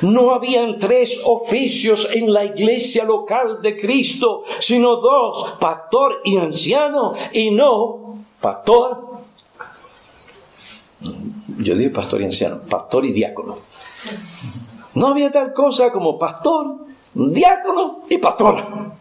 No 0.03 0.33
habían 0.33 0.79
tres 0.79 1.23
oficios 1.25 2.11
en 2.15 2.33
la 2.33 2.45
iglesia 2.45 3.05
local 3.05 3.61
de 3.63 3.81
Cristo, 3.81 4.45
sino 4.59 4.97
dos, 4.97 5.57
pastor 5.59 6.21
y 6.25 6.37
anciano, 6.37 7.15
y 7.33 7.51
no 7.51 8.10
pastor, 8.41 9.21
yo 11.59 11.75
digo 11.75 11.95
pastor 11.95 12.23
y 12.23 12.25
anciano, 12.25 12.63
pastor 12.63 13.05
y 13.05 13.13
diácono. 13.13 13.57
No 14.95 15.09
había 15.09 15.31
tal 15.31 15.53
cosa 15.53 15.93
como 15.93 16.19
pastor, 16.19 16.77
diácono 17.15 18.01
y 18.09 18.19
pastora. 18.19 18.93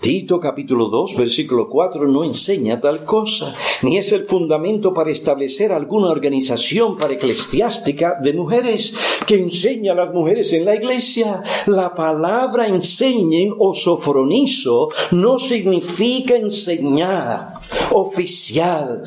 Tito 0.00 0.38
capítulo 0.38 0.88
2, 0.88 1.16
versículo 1.16 1.68
4 1.68 2.06
no 2.06 2.22
enseña 2.22 2.80
tal 2.80 3.04
cosa, 3.04 3.54
ni 3.82 3.98
es 3.98 4.12
el 4.12 4.26
fundamento 4.26 4.94
para 4.94 5.10
establecer 5.10 5.72
alguna 5.72 6.10
organización 6.10 6.96
para 6.96 7.14
eclesiástica 7.14 8.16
de 8.22 8.32
mujeres 8.32 8.96
que 9.26 9.34
enseña 9.36 9.92
a 9.92 9.96
las 9.96 10.14
mujeres 10.14 10.52
en 10.52 10.64
la 10.64 10.76
iglesia. 10.76 11.42
La 11.66 11.94
palabra 11.94 12.68
enseñen 12.68 13.52
o 13.58 13.74
sofronizo 13.74 14.90
no 15.10 15.38
significa 15.38 16.36
enseñar 16.36 17.54
oficial 17.90 19.02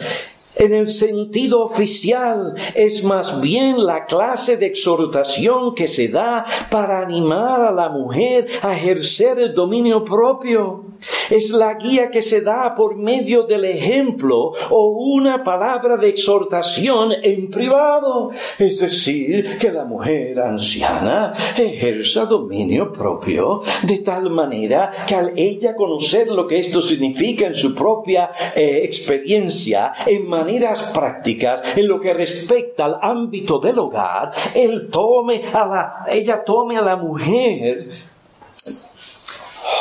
en 0.61 0.75
el 0.75 0.87
sentido 0.87 1.65
oficial, 1.65 2.53
es 2.75 3.03
más 3.03 3.41
bien 3.41 3.83
la 3.83 4.05
clase 4.05 4.57
de 4.57 4.67
exhortación 4.67 5.73
que 5.73 5.87
se 5.87 6.07
da 6.07 6.45
para 6.69 6.99
animar 6.99 7.61
a 7.61 7.71
la 7.71 7.89
mujer 7.89 8.47
a 8.61 8.73
ejercer 8.77 9.39
el 9.39 9.55
dominio 9.55 10.05
propio. 10.05 10.85
Es 11.31 11.49
la 11.49 11.73
guía 11.73 12.11
que 12.11 12.21
se 12.21 12.41
da 12.41 12.75
por 12.75 12.95
medio 12.95 13.43
del 13.43 13.65
ejemplo 13.65 14.53
o 14.69 15.13
una 15.15 15.43
palabra 15.43 15.97
de 15.97 16.09
exhortación 16.09 17.11
en 17.23 17.49
privado. 17.49 18.29
Es 18.59 18.79
decir, 18.79 19.57
que 19.57 19.71
la 19.71 19.83
mujer 19.83 20.39
anciana 20.39 21.33
ejerza 21.57 22.25
dominio 22.25 22.93
propio 22.93 23.63
de 23.81 23.99
tal 23.99 24.29
manera 24.29 24.91
que 25.07 25.15
al 25.15 25.31
ella 25.35 25.75
conocer 25.75 26.27
lo 26.27 26.45
que 26.45 26.59
esto 26.59 26.81
significa 26.81 27.47
en 27.47 27.55
su 27.55 27.73
propia 27.73 28.31
eh, 28.55 28.81
experiencia, 28.83 29.93
en 30.05 30.27
maneras 30.51 30.91
prácticas, 30.93 31.63
en 31.77 31.87
lo 31.87 31.99
que 32.01 32.13
respecta 32.13 32.85
al 32.85 32.99
ámbito 33.01 33.59
del 33.59 33.79
hogar, 33.79 34.33
él 34.53 34.89
tome 34.91 35.43
a 35.53 35.65
la, 35.65 36.05
ella 36.09 36.43
tome 36.43 36.77
a 36.77 36.81
la 36.81 36.97
mujer 36.97 37.89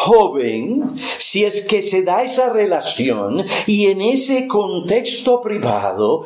joven, 0.02 0.94
si 0.96 1.44
es 1.44 1.66
que 1.66 1.82
se 1.82 2.02
da 2.02 2.22
esa 2.22 2.52
relación 2.52 3.44
y 3.66 3.88
en 3.88 4.00
ese 4.00 4.46
contexto 4.46 5.40
privado, 5.40 6.24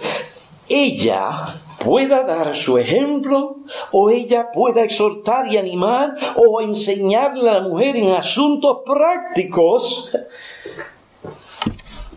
ella 0.69 1.61
pueda 1.79 2.23
dar 2.25 2.55
su 2.55 2.77
ejemplo 2.77 3.57
o 3.93 4.11
ella 4.11 4.49
pueda 4.53 4.83
exhortar 4.83 5.51
y 5.51 5.57
animar 5.57 6.17
o 6.37 6.61
enseñarle 6.61 7.49
a 7.49 7.55
la 7.55 7.69
mujer 7.69 7.97
en 7.97 8.11
asuntos 8.11 8.79
prácticos 8.85 10.15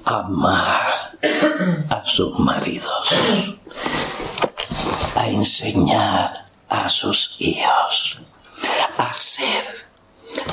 amar 0.07 0.93
a 1.89 2.05
sus 2.05 2.39
maridos, 2.39 3.09
a 5.15 5.27
enseñar 5.27 6.45
a 6.69 6.89
sus 6.89 7.35
hijos, 7.39 8.19
a 8.97 9.11
ser 9.11 9.63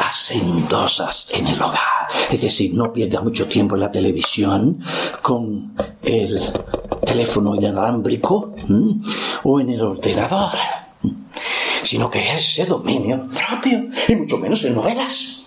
hacendosas 0.00 1.30
en 1.34 1.46
el 1.46 1.62
hogar. 1.62 2.09
Es 2.30 2.40
decir, 2.40 2.74
no 2.74 2.92
pierda 2.92 3.20
mucho 3.20 3.46
tiempo 3.46 3.76
en 3.76 3.82
la 3.82 3.92
televisión 3.92 4.84
con 5.22 5.74
el 6.02 6.40
teléfono 7.07 7.55
inalámbrico 7.55 8.55
o 9.44 9.61
en 9.61 9.70
el 9.70 9.80
ordenador, 9.80 10.59
sino 11.82 12.11
que 12.11 12.22
es 12.22 12.59
ese 12.59 12.66
dominio 12.66 13.28
propio, 13.28 13.88
y 14.09 14.16
mucho 14.16 14.38
menos 14.38 14.64
en 14.64 14.74
novelas. 14.74 15.44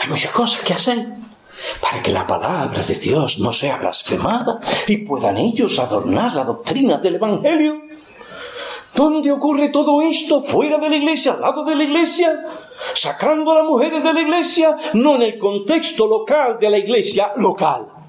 Hay 0.00 0.08
muchas 0.08 0.30
cosas 0.30 0.60
que 0.60 0.74
hacer 0.74 1.20
para 1.80 2.02
que 2.02 2.12
la 2.12 2.26
palabra 2.26 2.82
de 2.82 2.94
Dios 2.94 3.38
no 3.38 3.52
sea 3.52 3.76
blasfemada 3.76 4.60
y 4.86 4.98
puedan 4.98 5.36
ellos 5.36 5.78
adornar 5.78 6.34
la 6.34 6.44
doctrina 6.44 6.98
del 6.98 7.16
Evangelio. 7.16 7.82
¿Dónde 8.94 9.30
ocurre 9.30 9.68
todo 9.68 10.02
esto? 10.02 10.42
¿Fuera 10.42 10.78
de 10.78 10.90
la 10.90 10.96
iglesia? 10.96 11.32
¿Al 11.32 11.40
lado 11.40 11.64
de 11.64 11.76
la 11.76 11.84
iglesia? 11.84 12.44
¿Sacando 12.94 13.52
a 13.52 13.56
las 13.56 13.64
mujeres 13.64 14.02
de 14.02 14.12
la 14.12 14.20
iglesia? 14.20 14.76
No 14.94 15.14
en 15.16 15.22
el 15.22 15.38
contexto 15.38 16.06
local 16.06 16.58
de 16.60 16.70
la 16.70 16.78
iglesia 16.78 17.32
local. 17.36 17.99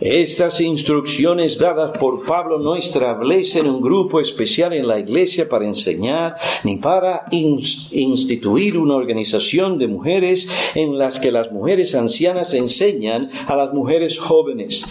Estas 0.00 0.60
instrucciones 0.60 1.60
dadas 1.60 1.96
por 1.98 2.24
Pablo 2.24 2.58
no 2.58 2.74
establecen 2.74 3.68
un 3.68 3.80
grupo 3.80 4.18
especial 4.18 4.72
en 4.72 4.88
la 4.88 4.98
iglesia 4.98 5.48
para 5.48 5.66
enseñar 5.66 6.34
ni 6.64 6.78
para 6.78 7.26
instituir 7.30 8.76
una 8.76 8.96
organización 8.96 9.78
de 9.78 9.86
mujeres 9.86 10.50
en 10.74 10.98
las 10.98 11.20
que 11.20 11.30
las 11.30 11.52
mujeres 11.52 11.94
ancianas 11.94 12.54
enseñan 12.54 13.30
a 13.46 13.54
las 13.54 13.72
mujeres 13.72 14.18
jóvenes. 14.18 14.84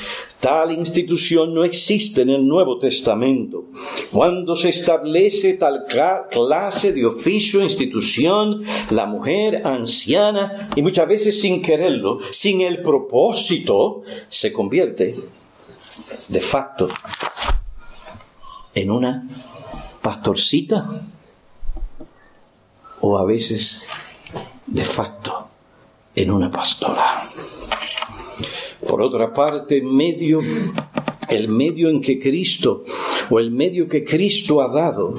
Tal 0.44 0.74
institución 0.74 1.54
no 1.54 1.64
existe 1.64 2.22
en 2.22 2.30
el 2.30 2.46
Nuevo 2.46 2.78
Testamento. 2.78 3.68
Cuando 4.12 4.58
se 4.58 4.68
establece 4.72 5.54
tal 5.54 5.86
clase 6.30 6.92
de 6.92 7.06
oficio, 7.06 7.62
institución, 7.62 8.62
la 8.90 9.06
mujer 9.06 9.66
anciana, 9.66 10.68
y 10.76 10.82
muchas 10.82 11.08
veces 11.08 11.40
sin 11.40 11.62
quererlo, 11.62 12.20
sin 12.30 12.60
el 12.60 12.82
propósito, 12.82 14.02
se 14.28 14.52
convierte 14.52 15.16
de 16.28 16.42
facto 16.42 16.90
en 18.76 18.92
una 18.92 19.26
pastorcita 20.02 20.86
o 23.00 23.18
a 23.18 23.24
veces 23.24 23.88
de 24.68 24.84
facto 24.84 25.48
en 26.14 26.32
una 26.32 26.52
pastora. 26.52 27.30
Por 28.88 29.02
otra 29.02 29.34
parte, 29.34 29.78
el 29.78 29.84
medio 31.48 31.90
en 31.90 32.02
que 32.02 32.20
Cristo, 32.20 32.84
o 33.30 33.40
el 33.40 33.52
medio 33.52 33.88
que 33.88 34.04
Cristo 34.04 34.62
ha 34.62 34.68
dado, 34.68 35.16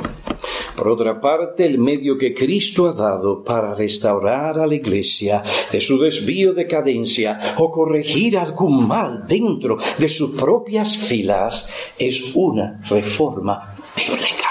por 0.76 0.88
otra 0.88 1.20
parte, 1.20 1.64
el 1.64 1.78
medio 1.78 2.18
que 2.18 2.34
Cristo 2.34 2.88
ha 2.88 2.92
dado 2.92 3.44
para 3.44 3.74
restaurar 3.74 4.58
a 4.58 4.66
la 4.66 4.74
Iglesia 4.74 5.42
de 5.70 5.80
su 5.80 5.98
desvío 5.98 6.52
de 6.52 6.66
cadencia 6.66 7.54
o 7.58 7.70
corregir 7.70 8.36
algún 8.36 8.88
mal 8.88 9.24
dentro 9.28 9.78
de 9.98 10.08
sus 10.08 10.32
propias 10.32 10.96
filas 10.96 11.70
es 11.96 12.34
una 12.34 12.80
reforma 12.88 13.76
bíblica 13.96 14.43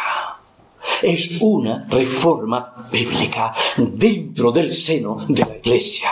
es 1.03 1.41
una 1.41 1.85
reforma 1.89 2.87
bíblica 2.91 3.53
dentro 3.77 4.51
del 4.51 4.71
seno 4.71 5.17
de 5.27 5.45
la 5.45 5.57
Iglesia. 5.57 6.09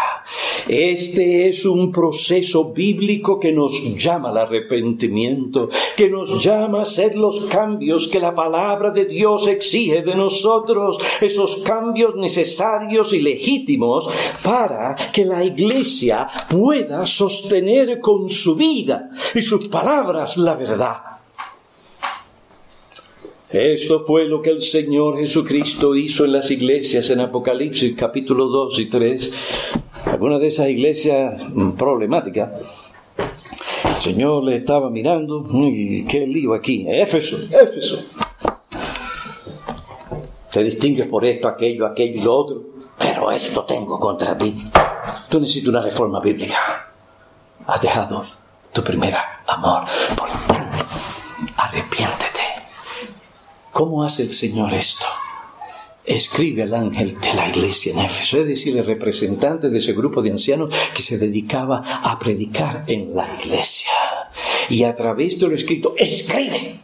Este 0.68 1.48
es 1.48 1.66
un 1.66 1.92
proceso 1.92 2.72
bíblico 2.72 3.39
que 3.39 3.52
nos 3.52 3.96
llama 3.98 4.30
al 4.30 4.38
arrepentimiento, 4.38 5.70
que 5.96 6.10
nos 6.10 6.42
llama 6.44 6.80
a 6.80 6.84
hacer 6.84 7.16
los 7.16 7.46
cambios 7.46 8.08
que 8.08 8.20
la 8.20 8.36
palabra 8.36 8.92
de 8.92 9.06
Dios 9.06 9.48
exige 9.48 10.02
de 10.02 10.16
nosotros, 10.16 10.98
esos 11.20 11.58
cambios 11.64 12.16
necesarios 12.16 13.14
y 13.14 13.22
legítimos 13.22 14.10
para 14.44 14.96
que 15.12 15.26
la 15.26 15.44
Iglesia 15.44 16.28
pueda 16.50 17.06
sostener 17.06 18.00
con 18.00 18.30
su 18.30 18.56
vida 18.56 19.10
y 19.34 19.42
sus 19.42 19.68
palabras 19.68 20.38
la 20.38 20.56
verdad. 20.56 21.11
Esto 23.52 24.06
fue 24.06 24.26
lo 24.28 24.41
que 24.41 24.49
el 24.49 24.62
Señor 24.62 25.18
Jesucristo 25.18 25.93
hizo 25.93 26.24
en 26.24 26.32
las 26.32 26.49
iglesias 26.52 27.10
en 27.10 27.20
Apocalipsis 27.20 27.93
capítulo 27.97 28.45
2 28.45 28.80
y 28.80 28.86
3. 28.86 29.34
Alguna 30.06 30.39
de 30.39 30.47
esas 30.47 30.70
iglesias 30.70 31.43
problemáticas. 31.78 32.93
El 33.84 33.97
Señor 33.97 34.45
le 34.45 34.56
estaba 34.56 34.89
mirando 34.89 35.43
y 35.54 36.06
qué 36.06 36.26
lío 36.26 36.54
aquí. 36.54 36.86
Éfeso, 36.88 37.38
Éfeso. 37.52 38.06
Te 40.49 40.64
distingues 40.64 41.08
por 41.08 41.26
esto, 41.26 41.49
aquello, 41.49 41.86
aquello 41.86 42.22
y 42.22 42.24
lo 42.24 42.34
otro. 42.34 42.64
Pero 42.97 43.32
esto 43.32 43.66
tengo 43.66 43.99
contra 43.99 44.38
ti. 44.38 44.56
Tú 45.30 45.41
necesitas 45.41 45.68
una 45.68 45.82
reforma 45.82 46.22
bíblica. 46.22 46.89
Has 47.68 47.82
dejado 47.82 48.26
tu 48.72 48.82
primer 48.82 49.14
amor. 49.45 49.84
Por 50.16 50.30
tanto, 50.30 50.86
arrepiéntete. 51.58 52.20
¿Cómo 53.82 54.03
hace 54.03 54.21
el 54.21 54.32
Señor 54.32 54.71
esto? 54.75 55.07
Escribe 56.05 56.61
al 56.61 56.75
ángel 56.75 57.19
de 57.19 57.34
la 57.34 57.49
iglesia 57.49 57.91
en 57.91 57.97
Éfeso, 57.97 58.39
es 58.39 58.47
decir, 58.47 58.77
el 58.77 58.86
representante 58.86 59.71
de 59.71 59.79
ese 59.79 59.93
grupo 59.93 60.21
de 60.21 60.29
ancianos 60.29 60.71
que 60.95 61.01
se 61.01 61.17
dedicaba 61.17 61.82
a 62.03 62.19
predicar 62.19 62.84
en 62.86 63.15
la 63.15 63.27
iglesia. 63.41 63.89
Y 64.69 64.84
a 64.84 64.95
través 64.95 65.39
de 65.39 65.47
lo 65.47 65.55
escrito, 65.55 65.95
escribe. 65.97 66.79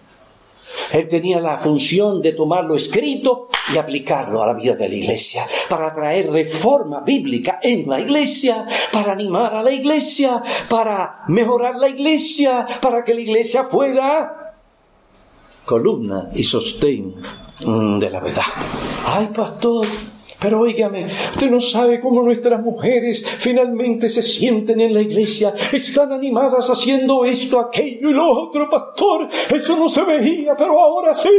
Él 0.91 1.07
tenía 1.07 1.39
la 1.39 1.59
función 1.59 2.19
de 2.19 2.33
tomar 2.33 2.63
lo 2.65 2.75
escrito 2.75 3.49
y 3.71 3.77
aplicarlo 3.77 4.41
a 4.41 4.47
la 4.47 4.53
vida 4.53 4.73
de 4.73 4.89
la 4.89 4.95
iglesia, 4.95 5.45
para 5.69 5.93
traer 5.93 6.31
reforma 6.31 7.01
bíblica 7.01 7.59
en 7.61 7.87
la 7.87 7.99
iglesia, 7.99 8.65
para 8.91 9.11
animar 9.11 9.53
a 9.53 9.61
la 9.61 9.71
iglesia, 9.71 10.41
para 10.67 11.25
mejorar 11.27 11.75
la 11.75 11.89
iglesia, 11.89 12.65
para 12.81 13.03
que 13.03 13.13
la 13.13 13.21
iglesia 13.21 13.65
fuera 13.65 14.46
columna 15.67 16.31
y 16.33 16.43
sostén 16.43 17.13
mm, 17.65 17.99
de 17.99 18.09
la 18.09 18.21
verdad. 18.21 18.49
Ay, 19.05 19.27
pastor, 19.35 19.85
pero 20.39 20.61
óigame, 20.61 21.05
usted 21.05 21.51
no 21.51 21.59
sabe 21.59 21.99
cómo 21.99 22.23
nuestras 22.23 22.63
mujeres 22.63 23.27
finalmente 23.27 24.07
se 24.07 24.23
sienten 24.23 24.79
en 24.79 24.93
la 24.93 25.01
iglesia, 25.01 25.53
están 25.71 26.13
animadas 26.13 26.69
haciendo 26.69 27.25
esto, 27.25 27.59
aquello 27.59 28.09
y 28.09 28.13
lo 28.13 28.47
otro, 28.47 28.69
pastor. 28.69 29.27
Eso 29.53 29.75
no 29.77 29.89
se 29.89 30.03
veía, 30.03 30.55
pero 30.55 30.79
ahora 30.79 31.13
sí 31.13 31.29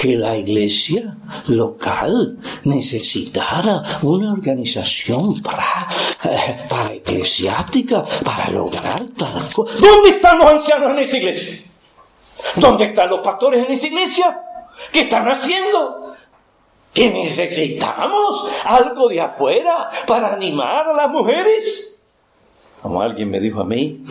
que 0.00 0.16
la 0.16 0.34
iglesia 0.34 1.14
local 1.48 2.38
necesitara 2.64 3.98
una 4.00 4.32
organización 4.32 5.42
para, 5.42 5.86
eh, 6.24 6.64
para 6.70 6.94
eclesiástica 6.94 8.06
para 8.24 8.48
lograr 8.48 8.98
tal 9.14 9.52
cosa. 9.52 9.74
¿Dónde 9.78 10.08
están 10.08 10.38
los 10.38 10.52
ancianos 10.52 10.92
en 10.92 10.98
esa 11.00 11.16
iglesia? 11.18 11.66
¿Dónde 12.56 12.84
están 12.86 13.10
los 13.10 13.20
pastores 13.20 13.66
en 13.66 13.72
esa 13.72 13.86
iglesia? 13.88 14.40
¿Qué 14.90 15.02
están 15.02 15.28
haciendo? 15.28 16.14
que 16.92 17.08
necesitamos 17.08 18.50
algo 18.64 19.08
de 19.08 19.20
afuera 19.20 19.90
para 20.08 20.32
animar 20.32 20.88
a 20.88 20.92
las 20.92 21.08
mujeres. 21.08 21.96
Como 22.82 23.00
alguien 23.00 23.30
me 23.30 23.38
dijo 23.38 23.60
a 23.60 23.64
mí 23.64 24.04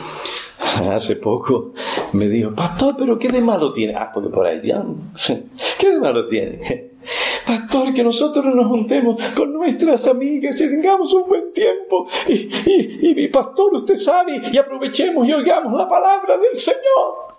hace 0.91 1.15
poco, 1.17 1.73
me 2.13 2.27
dijo, 2.27 2.53
pastor, 2.53 2.95
pero 2.97 3.17
¿qué 3.17 3.29
de 3.29 3.41
malo 3.41 3.71
tiene? 3.71 3.95
Ah, 3.95 4.11
porque 4.13 4.29
por 4.29 4.45
ahí 4.45 4.59
ya, 4.63 4.83
¿qué 5.79 5.89
de 5.89 5.99
malo 5.99 6.27
tiene? 6.27 6.89
Pastor, 7.47 7.93
que 7.93 8.03
nosotros 8.03 8.45
nos 8.53 8.67
juntemos 8.67 9.19
con 9.35 9.53
nuestras 9.53 10.05
amigas 10.07 10.59
y 10.61 10.69
tengamos 10.69 11.11
un 11.13 11.27
buen 11.27 11.51
tiempo. 11.51 12.07
Y, 12.27 12.33
y, 12.33 13.23
y, 13.23 13.27
pastor, 13.29 13.73
usted 13.73 13.95
sabe, 13.95 14.39
y 14.51 14.57
aprovechemos 14.57 15.27
y 15.27 15.33
oigamos 15.33 15.73
la 15.75 15.89
palabra 15.89 16.37
del 16.37 16.55
Señor. 16.55 17.29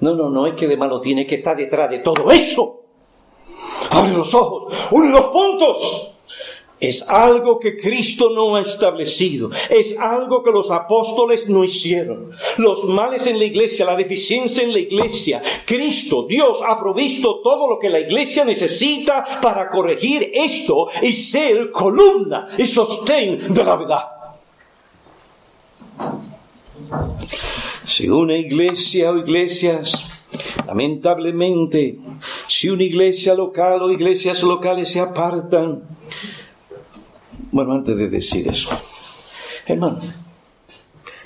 No, 0.00 0.14
no, 0.14 0.30
no 0.30 0.46
es 0.46 0.54
que 0.54 0.68
de 0.68 0.76
malo 0.76 1.00
tiene 1.00 1.26
que 1.26 1.36
estar 1.36 1.56
detrás 1.56 1.90
de 1.90 1.98
todo 1.98 2.30
eso. 2.30 2.82
Abre 3.90 4.12
los 4.12 4.32
ojos, 4.34 4.72
une 4.92 5.10
los 5.10 5.26
puntos. 5.26 6.19
Es 6.80 7.08
algo 7.10 7.58
que 7.58 7.76
Cristo 7.76 8.30
no 8.30 8.56
ha 8.56 8.62
establecido. 8.62 9.50
Es 9.68 9.98
algo 9.98 10.42
que 10.42 10.50
los 10.50 10.70
apóstoles 10.70 11.46
no 11.46 11.62
hicieron. 11.62 12.30
Los 12.56 12.84
males 12.84 13.26
en 13.26 13.38
la 13.38 13.44
iglesia, 13.44 13.84
la 13.84 13.96
deficiencia 13.96 14.64
en 14.64 14.72
la 14.72 14.78
iglesia. 14.78 15.42
Cristo, 15.66 16.24
Dios, 16.26 16.62
ha 16.66 16.80
provisto 16.80 17.40
todo 17.42 17.68
lo 17.68 17.78
que 17.78 17.90
la 17.90 18.00
iglesia 18.00 18.46
necesita 18.46 19.40
para 19.42 19.68
corregir 19.68 20.30
esto 20.32 20.88
y 21.02 21.12
ser 21.12 21.70
columna 21.70 22.48
y 22.56 22.66
sostén 22.66 23.52
de 23.52 23.64
la 23.64 23.76
verdad. 23.76 24.04
Si 27.84 28.08
una 28.08 28.36
iglesia 28.36 29.10
o 29.10 29.18
iglesias, 29.18 30.28
lamentablemente, 30.66 31.98
si 32.48 32.70
una 32.70 32.84
iglesia 32.84 33.34
local 33.34 33.82
o 33.82 33.90
iglesias 33.90 34.42
locales 34.42 34.90
se 34.90 35.00
apartan, 35.00 35.99
bueno, 37.52 37.74
antes 37.74 37.96
de 37.96 38.08
decir 38.08 38.48
eso, 38.48 38.70
hermano, 39.66 39.98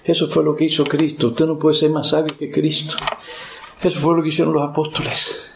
eso 0.04 0.28
fue 0.28 0.44
lo 0.44 0.54
que 0.54 0.64
hizo 0.64 0.84
Cristo. 0.84 1.28
Usted 1.28 1.46
no 1.46 1.58
puede 1.58 1.76
ser 1.76 1.90
más 1.90 2.10
sabio 2.10 2.36
que 2.38 2.50
Cristo. 2.50 2.96
Eso 3.82 3.98
fue 4.00 4.16
lo 4.16 4.22
que 4.22 4.28
hicieron 4.28 4.52
los 4.52 4.62
apóstoles. 4.62 5.50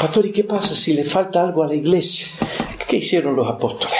Pastor, 0.00 0.26
¿y 0.26 0.32
qué 0.32 0.44
pasa 0.44 0.74
si 0.74 0.94
le 0.94 1.04
falta 1.04 1.42
algo 1.42 1.62
a 1.62 1.66
la 1.66 1.74
iglesia? 1.74 2.28
¿Qué 2.86 2.96
hicieron 2.96 3.36
los 3.36 3.48
apóstoles? 3.48 3.96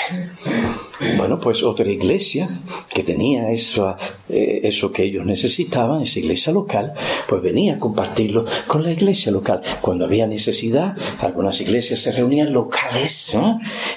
Bueno, 1.29 1.43
pues 1.43 1.63
otra 1.63 1.93
iglesia 1.93 2.49
que 2.89 3.03
tenía 3.03 3.51
eso, 3.51 3.95
eh, 4.31 4.61
eso 4.63 4.91
que 4.91 5.03
ellos 5.03 5.27
necesitaban, 5.27 6.01
esa 6.01 6.21
iglesia 6.21 6.55
local, 6.55 6.95
pues 7.29 7.43
venía 7.43 7.75
a 7.75 7.79
compartirlo 7.79 8.47
con 8.67 8.83
la 8.83 8.93
iglesia 8.93 9.31
local. 9.31 9.61
Cuando 9.83 10.07
había 10.07 10.27
necesidad, 10.27 10.97
algunas 11.19 11.61
iglesias 11.61 12.01
se 12.01 12.13
reunían 12.13 12.51
locales 12.51 13.37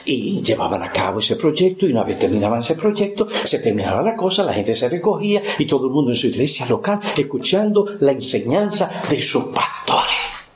y 0.04 0.42
llevaban 0.42 0.84
a 0.84 0.92
cabo 0.92 1.20
ese 1.20 1.38
proyecto 1.38 1.88
y 1.88 1.94
una 1.94 2.04
vez 2.04 2.20
terminaban 2.20 2.60
ese 2.60 2.76
proyecto, 2.76 3.30
se 3.46 3.60
terminaba 3.60 4.02
la 4.02 4.18
cosa, 4.18 4.44
la 4.44 4.52
gente 4.52 4.76
se 4.76 4.90
recogía 4.90 5.42
y 5.58 5.64
todo 5.64 5.86
el 5.86 5.94
mundo 5.94 6.12
en 6.12 6.18
su 6.18 6.28
iglesia 6.28 6.66
local 6.66 7.00
escuchando 7.16 7.96
la 8.02 8.12
enseñanza 8.12 9.04
de 9.10 9.22
sus 9.22 9.46
pastores. 9.46 10.52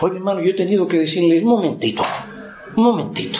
Oye, 0.00 0.16
hermano, 0.16 0.40
yo 0.40 0.48
he 0.48 0.54
tenido 0.54 0.88
que 0.88 1.00
decirle 1.00 1.40
un 1.40 1.44
momentito, 1.50 2.02
un 2.74 2.84
momentito. 2.84 3.38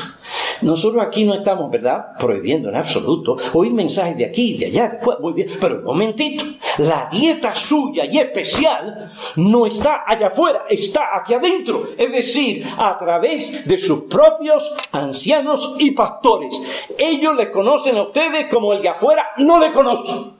Nosotros 0.63 1.03
aquí 1.03 1.25
no 1.25 1.35
estamos, 1.35 1.71
¿verdad?, 1.71 2.17
prohibiendo 2.19 2.69
en 2.69 2.77
absoluto 2.77 3.37
oír 3.53 3.73
mensajes 3.73 4.17
de 4.17 4.25
aquí 4.25 4.55
y 4.55 4.59
de 4.59 4.67
allá, 4.67 4.99
muy 5.21 5.33
bien, 5.33 5.49
pero 5.61 5.77
un 5.77 5.85
momentito, 5.85 6.45
la 6.79 7.09
dieta 7.11 7.55
suya 7.55 8.05
y 8.11 8.19
especial 8.19 9.13
no 9.37 9.67
está 9.67 10.05
allá 10.07 10.29
afuera, 10.29 10.65
está 10.69 11.17
aquí 11.17 11.35
adentro, 11.35 11.89
es 11.97 12.13
decir, 12.13 12.67
a 12.77 12.99
través 12.99 13.67
de 13.67 13.79
sus 13.79 14.05
propios 14.05 14.75
ancianos 14.93 15.77
y 15.79 15.93
pastores. 15.93 16.63
Ellos 16.99 17.35
le 17.37 17.51
conocen 17.51 17.97
a 17.97 18.03
ustedes 18.03 18.47
como 18.51 18.73
el 18.73 18.83
de 18.83 18.89
afuera 18.89 19.27
no 19.39 19.59
le 19.59 19.73
conocen. 19.73 20.36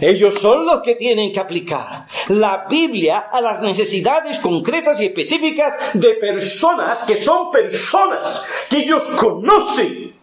Ellos 0.00 0.34
son 0.34 0.66
los 0.66 0.82
que 0.82 0.94
tienen 0.96 1.32
que 1.32 1.40
aplicar 1.40 2.06
la 2.28 2.66
Biblia 2.68 3.28
a 3.32 3.40
las 3.40 3.60
necesidades 3.60 4.38
concretas 4.38 5.00
y 5.00 5.06
específicas 5.06 5.74
de 5.94 6.14
personas 6.14 7.04
que 7.04 7.16
son 7.16 7.50
personas 7.50 8.44
que 8.68 8.78
ellos 8.78 9.02
conocen. 9.18 10.14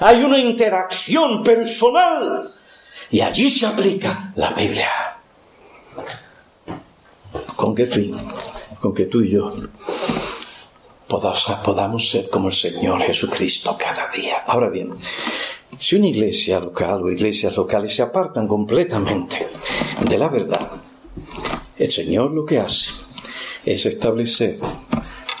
Hay 0.00 0.22
una 0.22 0.38
interacción 0.38 1.42
personal 1.42 2.52
y 3.10 3.20
allí 3.20 3.48
se 3.50 3.66
aplica 3.66 4.32
la 4.36 4.50
Biblia. 4.50 4.90
¿Con 7.54 7.74
qué 7.74 7.86
fin? 7.86 8.16
Con 8.80 8.94
que 8.94 9.06
tú 9.06 9.22
y 9.22 9.30
yo 9.30 9.52
podamos 11.08 12.10
ser 12.10 12.28
como 12.28 12.48
el 12.48 12.54
Señor 12.54 13.00
Jesucristo 13.02 13.76
cada 13.78 14.08
día. 14.08 14.42
Ahora 14.46 14.68
bien, 14.68 14.94
si 15.78 15.96
una 15.96 16.08
iglesia 16.08 16.60
local 16.60 17.02
o 17.02 17.10
iglesias 17.10 17.56
locales 17.56 17.94
se 17.94 18.02
apartan 18.02 18.48
completamente 18.48 19.46
de 20.08 20.18
la 20.18 20.28
verdad, 20.28 20.70
el 21.76 21.90
Señor 21.90 22.30
lo 22.32 22.44
que 22.44 22.58
hace 22.58 22.90
es 23.64 23.86
establecer 23.86 24.58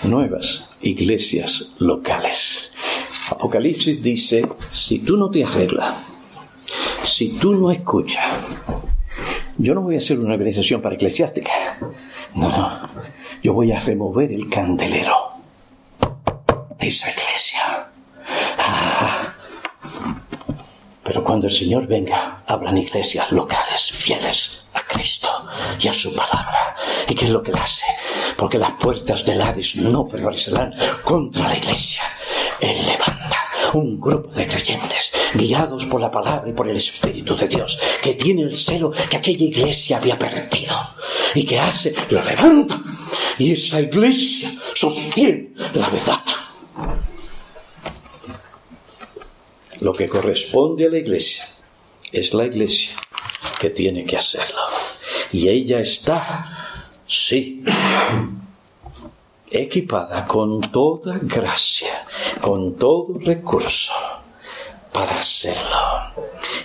nuevas 0.02 0.68
iglesias 0.80 1.72
locales. 1.78 2.72
Apocalipsis 3.30 4.02
dice, 4.02 4.46
si 4.70 5.00
tú 5.00 5.16
no 5.16 5.30
te 5.30 5.44
arreglas, 5.44 5.96
si 7.02 7.30
tú 7.38 7.54
no 7.54 7.70
escuchas, 7.70 8.24
yo 9.58 9.74
no 9.74 9.82
voy 9.82 9.94
a 9.94 9.98
hacer 9.98 10.18
una 10.18 10.34
organización 10.34 10.82
para 10.82 10.94
eclesiástica, 10.96 11.50
no, 12.34 12.48
no, 12.48 12.88
yo 13.42 13.54
voy 13.54 13.72
a 13.72 13.80
remover 13.80 14.30
el 14.32 14.48
candelero 14.48 15.14
de 16.78 16.88
esa. 16.88 17.06
Ah, 18.58 19.34
pero 21.02 21.15
cuando 21.26 21.48
el 21.48 21.52
Señor 21.52 21.88
venga, 21.88 22.44
habrán 22.46 22.78
iglesias 22.78 23.32
locales 23.32 23.90
fieles 23.90 24.60
a 24.74 24.80
Cristo 24.82 25.28
y 25.80 25.88
a 25.88 25.92
su 25.92 26.14
palabra. 26.14 26.76
¿Y 27.08 27.16
qué 27.16 27.24
es 27.24 27.32
lo 27.32 27.42
que 27.42 27.50
hace? 27.50 27.84
Porque 28.36 28.60
las 28.60 28.70
puertas 28.74 29.24
del 29.24 29.40
Hades 29.40 29.74
no 29.74 30.06
prevalecerán 30.06 30.72
contra 31.02 31.48
la 31.48 31.56
iglesia. 31.56 32.02
Él 32.60 32.76
levanta 32.86 33.42
un 33.72 34.00
grupo 34.00 34.30
de 34.36 34.46
creyentes 34.46 35.10
guiados 35.34 35.86
por 35.86 36.00
la 36.00 36.12
palabra 36.12 36.48
y 36.48 36.52
por 36.52 36.70
el 36.70 36.76
Espíritu 36.76 37.34
de 37.34 37.48
Dios, 37.48 37.76
que 38.00 38.14
tiene 38.14 38.42
el 38.42 38.54
celo 38.54 38.92
que 38.92 39.16
aquella 39.16 39.46
iglesia 39.46 39.96
había 39.96 40.16
perdido 40.16 40.76
y 41.34 41.44
que 41.44 41.58
hace, 41.58 41.92
lo 42.08 42.22
levanta 42.22 42.80
y 43.36 43.50
esa 43.50 43.80
iglesia 43.80 44.48
sostiene 44.76 45.54
la 45.74 45.88
verdad. 45.88 46.35
Lo 49.80 49.92
que 49.92 50.08
corresponde 50.08 50.86
a 50.86 50.90
la 50.90 50.98
iglesia 50.98 51.44
es 52.12 52.34
la 52.34 52.44
iglesia 52.46 52.96
que 53.60 53.70
tiene 53.70 54.04
que 54.04 54.16
hacerlo. 54.16 54.60
Y 55.32 55.48
ella 55.48 55.80
está, 55.80 56.68
sí, 57.06 57.62
equipada 59.50 60.26
con 60.26 60.60
toda 60.60 61.18
gracia, 61.22 62.06
con 62.40 62.76
todo 62.76 63.18
recurso 63.18 63.92
para 64.96 65.18
hacerlo. 65.18 66.06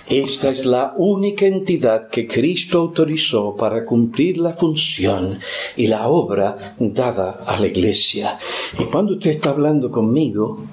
Esta 0.07 0.49
es 0.49 0.65
la 0.65 0.93
única 0.97 1.45
entidad 1.45 2.07
que 2.09 2.27
Cristo 2.27 2.79
autorizó 2.79 3.55
para 3.55 3.86
cumplir 3.86 4.38
la 4.38 4.53
función 4.53 5.39
y 5.75 5.88
la 5.88 6.07
obra 6.07 6.75
dada 6.79 7.43
a 7.45 7.59
la 7.59 7.67
iglesia. 7.67 8.39
Y 8.79 8.86
cuando 8.86 9.13
usted 9.13 9.32
está 9.32 9.49
hablando 9.49 9.91
conmigo, 9.91 10.65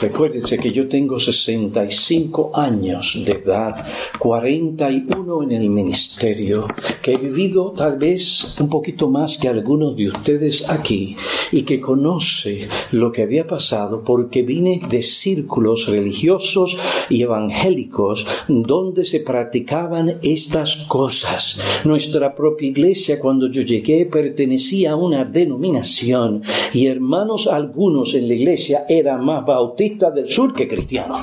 recuérdese 0.00 0.58
que 0.58 0.72
yo 0.72 0.88
tengo 0.88 1.18
65 1.18 2.52
años 2.54 3.22
de 3.24 3.32
edad, 3.32 3.86
41 4.18 5.42
en 5.44 5.52
el 5.52 5.70
ministerio, 5.70 6.66
que 7.02 7.14
he 7.14 7.16
vivido 7.18 7.72
tal 7.72 7.98
vez 7.98 8.56
un 8.60 8.68
poquito 8.68 9.08
más 9.08 9.38
que 9.38 9.48
algunos 9.48 9.96
de 9.96 10.08
ustedes 10.08 10.68
aquí 10.68 11.16
y 11.52 11.62
que 11.62 11.80
conoce 11.80 12.68
lo 12.92 13.12
que 13.12 13.22
había 13.22 13.46
pasado 13.46 14.02
porque 14.04 14.42
vine 14.42 14.80
de 14.88 15.02
círculos 15.02 15.88
religiosos 15.88 16.76
y 17.08 17.22
evangélicos 17.22 18.26
donde 18.48 19.04
se 19.04 19.20
practicaban 19.20 20.18
estas 20.22 20.76
cosas. 20.88 21.60
Nuestra 21.84 22.34
propia 22.34 22.68
iglesia 22.68 23.18
cuando 23.20 23.48
yo 23.48 23.62
llegué 23.62 24.06
pertenecía 24.06 24.92
a 24.92 24.96
una 24.96 25.24
denominación 25.24 26.42
y 26.72 26.86
hermanos 26.86 27.46
algunos 27.46 28.14
en 28.14 28.28
la 28.28 28.34
iglesia 28.34 28.84
eran 28.88 29.24
más 29.24 29.44
bautistas 29.44 30.14
del 30.14 30.28
sur 30.28 30.54
que 30.54 30.68
cristianos 30.68 31.20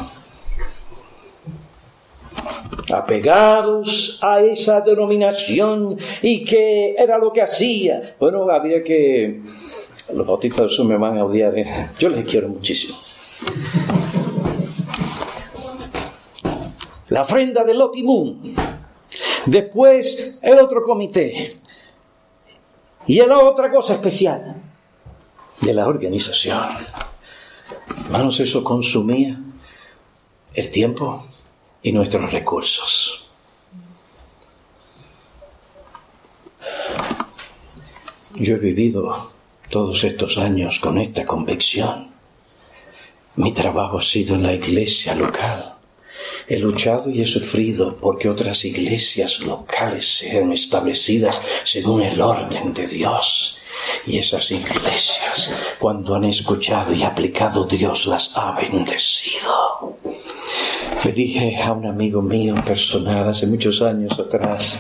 apegados 2.92 4.20
a 4.22 4.42
esa 4.42 4.82
denominación 4.82 5.98
y 6.22 6.44
que 6.44 6.96
era 6.98 7.18
lo 7.18 7.32
que 7.32 7.42
hacía. 7.42 8.16
Bueno, 8.20 8.50
había 8.50 8.84
que... 8.84 9.42
Los 10.14 10.28
bautistas 10.28 10.62
del 10.62 10.70
sur 10.70 10.86
me 10.86 10.98
van 10.98 11.18
a 11.18 11.26
odiar. 11.26 11.58
¿eh? 11.58 11.90
Yo 11.98 12.10
les 12.10 12.26
quiero 12.26 12.50
muchísimo. 12.50 12.96
La 17.14 17.22
ofrenda 17.22 17.64
de 17.64 17.76
Lotimún. 17.76 18.42
Después 19.46 20.40
el 20.42 20.58
otro 20.58 20.84
comité. 20.84 21.58
Y 23.06 23.18
la 23.18 23.38
otra 23.38 23.70
cosa 23.70 23.94
especial. 23.94 24.56
de 25.62 25.74
la 25.74 25.88
organización. 25.88 26.60
Hermanos, 28.06 28.40
eso 28.40 28.64
consumía 28.64 29.40
el 30.56 30.72
tiempo 30.72 31.24
y 31.84 31.92
nuestros 31.92 32.32
recursos. 32.34 33.28
Yo 38.36 38.56
he 38.56 38.60
vivido 38.60 39.32
todos 39.70 40.04
estos 40.04 40.40
años 40.40 40.80
con 40.80 40.98
esta 40.98 41.26
convicción. 41.28 42.10
Mi 43.36 43.52
trabajo 43.54 44.00
ha 44.00 44.04
sido 44.04 44.34
en 44.36 44.44
la 44.44 44.54
iglesia 44.54 45.14
local. 45.14 45.73
He 46.48 46.60
luchado 46.60 47.10
y 47.10 47.22
he 47.22 47.26
sufrido 47.26 47.96
porque 47.98 48.30
otras 48.30 48.66
iglesias 48.66 49.40
locales 49.40 50.18
sean 50.18 50.52
establecidas 50.52 51.42
según 51.64 52.02
el 52.04 52.20
orden 52.22 52.74
de 52.74 52.88
Dios. 52.88 53.58
Y 54.06 54.18
esas 54.18 54.52
iglesias, 54.52 55.56
cuando 55.80 56.16
han 56.16 56.26
escuchado 56.26 56.94
y 56.94 57.04
aplicado, 57.04 57.66
Dios 57.66 58.06
las 58.08 58.38
ha 58.38 58.52
bendecido. 58.52 59.98
Le 61.04 61.12
dije 61.12 61.58
a 61.62 61.72
un 61.74 61.86
amigo 61.86 62.22
mío 62.22 62.56
personal 62.66 63.28
hace 63.28 63.48
muchos 63.48 63.82
años 63.82 64.18
atrás, 64.20 64.80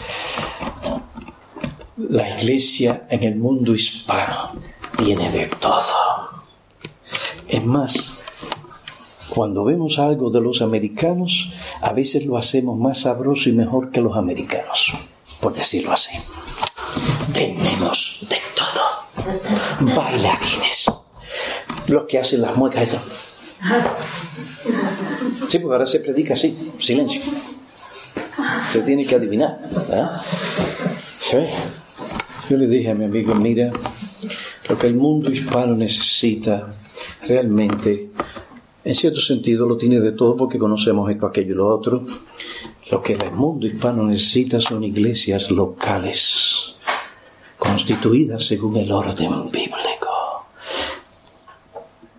la 1.98 2.38
iglesia 2.38 3.08
en 3.10 3.24
el 3.24 3.36
mundo 3.36 3.74
hispano 3.74 4.54
tiene 4.98 5.30
de 5.32 5.48
todo. 5.48 6.04
Es 7.48 7.64
más, 7.64 8.23
cuando 9.30 9.64
vemos 9.64 10.00
algo 10.00 10.30
de 10.30 10.42
los 10.42 10.62
americanos, 10.62 11.52
a 11.82 11.92
veces 11.94 12.26
lo 12.26 12.38
hacemos 12.38 12.78
más 12.78 13.00
sabroso 13.02 13.50
y 13.50 13.54
mejor 13.54 13.92
que 13.92 14.02
los 14.02 14.16
americanos, 14.16 14.94
por 15.40 15.54
decirlo 15.54 15.92
así. 15.92 16.12
Tenemos 17.34 18.26
de 18.30 18.38
todo. 18.56 19.96
Bailarines. 19.96 20.92
Los 21.88 22.06
que 22.06 22.20
hacen 22.20 22.42
las 22.42 22.56
muecas. 22.56 22.98
Sí, 25.50 25.60
porque 25.60 25.74
ahora 25.74 25.86
se 25.86 26.00
predica 26.00 26.34
así, 26.34 26.72
silencio. 26.80 27.22
Se 28.72 28.82
tiene 28.82 29.06
que 29.06 29.16
adivinar. 29.16 29.60
Sí. 31.20 31.38
Yo 32.50 32.58
le 32.58 32.68
dije 32.68 32.92
a 32.92 32.94
mi 32.96 33.06
amigo, 33.06 33.34
mira, 33.36 33.72
lo 34.68 34.78
que 34.78 34.88
el 34.88 34.96
mundo 34.96 35.32
hispano 35.32 35.76
necesita 35.76 36.76
realmente, 37.22 38.10
en 38.86 38.96
cierto 38.96 39.22
sentido 39.22 39.66
lo 39.66 39.78
tiene 39.78 40.00
de 40.00 40.12
todo 40.12 40.36
porque 40.36 40.60
conocemos 40.60 41.10
esto, 41.10 41.26
aquello 41.26 41.54
y 41.54 41.58
lo 41.58 41.74
otro. 41.74 42.04
Lo 42.92 43.02
que 43.02 43.14
el 43.14 43.32
mundo 43.32 43.66
hispano 43.66 44.04
necesita 44.04 44.60
son 44.60 44.84
iglesias 44.84 45.50
locales, 45.52 46.76
constituidas 47.58 48.46
según 48.46 48.78
el 48.78 48.92
orden 48.92 49.50
bíblico. 49.50 50.48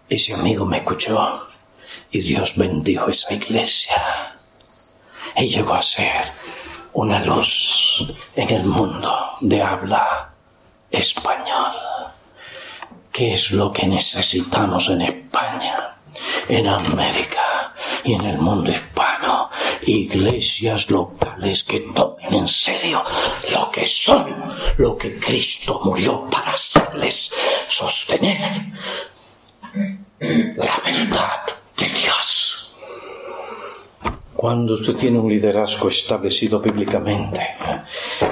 Ese 0.09 0.35
amigo 0.35 0.65
me 0.65 0.79
escuchó 0.79 1.39
y 2.11 2.21
Dios 2.21 2.57
bendijo 2.57 3.09
esa 3.09 3.35
iglesia. 3.35 4.39
Y 5.37 5.49
llegó 5.49 5.75
a 5.75 5.83
ser 5.83 6.25
una 6.95 7.25
luz 7.25 8.13
en 8.37 8.51
el 8.51 8.65
mundo 8.65 9.13
de 9.41 9.61
habla 9.61 10.33
español. 10.91 11.73
¿Qué 13.11 13.33
es 13.35 13.51
lo 13.53 13.73
que 13.73 13.87
necesitamos 13.87 14.89
en 14.89 15.03
España, 15.03 15.94
en 16.49 16.67
América 16.67 17.75
y 18.05 18.15
en 18.15 18.25
el 18.25 18.39
mundo 18.39 18.71
hispano? 18.71 19.51
Iglesias 19.87 20.91
locales 20.91 21.65
que 21.65 21.81
tomen 21.81 22.35
en 22.35 22.49
serio 22.49 23.05
lo 23.53 23.71
que 23.71 23.87
son, 23.87 24.55
lo 24.79 24.97
que 24.97 25.19
Cristo 25.19 25.81
murió 25.85 26.29
para 26.31 26.53
hacerles 26.53 27.33
sostener 27.69 28.73
la 30.21 30.81
verdad 30.85 31.43
de 31.77 31.89
Dios. 31.89 32.64
Cuando 34.45 34.75
usted 34.75 34.95
tiene 34.95 35.19
un 35.19 35.31
liderazgo 35.31 35.89
establecido 35.89 36.61
bíblicamente 36.61 37.41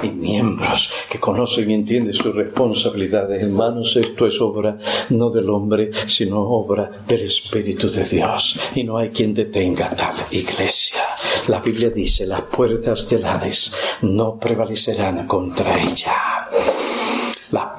y 0.03 0.09
miembros 0.09 0.93
que 1.09 1.19
conocen 1.19 1.71
y 1.71 1.73
entienden 1.73 2.13
sus 2.13 2.35
responsabilidades, 2.35 3.41
hermanos, 3.41 3.97
esto 3.97 4.27
es 4.27 4.39
obra 4.39 4.77
no 5.09 5.31
del 5.31 5.49
hombre, 5.49 5.89
sino 6.05 6.39
obra 6.39 6.91
del 7.07 7.21
Espíritu 7.21 7.89
de 7.89 8.05
Dios. 8.05 8.59
Y 8.75 8.83
no 8.83 8.99
hay 8.99 9.09
quien 9.09 9.33
detenga 9.33 9.89
tal 9.95 10.17
iglesia. 10.29 11.01
La 11.47 11.59
Biblia 11.61 11.89
dice, 11.89 12.27
las 12.27 12.43
puertas 12.43 13.09
del 13.09 13.25
Hades 13.25 13.75
no 14.03 14.37
prevalecerán 14.37 15.25
contra 15.25 15.81
ella. 15.81 16.13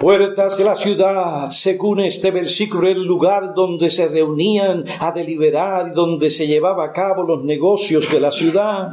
Puertas 0.05 0.59
de 0.59 0.65
la 0.65 0.75
ciudad, 0.75 1.51
según 1.51 2.01
este 2.01 2.31
versículo, 2.31 2.89
el 2.89 3.05
lugar 3.05 3.55
donde 3.55 3.89
se 3.89 4.07
reunían 4.07 4.85
a 5.01 5.11
deliberar 5.13 5.89
y 5.89 5.95
donde 5.95 6.29
se 6.29 6.47
llevaba 6.47 6.85
a 6.85 6.93
cabo 6.93 7.23
los 7.23 7.43
negocios 7.43 8.13
de 8.13 8.21
la 8.21 8.31
ciudad. 8.31 8.91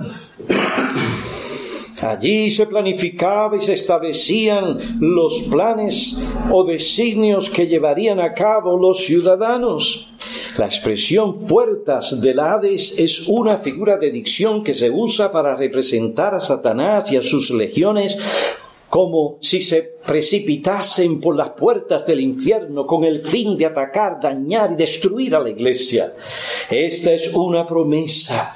Allí 2.01 2.49
se 2.49 2.65
planificaba 2.65 3.57
y 3.57 3.59
se 3.59 3.73
establecían 3.73 4.79
los 5.01 5.49
planes 5.51 6.23
o 6.49 6.63
designios 6.63 7.49
que 7.49 7.67
llevarían 7.67 8.21
a 8.21 8.33
cabo 8.33 8.77
los 8.77 8.99
ciudadanos. 8.99 10.13
La 10.57 10.65
expresión 10.65 11.45
puertas 11.45 12.21
del 12.21 12.39
Hades 12.39 12.97
es 12.97 13.27
una 13.27 13.57
figura 13.57 13.97
de 13.97 14.11
dicción 14.11 14.63
que 14.63 14.73
se 14.73 14.89
usa 14.89 15.29
para 15.29 15.55
representar 15.57 16.33
a 16.33 16.39
Satanás 16.39 17.11
y 17.11 17.17
a 17.17 17.21
sus 17.21 17.51
legiones 17.51 18.17
como 18.91 19.37
si 19.39 19.61
se 19.61 19.93
precipitasen 20.05 21.21
por 21.21 21.37
las 21.37 21.51
puertas 21.51 22.05
del 22.05 22.19
infierno 22.19 22.85
con 22.85 23.05
el 23.05 23.21
fin 23.21 23.57
de 23.57 23.65
atacar, 23.65 24.19
dañar 24.21 24.73
y 24.73 24.75
destruir 24.75 25.33
a 25.33 25.39
la 25.39 25.49
iglesia. 25.49 26.13
Esta 26.69 27.13
es 27.13 27.33
una 27.33 27.65
promesa. 27.65 28.53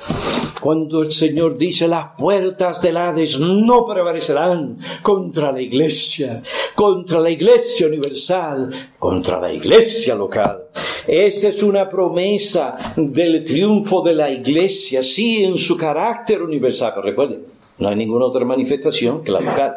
Cuando 0.59 1.03
el 1.03 1.11
Señor 1.11 1.57
dice 1.57 1.87
las 1.87 2.17
puertas 2.17 2.81
del 2.81 2.97
Hades 2.97 3.39
no 3.39 3.85
prevalecerán 3.85 4.77
contra 5.01 5.53
la 5.53 5.61
iglesia, 5.61 6.43
contra 6.75 7.21
la 7.21 7.29
iglesia 7.29 7.87
universal, 7.87 8.69
contra 8.99 9.39
la 9.39 9.53
iglesia 9.53 10.15
local. 10.15 10.65
Esta 11.07 11.47
es 11.47 11.63
una 11.63 11.89
promesa 11.89 12.93
del 12.97 13.45
triunfo 13.45 14.01
de 14.01 14.15
la 14.15 14.29
iglesia, 14.29 15.01
sí, 15.01 15.45
en 15.45 15.57
su 15.57 15.77
carácter 15.77 16.41
universal. 16.41 16.91
Pero 16.93 17.07
recuerden, 17.07 17.55
no 17.77 17.89
hay 17.89 17.95
ninguna 17.95 18.25
otra 18.25 18.45
manifestación 18.45 19.23
que 19.23 19.31
la 19.31 19.41
local 19.41 19.75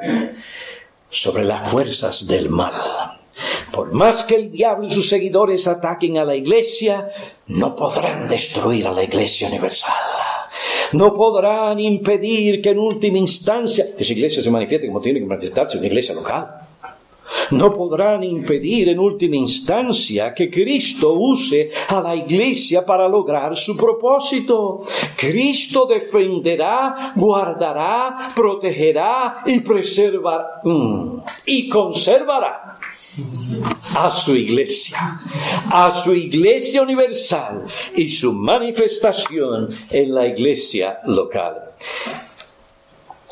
sobre 1.10 1.44
las 1.44 1.68
fuerzas 1.68 2.26
del 2.26 2.48
mal. 2.48 2.74
Por 3.72 3.92
más 3.92 4.24
que 4.24 4.34
el 4.34 4.50
diablo 4.50 4.86
y 4.86 4.90
sus 4.90 5.08
seguidores 5.08 5.66
ataquen 5.66 6.18
a 6.18 6.24
la 6.24 6.34
iglesia, 6.34 7.10
no 7.46 7.76
podrán 7.76 8.28
destruir 8.28 8.86
a 8.86 8.92
la 8.92 9.04
iglesia 9.04 9.48
universal. 9.48 9.94
No 10.92 11.14
podrán 11.14 11.78
impedir 11.78 12.62
que 12.62 12.70
en 12.70 12.78
última 12.78 13.18
instancia 13.18 13.86
esa 13.96 14.12
iglesia 14.12 14.42
se 14.42 14.50
manifieste 14.50 14.86
como 14.86 15.00
tiene 15.00 15.20
que 15.20 15.26
manifestarse 15.26 15.78
una 15.78 15.86
iglesia 15.86 16.14
local 16.14 16.67
no 17.50 17.72
podrán 17.72 18.22
impedir 18.22 18.88
en 18.88 18.98
última 18.98 19.36
instancia 19.36 20.34
que 20.34 20.50
Cristo 20.50 21.14
use 21.14 21.70
a 21.88 22.00
la 22.00 22.14
iglesia 22.14 22.84
para 22.84 23.08
lograr 23.08 23.56
su 23.56 23.76
propósito. 23.76 24.82
Cristo 25.16 25.86
defenderá, 25.86 27.12
guardará, 27.16 28.32
protegerá 28.34 29.42
y 29.46 29.60
preservará 29.60 30.60
mm, 30.64 31.18
y 31.46 31.68
conservará 31.68 32.78
a 33.96 34.10
su 34.10 34.36
iglesia, 34.36 35.20
a 35.70 35.90
su 35.90 36.14
iglesia 36.14 36.82
universal 36.82 37.62
y 37.96 38.08
su 38.08 38.32
manifestación 38.32 39.68
en 39.90 40.14
la 40.14 40.26
iglesia 40.26 41.00
local. 41.06 41.72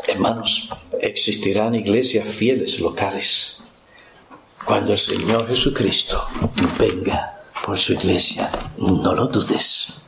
Hermanos, 0.08 0.70
existirán 1.00 1.74
iglesias 1.74 2.26
fieles 2.28 2.80
locales 2.80 3.55
cuando 4.66 4.92
el 4.92 4.98
Señor 4.98 5.46
Jesucristo 5.46 6.26
venga 6.76 7.40
por 7.64 7.78
su 7.78 7.92
iglesia, 7.92 8.50
no 8.78 9.14
lo 9.14 9.28
dudes. 9.28 10.02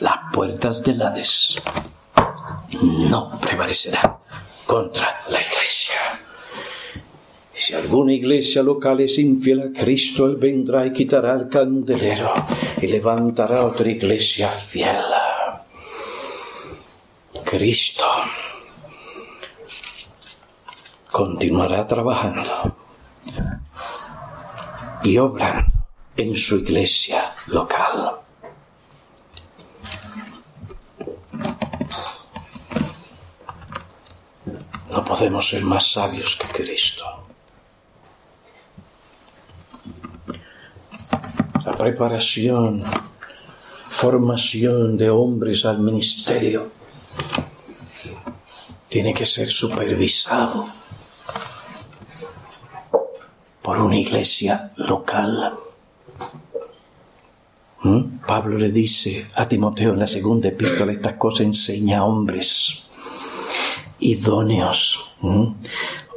Las 0.00 0.16
puertas 0.32 0.82
del 0.82 1.00
Hades 1.00 1.56
no 2.82 3.38
prevalecerán 3.40 4.16
contra 4.66 5.22
la 5.28 5.40
iglesia. 5.40 5.94
Si 7.54 7.74
alguna 7.74 8.12
iglesia 8.12 8.60
local 8.64 9.00
es 9.00 9.16
infiel 9.18 9.60
a 9.60 9.80
Cristo, 9.80 10.26
Él 10.26 10.34
vendrá 10.34 10.84
y 10.84 10.92
quitará 10.92 11.34
el 11.34 11.48
candelero 11.48 12.34
y 12.80 12.88
levantará 12.88 13.64
otra 13.64 13.88
iglesia 13.88 14.48
fiel. 14.48 15.04
Cristo 17.44 18.04
continuará 21.12 21.86
trabajando 21.86 22.81
y 25.02 25.18
obrando 25.18 25.72
en 26.16 26.34
su 26.34 26.56
iglesia 26.56 27.34
local. 27.48 28.16
No 34.90 35.04
podemos 35.04 35.48
ser 35.48 35.62
más 35.62 35.92
sabios 35.92 36.36
que 36.36 36.48
Cristo. 36.48 37.22
la 41.64 41.72
preparación, 41.72 42.82
formación 43.88 44.96
de 44.96 45.10
hombres 45.10 45.64
al 45.64 45.78
ministerio 45.78 46.72
tiene 48.88 49.14
que 49.14 49.26
ser 49.26 49.48
supervisado 49.48 50.66
por 53.62 53.80
una 53.80 53.96
iglesia 53.96 54.72
local. 54.76 55.54
¿Mm? 57.82 58.18
Pablo 58.26 58.58
le 58.58 58.70
dice 58.70 59.26
a 59.34 59.48
Timoteo 59.48 59.92
en 59.92 59.98
la 59.98 60.06
segunda 60.06 60.48
epístola 60.48 60.92
estas 60.92 61.14
cosas 61.14 61.46
enseña 61.46 61.98
a 61.98 62.04
hombres 62.04 62.84
idóneos, 63.98 65.10
¿Mm? 65.20 65.46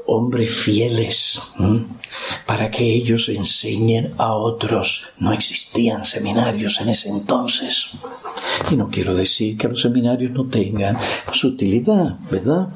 hombres 0.08 0.52
fieles, 0.52 1.42
¿Mm? 1.58 1.78
para 2.46 2.70
que 2.70 2.84
ellos 2.94 3.30
enseñen 3.30 4.14
a 4.18 4.34
otros. 4.34 5.06
No 5.18 5.34
existían 5.34 6.06
seminarios 6.06 6.80
en 6.82 6.90
ese 6.90 7.10
entonces. 7.10 7.92
Y 8.72 8.76
no 8.76 8.90
quiero 8.90 9.16
decir 9.16 9.58
que 9.58 9.68
los 9.68 9.82
seminarios 9.82 10.32
no 10.32 10.48
tengan 10.48 10.98
su 11.32 11.50
utilidad, 11.50 12.20
¿verdad? 12.30 12.70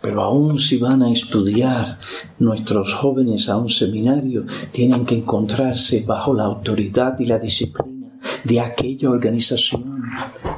Pero 0.00 0.22
aún 0.22 0.58
si 0.58 0.78
van 0.78 1.02
a 1.02 1.12
estudiar 1.12 1.98
nuestros 2.38 2.92
jóvenes 2.94 3.48
a 3.48 3.56
un 3.56 3.70
seminario, 3.70 4.44
tienen 4.72 5.04
que 5.04 5.16
encontrarse 5.16 6.04
bajo 6.06 6.34
la 6.34 6.44
autoridad 6.44 7.18
y 7.20 7.26
la 7.26 7.38
disciplina 7.38 7.92
de 8.44 8.60
aquella 8.60 9.10
organización, 9.10 10.10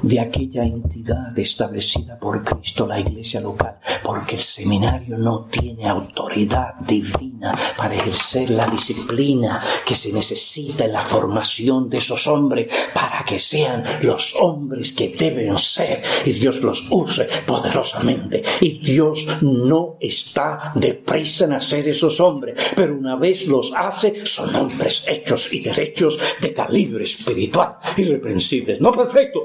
de 0.03 0.21
aquella 0.21 0.65
entidad 0.65 1.39
establecida 1.39 2.19
por 2.19 2.43
Cristo, 2.43 2.87
la 2.87 3.01
iglesia 3.01 3.41
local, 3.41 3.79
porque 4.03 4.37
el 4.37 4.41
seminario 4.41 5.19
no 5.19 5.47
tiene 5.47 5.89
autoridad 5.89 6.75
divina 6.87 7.57
para 7.77 7.95
ejercer 7.95 8.51
la 8.51 8.67
disciplina 8.67 9.63
que 9.87 9.95
se 9.95 10.13
necesita 10.13 10.85
en 10.85 10.93
la 10.93 11.01
formación 11.01 11.89
de 11.89 11.99
esos 11.99 12.27
hombres 12.27 12.71
para 12.93 13.25
que 13.25 13.39
sean 13.39 13.83
los 14.03 14.35
hombres 14.41 14.93
que 14.93 15.15
deben 15.17 15.59
ser 15.59 16.03
y 16.25 16.33
Dios 16.33 16.63
los 16.63 16.91
use 16.91 17.29
poderosamente. 17.47 18.43
Y 18.61 18.79
Dios 18.79 19.27
no 19.43 19.97
está 20.01 20.73
deprisa 20.75 21.45
en 21.45 21.55
hacer 21.55 21.89
esos 21.89 22.21
hombres, 22.21 22.59
pero 22.75 22.97
una 22.97 23.17
vez 23.17 23.47
los 23.47 23.73
hace, 23.75 24.27
son 24.27 24.55
hombres 24.55 25.05
hechos 25.07 25.53
y 25.53 25.61
derechos 25.61 26.19
de 26.41 26.53
calibre 26.53 27.05
espiritual 27.05 27.74
irreprensibles, 27.97 28.81
no 28.81 28.93
perfecto. 28.93 29.41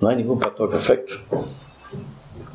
No 0.00 0.08
hay 0.08 0.16
ningún 0.16 0.38
pastor 0.38 0.70
perfecto. 0.70 1.14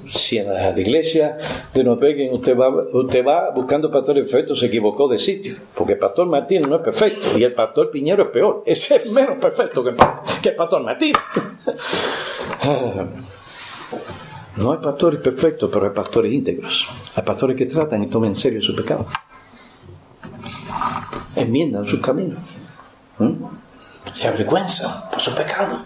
Si 0.10 0.38
en 0.38 0.54
la 0.54 0.80
iglesia 0.80 1.38
de 1.74 1.84
Noruega 1.84 2.32
usted 2.32 2.58
va, 2.58 2.70
usted 2.70 3.26
va 3.26 3.52
buscando 3.52 3.92
pastores 3.92 4.24
perfectos, 4.24 4.60
se 4.60 4.68
equivocó 4.68 5.08
de 5.08 5.18
sitio. 5.18 5.56
Porque 5.76 5.94
el 5.94 6.00
pastor 6.00 6.28
Martín 6.28 6.62
no 6.62 6.78
es 6.78 6.82
perfecto 6.82 7.38
y 7.38 7.44
el 7.44 7.54
pastor 7.54 7.92
Piñero 7.92 8.24
es 8.24 8.30
peor. 8.30 8.64
Ese 8.66 8.98
es 8.98 9.12
menos 9.12 9.38
perfecto 9.38 9.84
que 9.84 9.90
el, 9.90 9.98
que 10.42 10.52
pastor 10.52 10.84
Martín. 10.84 11.14
No 14.58 14.72
hay 14.72 14.80
pastores 14.80 15.22
perfectos, 15.22 15.70
pero 15.72 15.86
hay 15.86 15.92
pastores 15.92 16.34
íntegros. 16.34 16.90
Hay 17.14 17.22
pastores 17.22 17.56
que 17.56 17.68
tratan 17.68 18.04
y 18.04 18.08
toman 18.08 18.30
en 18.30 18.36
serio 18.36 18.60
su 18.60 18.76
pecado. 18.76 19.06
Enmiendan 21.36 21.86
sus 21.86 22.00
caminos. 22.00 22.40
¿Mm? 23.20 23.34
Se 24.18 24.28
avergüenzan 24.28 25.12
por 25.12 25.22
su 25.22 25.32
pecado. 25.36 25.78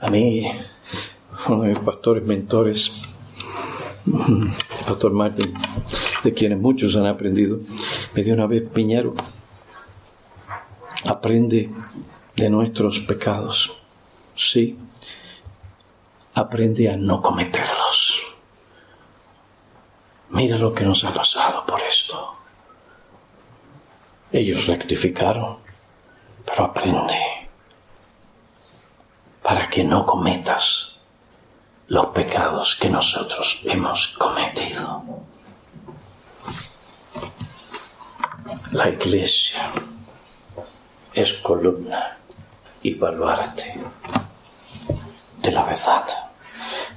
A 0.00 0.08
mí, 0.08 0.48
uno 1.48 1.64
de 1.64 1.70
mis 1.70 1.80
pastores 1.80 2.24
mentores, 2.24 3.18
el 4.06 4.48
pastor 4.86 5.12
Martín, 5.12 5.52
de 6.22 6.32
quienes 6.32 6.56
muchos 6.56 6.94
han 6.94 7.06
aprendido, 7.06 7.58
me 8.14 8.22
dio 8.22 8.34
una 8.34 8.46
vez 8.46 8.68
Piñero. 8.72 9.12
Aprende 11.04 11.68
de 12.36 12.48
nuestros 12.48 13.00
pecados. 13.00 13.76
Sí, 14.36 14.78
aprende 16.32 16.90
a 16.90 16.96
no 16.96 17.20
cometerlos. 17.20 18.22
Mira 20.30 20.58
lo 20.58 20.72
que 20.72 20.84
nos 20.84 21.02
ha 21.02 21.12
pasado 21.12 21.66
por 21.66 21.80
esto. 21.80 22.36
Ellos 24.30 24.68
rectificaron, 24.68 25.63
pero 26.54 26.66
aprende 26.66 27.18
para 29.42 29.68
que 29.68 29.82
no 29.82 30.06
cometas 30.06 30.96
los 31.88 32.06
pecados 32.06 32.76
que 32.76 32.88
nosotros 32.88 33.60
hemos 33.64 34.08
cometido. 34.16 35.02
La 38.70 38.88
iglesia 38.88 39.72
es 41.12 41.34
columna 41.34 42.18
y 42.82 42.94
baluarte 42.94 43.74
de 45.42 45.50
la 45.50 45.64
verdad. 45.64 46.04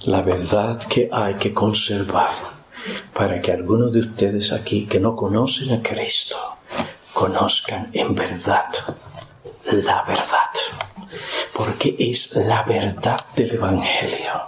La 0.04 0.22
verdad 0.22 0.78
que 0.84 1.10
hay 1.12 1.34
que 1.34 1.52
conservar 1.52 2.34
para 3.12 3.42
que 3.42 3.54
algunos 3.54 3.92
de 3.92 4.02
ustedes 4.02 4.52
aquí 4.52 4.86
que 4.86 5.00
no 5.00 5.16
conocen 5.16 5.74
a 5.74 5.82
Cristo 5.82 6.58
conozcan 7.12 7.90
en 7.94 8.14
verdad 8.14 8.70
la 9.72 10.04
verdad. 10.04 10.52
Porque 11.54 11.96
es 11.98 12.36
la 12.36 12.64
verdad 12.64 13.20
del 13.36 13.52
Evangelio 13.56 14.42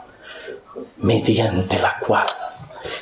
mediante 0.98 1.80
la 1.80 1.98
cual 2.00 2.28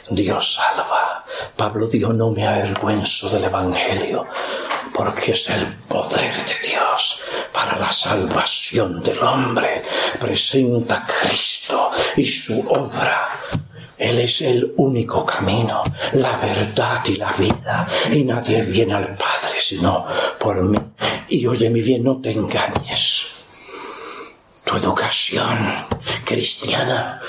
Dios 0.09 0.55
salva. 0.55 1.25
Pablo 1.55 1.87
dijo, 1.87 2.13
no 2.13 2.31
me 2.31 2.47
avergüenzo 2.47 3.29
del 3.29 3.45
Evangelio 3.45 4.27
porque 4.93 5.31
es 5.31 5.49
el 5.49 5.75
poder 5.87 6.33
de 6.45 6.67
Dios 6.67 7.21
para 7.53 7.77
la 7.77 7.91
salvación 7.91 9.01
del 9.03 9.19
hombre. 9.21 9.83
Presenta 10.19 11.05
Cristo 11.05 11.91
y 12.15 12.25
su 12.25 12.59
obra. 12.67 13.29
Él 13.97 14.19
es 14.19 14.41
el 14.41 14.73
único 14.77 15.25
camino, 15.25 15.83
la 16.13 16.37
verdad 16.37 17.01
y 17.05 17.15
la 17.15 17.31
vida, 17.31 17.87
y 18.11 18.23
nadie 18.23 18.61
viene 18.61 18.93
al 18.93 19.15
Padre 19.15 19.57
sino 19.59 20.05
por 20.39 20.63
mí. 20.63 20.77
Y 21.29 21.45
oye 21.45 21.69
mi 21.69 21.81
bien, 21.81 22.03
no 22.03 22.21
te 22.21 22.31
engañes. 22.31 23.27
Tu 24.63 24.77
educación 24.77 25.57
cristiana 26.23 27.21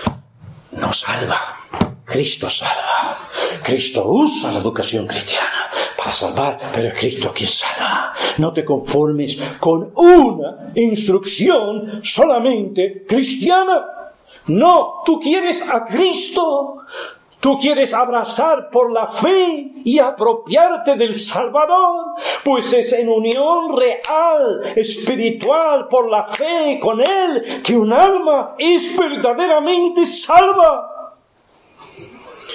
no 0.73 0.93
salva. 0.93 1.57
Cristo 2.05 2.49
salva. 2.49 3.19
Cristo 3.62 4.09
usa 4.09 4.53
la 4.53 4.59
educación 4.59 5.07
cristiana 5.07 5.69
para 5.97 6.12
salvar, 6.12 6.59
pero 6.75 6.89
es 6.89 6.95
Cristo 6.95 7.33
quien 7.35 7.51
salva. 7.51 8.14
No 8.39 8.53
te 8.53 8.64
conformes 8.64 9.39
con 9.59 9.93
una 9.97 10.73
instrucción 10.75 12.01
solamente 12.03 13.05
cristiana. 13.07 14.07
No, 14.49 15.03
tú 15.05 15.20
quieres 15.20 15.68
a 15.72 15.84
Cristo. 15.84 16.78
Tú 17.40 17.57
quieres 17.61 17.94
abrazar 17.94 18.68
por 18.68 18.90
la 18.92 19.07
fe 19.07 19.70
y 19.84 20.01
apropiarte 20.01 20.96
del 20.96 21.14
Salvador, 21.14 22.16
pues 22.42 22.72
es 22.72 22.92
en 22.94 23.09
unión 23.09 23.76
real, 23.76 24.61
espiritual, 24.74 25.86
por 25.88 26.11
la 26.11 26.24
fe 26.24 26.80
con 26.82 27.01
Él, 27.01 27.62
que 27.62 27.76
un 27.76 27.92
alma 27.92 28.57
es 28.59 28.96
verdaderamente 28.96 30.05
salva. 30.05 31.14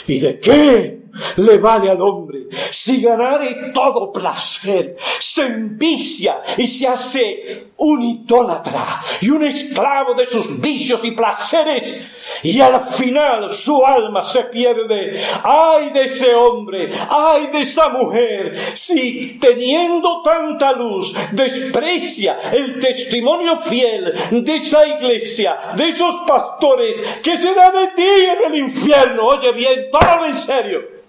¿Y 0.06 0.20
de 0.20 0.40
qué 0.42 1.03
le 1.38 1.58
vale 1.58 1.90
al 1.90 2.02
hombre 2.02 2.48
si 2.70 3.02
ganare 3.02 3.72
todo 3.74 4.12
placer, 4.12 4.98
se 5.20 5.46
envicia 5.46 6.42
y 6.58 6.68
se 6.68 6.88
hace 6.88 7.68
un 7.78 8.02
idólatra 8.02 9.02
y 9.22 9.30
un 9.30 9.44
esclavo 9.44 10.14
de 10.16 10.26
sus 10.26 10.60
vicios 10.60 11.04
y 11.06 11.12
placeres 11.12 12.12
y 12.44 12.60
al 12.60 12.82
final 12.82 13.50
su 13.50 13.86
alma 13.86 14.24
se 14.24 14.44
pierde. 14.46 15.22
¡Ay 15.44 15.92
de 15.92 16.04
ese 16.04 16.34
hombre! 16.34 16.92
¡Ay 17.10 17.48
de 17.48 17.62
esa 17.62 17.90
mujer! 17.90 18.58
Si 18.74 19.38
teniendo 19.40 20.22
tanta 20.24 20.74
luz 20.74 21.16
desprecia 21.32 22.38
el 22.52 22.80
testimonio 22.80 23.58
fiel 23.58 24.14
de 24.32 24.56
esa 24.56 24.86
iglesia, 24.86 25.58
de 25.76 25.90
esos 25.90 26.16
pastores, 26.28 27.02
que 27.24 27.38
será 27.38 27.72
de 27.72 27.88
ti 27.88 28.02
en 28.04 28.54
el 28.54 28.60
infierno? 28.60 29.28
Oye 29.28 29.52
bien, 29.54 29.90
tómalo 29.92 30.26
en 30.26 30.38
serio. 30.38 31.03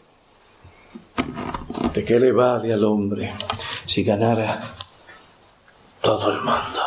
¿De 1.93 2.05
qué 2.05 2.19
le 2.19 2.33
vale 2.33 2.73
al 2.73 2.85
hombre 2.85 3.35
si 3.85 4.03
ganara 4.03 4.75
todo 6.01 6.33
el 6.33 6.39
mundo 6.39 6.83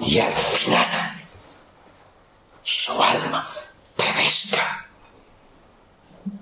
y 0.00 0.18
al 0.18 0.32
final 0.32 1.22
su 2.62 2.92
alma 3.02 3.48
perezca? 3.96 4.86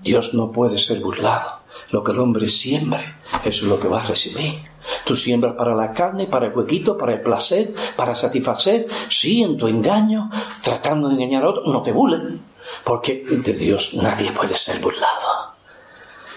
Dios 0.02 0.34
no 0.34 0.50
puede 0.50 0.78
ser 0.78 1.00
burlado. 1.00 1.60
Lo 1.90 2.02
que 2.02 2.12
el 2.12 2.18
hombre 2.18 2.48
siembre, 2.48 3.14
eso 3.44 3.64
es 3.64 3.70
lo 3.70 3.78
que 3.78 3.88
va 3.88 4.00
a 4.02 4.06
recibir. 4.06 4.60
Tú 5.04 5.14
siembras 5.14 5.54
para 5.54 5.74
la 5.74 5.92
carne, 5.92 6.26
para 6.26 6.46
el 6.46 6.52
huequito, 6.52 6.98
para 6.98 7.14
el 7.14 7.22
placer, 7.22 7.74
para 7.96 8.14
satisfacer. 8.14 8.88
Sí, 9.08 9.42
en 9.42 9.56
tu 9.56 9.68
engaño, 9.68 10.30
tratando 10.62 11.08
de 11.08 11.14
engañar 11.14 11.44
a 11.44 11.50
otro, 11.50 11.62
no 11.66 11.82
te 11.82 11.92
burlen. 11.92 12.40
Porque 12.82 13.24
de 13.28 13.52
Dios 13.52 13.94
nadie 13.94 14.32
puede 14.32 14.54
ser 14.54 14.80
burlado. 14.80 15.53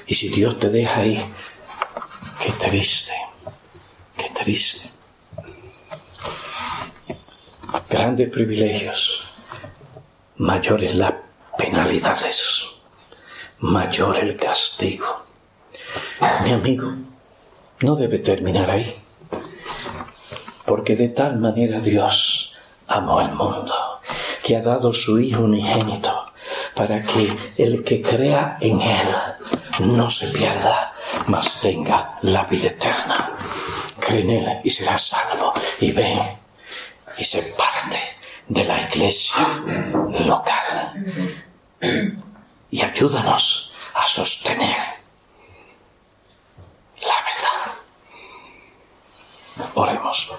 Y 0.08 0.16
si 0.16 0.30
Dios 0.30 0.58
te 0.58 0.70
deja 0.70 1.02
ahí, 1.02 1.22
qué 2.42 2.52
triste, 2.54 3.14
qué 4.16 4.30
triste. 4.30 4.90
Grandes 7.90 8.30
privilegios, 8.30 9.28
mayores 10.38 10.96
las 10.96 11.14
penalidades, 11.58 12.70
mayor 13.60 14.18
el 14.18 14.38
castigo. 14.38 15.24
Mi 16.46 16.54
amigo, 16.54 16.94
no 17.82 17.96
debe 17.98 18.20
terminar 18.20 18.72
ahí, 18.72 18.96
porque 20.66 20.96
de 20.96 21.10
tal 21.10 21.38
manera 21.38 21.82
Dios 21.82 22.54
amó 22.88 23.20
al 23.20 23.34
mundo, 23.36 23.74
que 24.42 24.56
ha 24.56 24.62
dado 24.62 24.94
su 24.94 25.20
Hijo 25.20 25.42
unigénito, 25.42 26.32
para 26.76 27.04
que 27.04 27.36
el 27.58 27.84
que 27.84 28.02
crea 28.02 28.58
en 28.62 28.80
Él 28.80 29.08
no 29.80 30.10
se 30.10 30.28
pierda, 30.28 30.94
mas 31.28 31.62
tenga 31.62 32.18
la 32.22 32.44
vida 32.44 32.68
eterna. 32.68 33.32
Cree 34.00 34.22
en 34.22 34.30
Él 34.30 34.60
y 34.64 34.70
será 34.70 34.98
salvo. 34.98 35.54
Y 35.80 35.92
ven 35.92 36.20
y 37.18 37.24
se 37.24 37.42
parte 37.54 38.00
de 38.48 38.64
la 38.64 38.82
iglesia 38.84 39.64
local. 40.26 41.36
Y 42.72 42.82
ayúdanos 42.82 43.74
a 43.94 44.08
sostener 44.08 44.78
la 47.02 47.16
verdad. 47.28 47.74
Oremos. 49.76 50.32